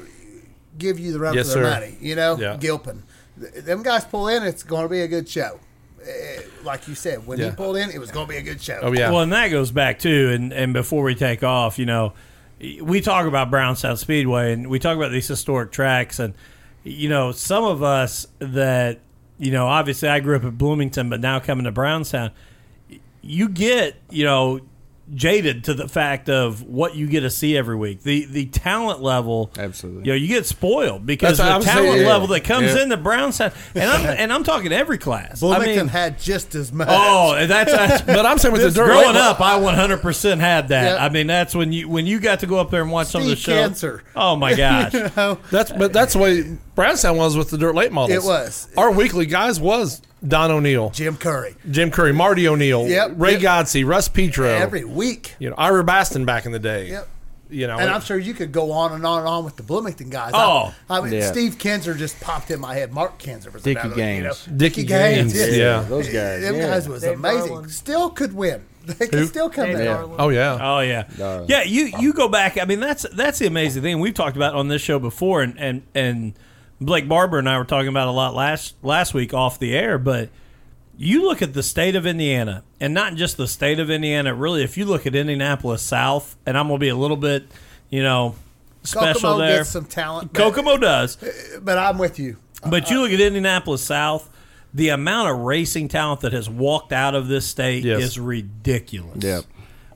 [0.78, 1.80] give you the run Yes, for their sir.
[1.80, 1.98] money.
[2.00, 2.58] You know, Yeah.
[2.58, 3.04] Gilpin.
[3.38, 5.60] Them guys pull in, it's going to be a good show.
[6.08, 8.62] Eh, Like you said, when he pulled in, it was going to be a good
[8.62, 8.80] show.
[8.82, 9.10] Oh yeah.
[9.12, 12.14] Well, and that goes back too, and and before we take off, you know,
[12.82, 16.34] we talk about Brownstown Speedway, and we talk about these historic tracks, and
[16.84, 19.00] you know, some of us that
[19.40, 22.32] you know, obviously, I grew up at Bloomington, but now coming to Brownstown,
[23.22, 24.62] you get you know
[25.14, 28.04] jaded to the fact of what you get to see every week.
[28.04, 30.02] The the talent level, Absolutely.
[30.04, 32.08] You know, you get spoiled because That's the talent saying, yeah.
[32.08, 32.84] level that comes Yeah.
[32.84, 35.42] into Brownstown, and I'm and I'm talking every class.
[35.42, 36.88] I Bloomington mean, had just as much.
[36.92, 40.42] oh, that's, that's but I'm saying with the this- dirt growing up, I 100 percent
[40.42, 40.84] had that.
[40.94, 41.02] Yep.
[41.02, 43.22] I mean, that's when you when you got to go up there and watch some
[43.22, 43.82] of the Steve shows.
[43.82, 44.02] Kinser.
[44.16, 44.92] Oh my gosh!
[45.52, 48.24] That's but that's the way Brownstown was with the dirt late models.
[48.24, 48.68] It was.
[48.76, 53.12] Our weekly guys was Don O'Neill, Jim Curry Jim Curry, Marty O'Neill, Yep.
[53.18, 53.42] Ray Yep.
[53.42, 55.36] Godsey, Russ Petro, every week.
[55.40, 56.90] you know, Ira Baston back in the day.
[56.90, 57.08] Yep.
[57.50, 59.64] You know, And I'm sure you could go on and on and on with the
[59.64, 60.32] Bloomington guys.
[60.34, 60.74] Oh.
[60.90, 61.32] I, I mean, Yeah.
[61.32, 62.92] Steve Kinser just popped in my head.
[62.92, 64.46] Mark Kinser was Dickie another, Gaines.
[64.48, 64.58] You know.
[64.58, 65.80] Dickie Gaines, yeah.
[65.88, 66.42] those guys.
[66.42, 66.68] Them yeah.
[66.68, 67.48] guys was Dave amazing.
[67.48, 67.72] Garland.
[67.72, 68.66] Still could win.
[68.88, 69.26] They could Who?
[69.28, 69.86] still come Dave in.
[69.86, 70.16] Garland.
[70.20, 71.64] oh yeah, Oh yeah, yeah.
[71.64, 72.58] You you go back.
[72.58, 75.58] I mean, that's that's the amazing thing we've talked about on this show before, and
[75.60, 76.34] and and
[76.80, 79.98] Blake Barber and I were talking about a lot last last week off the air.
[79.98, 80.30] But
[80.98, 84.34] you look at the state of Indiana, and not just the state of Indiana.
[84.34, 87.46] Really, if you look at Indianapolis South, and I'm going to be a little bit,
[87.90, 88.36] you know,
[88.84, 89.58] special Kokomo there.
[89.60, 90.34] gets some talent.
[90.34, 91.18] but- Kokomo does.
[91.62, 92.38] But I'm with you.
[92.68, 94.30] But you uh, look at Indianapolis South,
[94.74, 98.02] the amount of racing talent that has walked out of this state Yes.
[98.02, 99.24] is ridiculous.
[99.24, 99.44] Yep.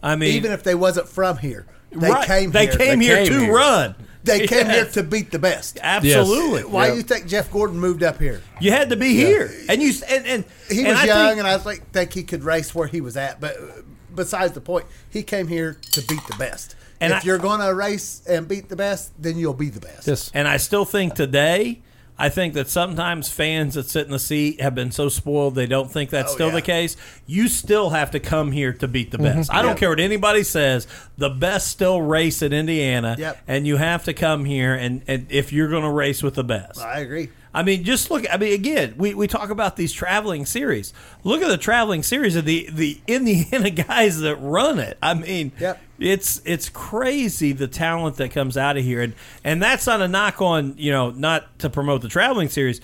[0.03, 2.75] I mean, Even if they wasn't from here, they right, came they here.
[2.75, 3.53] came They here came to here.
[3.53, 3.95] run.
[4.23, 5.79] They came here to beat the best.
[5.81, 6.63] Absolutely.
[6.63, 6.93] Why Yep.
[6.93, 8.41] do you think Jeff Gordon moved up here?
[8.59, 11.39] You had to be here, and you and and He and was I young, think-
[11.39, 13.39] and I think, think he could race where he was at.
[13.41, 13.81] But uh,
[14.15, 16.75] besides the point, he came here to beat the best.
[16.99, 19.79] And if I- you're going to race and beat the best, then you'll be the
[19.79, 20.07] best.
[20.07, 20.29] yes.
[20.35, 21.81] And I still think today,
[22.21, 25.65] I think that sometimes fans that sit in the seat have been so spoiled they
[25.65, 26.53] don't think that's Oh, still yeah.
[26.55, 26.95] the case.
[27.25, 29.37] You still have to come here to beat the mm-hmm.
[29.39, 29.51] best.
[29.53, 29.77] I don't Yep.
[29.77, 30.87] care what anybody says.
[31.17, 33.37] The best still race in Indiana, Yep.
[33.47, 36.43] and you have to come here and, and if you're going to race with the
[36.43, 36.79] best.
[36.79, 37.29] I agree.
[37.53, 38.23] I mean, just look.
[38.31, 40.93] I mean, again, we, we talk about these traveling series.
[41.23, 44.97] Look at the traveling series of the the Indiana guys that run it.
[45.01, 45.81] I mean, Yep.
[45.99, 49.13] it's it's crazy the talent that comes out of here, and
[49.43, 52.79] and that's not a knock on you know not to promote the traveling series.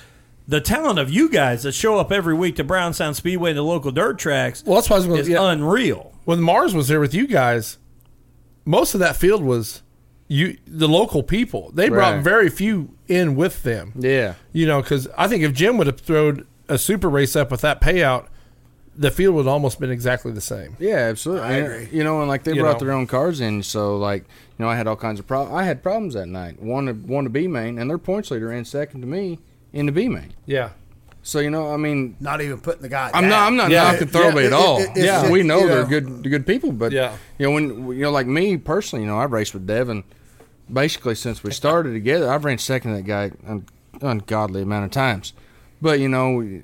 [0.49, 3.63] The talent of you guys that show up every week to Brownstown Speedway and the
[3.63, 5.33] local dirt tracks Well, that's why I was going is to.
[5.33, 5.51] Yeah.
[5.51, 6.13] unreal.
[6.25, 7.77] when Mars was there with you guys,
[8.65, 9.81] most of that field was
[10.27, 11.71] you, the local people.
[11.73, 12.23] They brought Right.
[12.23, 13.93] very few in with them.
[13.97, 14.33] Yeah.
[14.51, 17.61] You know, because I think if Jim would have thrown a super race up with
[17.61, 18.25] that payout,
[18.99, 20.75] the field would have almost been exactly the same.
[20.79, 21.45] Yeah, absolutely.
[21.47, 21.89] I And, agree.
[21.91, 22.87] You know, and like they You brought know.
[22.87, 24.23] their own cars in, so like
[24.57, 25.55] you know, I had all kinds of problems.
[25.55, 26.61] I had problems that night.
[26.61, 29.39] One to one to B main, and their points leader ran second to me
[29.71, 30.33] in the B main.
[30.47, 30.69] Yeah.
[31.21, 33.11] So you know, I mean, Not even putting the guy.
[33.13, 33.29] I'm down.
[33.29, 33.91] not I'm not Yeah.
[33.91, 34.79] knocking Thoroughway Yeah, at all.
[34.79, 35.87] it- it's yeah, we know you they're know.
[35.87, 37.13] good good people, but Yeah.
[37.37, 40.03] you know when you know like me personally, you know, I've raced with Devin
[40.71, 42.29] basically since we started together.
[42.31, 43.65] I've ran second to that guy an
[44.01, 45.33] ungodly amount of times,
[45.81, 46.61] but you know.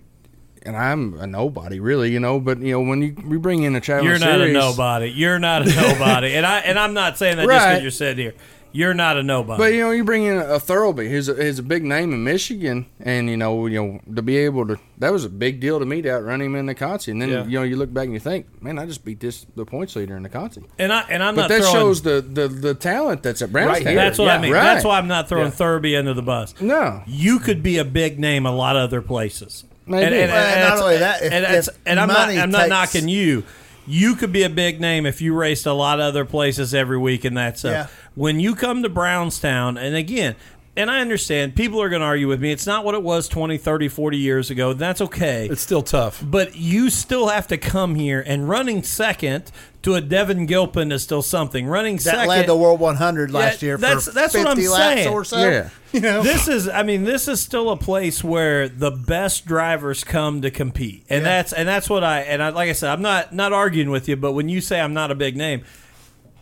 [0.65, 2.39] And I'm a nobody, really, you know.
[2.39, 5.07] But you know, when you we bring in a traveling You're not series, a nobody.
[5.07, 7.69] You're not a nobody, and I and I'm not saying that just Right.
[7.71, 8.33] because you're sitting here.
[8.73, 9.57] You're not a nobody.
[9.57, 11.09] But you know, you bring in a thoroughbred.
[11.09, 14.35] He's a, he's a big name in Michigan, and you know, you know, to be
[14.37, 17.11] able to that was a big deal to me to outrun him in the Conti.
[17.11, 17.45] And then Yeah.
[17.45, 19.95] you know, you look back and you think, man, I just beat this the points
[19.95, 20.63] leader in the Conti.
[20.79, 23.51] and I and I'm But not that throwing, shows the, the the talent that's at
[23.51, 23.85] Brownstown.
[23.87, 23.95] here.
[23.95, 24.51] That's what I mean.
[24.51, 24.63] right.
[24.63, 25.51] That's why I'm not throwing Yeah.
[25.51, 26.53] Thurby under the bus.
[26.59, 29.63] No, You could be a big name a lot of other places.
[29.85, 30.05] Maybe.
[30.05, 32.69] And, and, Well, and not only that, if- and, if and I'm not I'm not
[32.69, 33.43] knocking you.
[33.85, 36.97] You could be a big name if you raced a lot of other places every
[36.97, 37.71] week and that stuff.
[37.91, 38.02] Yeah.
[38.15, 40.35] When you come to Brownstown, and again,
[40.75, 42.51] and I understand people are going to argue with me.
[42.51, 44.73] It's not what it was 20, 30, 40 years ago.
[44.73, 45.47] That's okay.
[45.49, 46.23] It's still tough.
[46.25, 49.51] but you still have to come here and running second
[49.83, 51.67] to a Devin Gilpin is still something.
[51.67, 54.57] Running That second led the World 100 last Yeah, year that's- for that's what I'm
[54.57, 55.07] laps saying.
[55.09, 55.37] or so.
[55.37, 55.69] Yeah.
[55.91, 56.23] You know?
[56.23, 60.49] this is i mean this is still a place where the best drivers come to
[60.49, 61.29] compete and Yeah.
[61.29, 64.09] that's and that's what i and I, like i said i'm not not arguing with
[64.09, 65.82] you but when you say i'm not a big name i-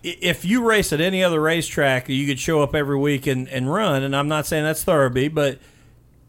[0.03, 3.71] if you race at any other racetrack you could show up every week and, and
[3.71, 5.59] run and i'm not saying that's Thurby, but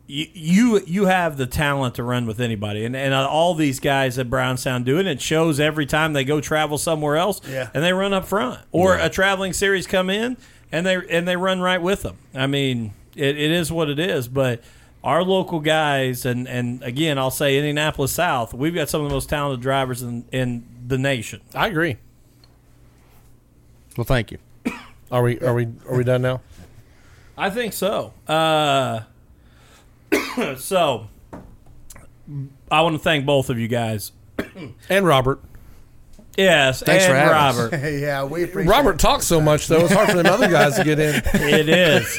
[0.06, 2.84] you, you you have the talent to run with anybody.
[2.84, 6.24] And, and uh, all these guys at brownstown do it it shows every time they
[6.24, 7.70] go travel somewhere else Yeah.
[7.72, 8.60] and they run up front.
[8.72, 10.36] Or a traveling series come in
[10.72, 12.16] and they and they run right with them.
[12.34, 14.62] I mean it, it is what it is but
[15.04, 19.14] our local guys and and again i'll say indianapolis south we've got some of the
[19.14, 21.40] most talented drivers in in the nation.
[21.54, 21.96] I agree.
[23.96, 24.38] Well, thank you.
[25.10, 26.40] Are we are we are we done now?
[27.36, 29.00] i think so uh
[30.56, 31.08] so
[32.70, 34.12] i want to thank both of you guys
[34.90, 35.40] And Robert.
[36.36, 37.72] yes Thanks and for having us.
[37.72, 40.76] robert yeah, we appreciate Robert talks so much though; it's hard for them other guys
[40.76, 41.22] to get in.
[41.34, 42.18] It is.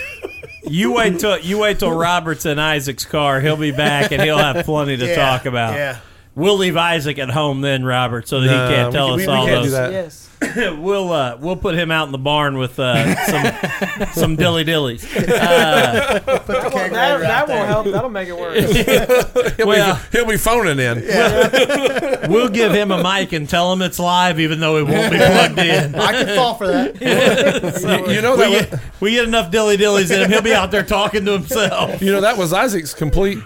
[0.66, 3.40] You wait till you wait till Robert's in Issac's car.
[3.42, 5.74] He'll be back and he'll have plenty to Yeah, talk about.
[5.74, 6.00] Yeah.
[6.36, 9.14] We'll leave Issac at home then, Robert, so that No, he can't we tell can-
[9.14, 9.72] us we- we all can't do those.
[9.74, 9.92] that.
[9.92, 10.30] Yes.
[10.78, 15.04] we'll uh, we'll put him out in the barn with uh, some some dilly dillies.
[15.16, 17.86] Uh, Put the That, kegerator that out won't help.
[17.88, 19.56] That'll make it worse.
[19.58, 22.30] He'll, Well- be, he'll be phoning in.
[22.30, 25.18] we'll give him a mic and tell him it's live, even though it won't be
[25.18, 25.96] plugged in.
[25.96, 27.00] I can fall for that.
[27.02, 28.70] You, you know We that.
[28.72, 32.02] get, we get enough dilly dillies in him, he'll be out there talking to himself.
[32.02, 33.38] You know that was Issac's complete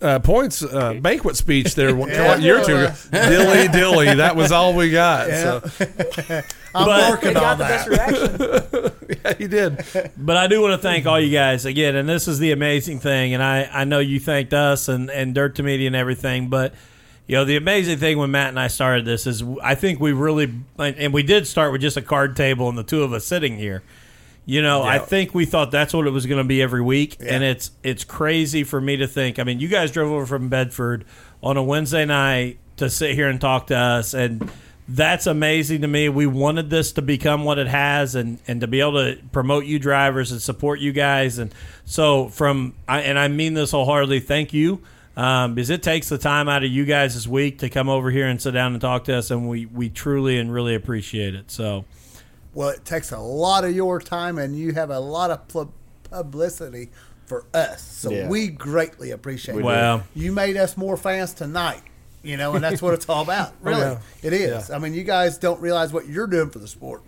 [0.00, 2.92] uh, points uh, banquet speech there one a year or two ago.
[3.12, 4.14] Dilly dilly.
[4.14, 5.28] That was all we got.
[5.28, 5.42] Yeah.
[5.68, 5.70] So
[6.74, 8.92] I'm But- He working got on the best that.
[9.08, 9.18] reaction.
[9.24, 10.12] yeah, he did.
[10.16, 13.00] But I do want to thank all you guys again, and this is the amazing
[13.00, 13.34] thing.
[13.34, 16.74] And I, I know you thanked us and, and Dirt to Media and everything, but
[17.26, 20.12] you know the amazing thing when Matt and I started this is I think we
[20.12, 23.26] really and we did start with just a card table and the two of us
[23.26, 23.82] sitting here.
[24.48, 27.18] You know, I think we thought that's what it was going to be every week,
[27.20, 29.38] and it's it's crazy for me to think.
[29.38, 31.04] I mean, you guys drove over from Bedford
[31.42, 34.50] on a Wednesday night to sit here and talk to us, and
[34.88, 36.08] that's amazing to me.
[36.08, 39.66] We wanted this to become what it has, and and to be able to promote
[39.66, 41.54] you drivers and support you guys, and
[41.84, 44.20] so from I, and I mean this wholeheartedly.
[44.20, 44.80] Thank you.
[45.14, 48.10] Um, because it takes the time out of you guys this week to come over
[48.10, 51.34] here and sit down and talk to us, and we, we truly and really appreciate
[51.34, 51.50] it.
[51.50, 51.84] So,
[52.54, 55.72] Well, it takes a lot of your time, and you have a lot of pl-
[56.10, 56.90] publicity
[57.26, 57.82] for us.
[57.82, 58.28] So Yeah.
[58.28, 59.62] we greatly appreciate it.
[59.64, 60.02] Wow.
[60.14, 61.82] You made us more fans tonight,
[62.22, 63.52] you know, and that's what it's all about.
[63.62, 63.98] Really, yeah.
[64.22, 64.68] it is.
[64.70, 64.76] Yeah.
[64.76, 67.02] I mean, you guys don't realize what you're doing for the sport.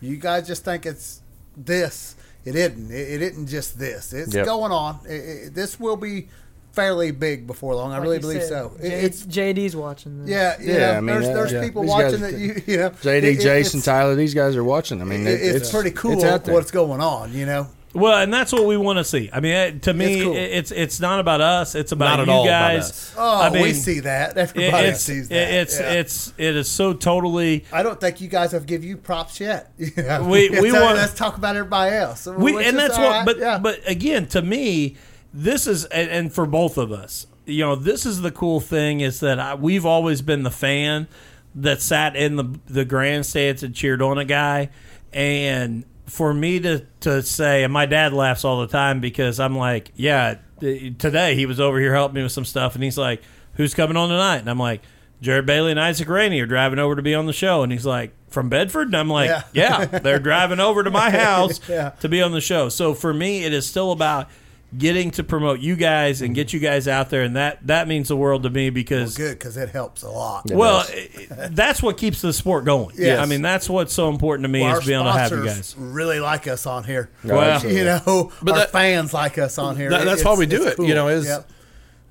[0.00, 1.20] You guys just think it's
[1.56, 2.14] this.
[2.44, 2.90] It isn't.
[2.90, 4.12] It, it isn't just this.
[4.12, 4.44] It's Yep.
[4.46, 5.00] going on.
[5.08, 6.28] It, it, this will be
[6.74, 7.92] fairly big before long.
[7.92, 8.72] I Like really believe said, so.
[8.80, 10.30] It, J- it's JD's watching this.
[10.30, 11.62] yeah, you Yeah, I mean, there's there's yeah.
[11.62, 12.90] people These watching guys- that you you know.
[12.90, 15.00] JD, it- it- Jason, Tyler, these guys are watching.
[15.00, 17.68] I mean, it- it- it's, pretty cool It's what's going on, you know.
[17.96, 19.30] Well, and that's what we want to see.
[19.32, 20.34] I mean, to me, It's cool.
[20.36, 21.76] it's it's not about us.
[21.76, 22.90] It's about Not at you all about guys.
[22.90, 23.14] us.
[23.16, 24.36] Oh, I mean, we see that.
[24.36, 25.54] Everybody it's sees that.
[25.54, 25.92] it's yeah.
[25.92, 27.64] it's it is so totally.
[27.72, 29.70] I don't think you guys have give you props yet.
[29.78, 32.26] We- we want- let's talk about everybody else.
[32.26, 33.10] We, and that's all what.
[33.10, 33.58] right, But yeah.
[33.58, 34.96] but again, to me,
[35.34, 39.00] this is and, and for both of us, you know, this is the cool thing
[39.00, 41.08] is that I, we've always been the fan
[41.56, 44.70] that sat in the the grandstands and cheered on a guy,
[45.12, 49.56] and for me to to say, and my dad laughs all the time because I'm
[49.56, 53.22] like, yeah, today he was over here helping me with some stuff, and he's like,
[53.54, 54.38] who's coming on tonight?
[54.38, 54.82] And I'm like.
[55.20, 57.86] Jared Bailey and Issac Rainey are driving over to be on the show, and he's
[57.86, 59.42] like, "From Bedford," and I'm like, Yeah.
[59.54, 61.90] "Yeah, they're driving over to my house Yeah.
[62.00, 64.28] to be on the show." So for me, it is still about
[64.76, 66.56] getting to promote you guys and get mm-hmm.
[66.56, 69.56] you guys out there, and that that means the world to me because good because
[69.56, 70.50] it helps a lot.
[70.50, 72.94] well, it- it- that's what keeps the sport going.
[72.98, 75.30] Yeah, I mean that's what's so important to me Well, is being able to have
[75.30, 75.74] you guys.
[75.78, 77.10] really like us on here.
[77.24, 77.78] Well, absolutely.
[77.80, 79.90] you know, But our that- fans like us on here.
[79.90, 81.48] That- that's It's- why we do it's it, you know, is- Yep.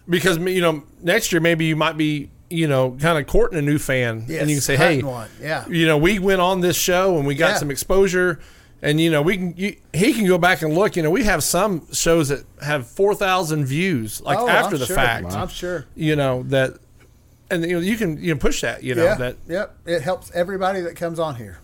[0.10, 3.62] because you know next year maybe you might be you know kind of courting a
[3.62, 5.30] new fan Yes, and you can say hey one.
[5.42, 5.66] Yeah.
[5.70, 7.58] you know we went on this show and we got Yeah.
[7.58, 8.40] some exposure
[8.84, 10.96] And you know, we can you, he can go back and look.
[10.98, 14.80] You know, we have some shows that have four thousand views, like Oh, after I'm
[14.80, 14.96] the sure.
[14.98, 15.32] fact.
[15.32, 15.86] I'm sure.
[15.96, 16.74] You know that,
[17.50, 18.84] and you know you can you can push that.
[18.84, 19.16] You know yeah.
[19.16, 19.38] that.
[19.48, 19.78] Yep.
[19.86, 21.60] It helps everybody that comes on here.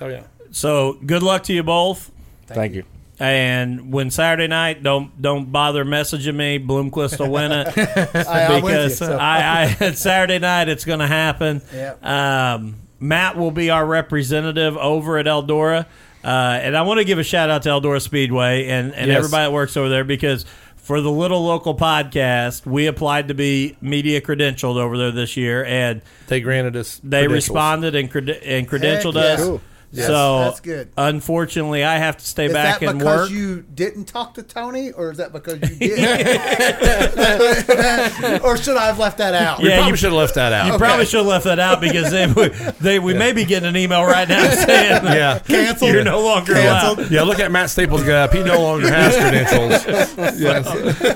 [0.00, 0.24] Oh yeah.
[0.50, 2.12] So good luck to you both.
[2.46, 2.84] Thank you.
[3.18, 6.58] And when Saturday night, don't don't bother messaging me.
[6.58, 7.66] Bloomquist will win it
[8.28, 8.60] I, I'm you.
[8.60, 11.62] because so- I, I Saturday night it's going to happen.
[11.72, 12.04] Yep.
[12.04, 15.86] Um, Matt will be our representative over at Eldora,
[16.24, 16.26] uh,
[16.62, 19.16] and I want to give a shout out to Eldora Speedway and and Yes.
[19.18, 20.44] everybody that works over there because.
[20.76, 25.62] For the little local podcast, we applied to be media credentialed over there this year,
[25.62, 26.98] and They granted us.
[27.04, 29.20] they responded and, crede- and credentialed yeah.
[29.20, 29.40] us.
[29.44, 29.60] Cool.
[29.90, 30.90] Yes, so that's good.
[30.98, 32.60] Unfortunately, I have to stay back and work.
[32.70, 33.32] Is back that and because work.
[33.38, 35.98] you didn't talk to Tony, or is that because you did?
[38.44, 39.60] or should I have left that out?
[39.62, 40.72] We Yeah, probably you- should have left that out.
[40.72, 42.48] You probably should have left that out because then we,
[42.80, 45.38] they, we may be getting an email right now saying Yeah.
[45.38, 45.92] Canceled.
[45.92, 47.10] you're no longer allowed.
[47.10, 48.32] Yeah, look at Matt Staples' gap.
[48.32, 49.84] He no longer has credentials.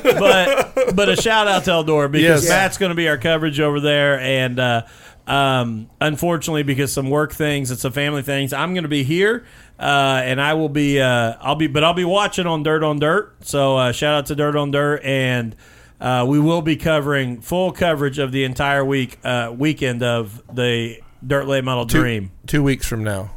[0.03, 2.49] But but a shout out to Eldora because Yes.
[2.51, 4.83] Matt's going to be our coverage over there, and uh,
[5.27, 9.45] um, unfortunately because some work things and some family things, I'm going to be here.
[9.79, 13.01] Uh, and I will be, uh, I'll be, but I'll be watching on Dirt on
[13.01, 13.35] Dirt.
[13.45, 15.57] So uh, shout out to Dirt on Dirt, and
[16.01, 21.01] uh, we will be covering full coverage of the entire week, uh, weekend of the
[21.27, 22.31] Dirt Late Model Two, Dream.
[22.47, 23.31] two weeks from now.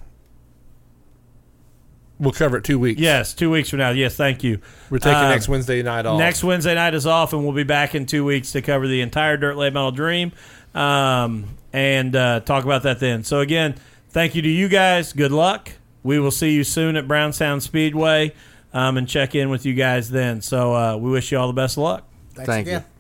[2.17, 3.01] We'll cover it two weeks.
[3.01, 3.89] Yes, two weeks from now.
[3.89, 4.59] Yes, thank you.
[4.89, 6.17] We're taking Uh, next Wednesday night off.
[6.17, 9.01] Next Wednesday night is off, and we'll be back in two weeks to cover the
[9.01, 10.31] entire Dirt Late Model Dream
[10.73, 11.45] um,
[11.75, 13.23] and uh, talk about that then.
[13.25, 13.75] So, again,
[14.09, 15.11] thank you to you guys.
[15.11, 15.71] Good luck.
[16.03, 18.33] We will see you soon at Brownstown Speedway
[18.73, 20.41] um, and check in with you guys then.
[20.41, 22.07] So, uh, we wish you all the best of luck.
[22.33, 22.81] Thanks Thank again.
[22.81, 22.94] you.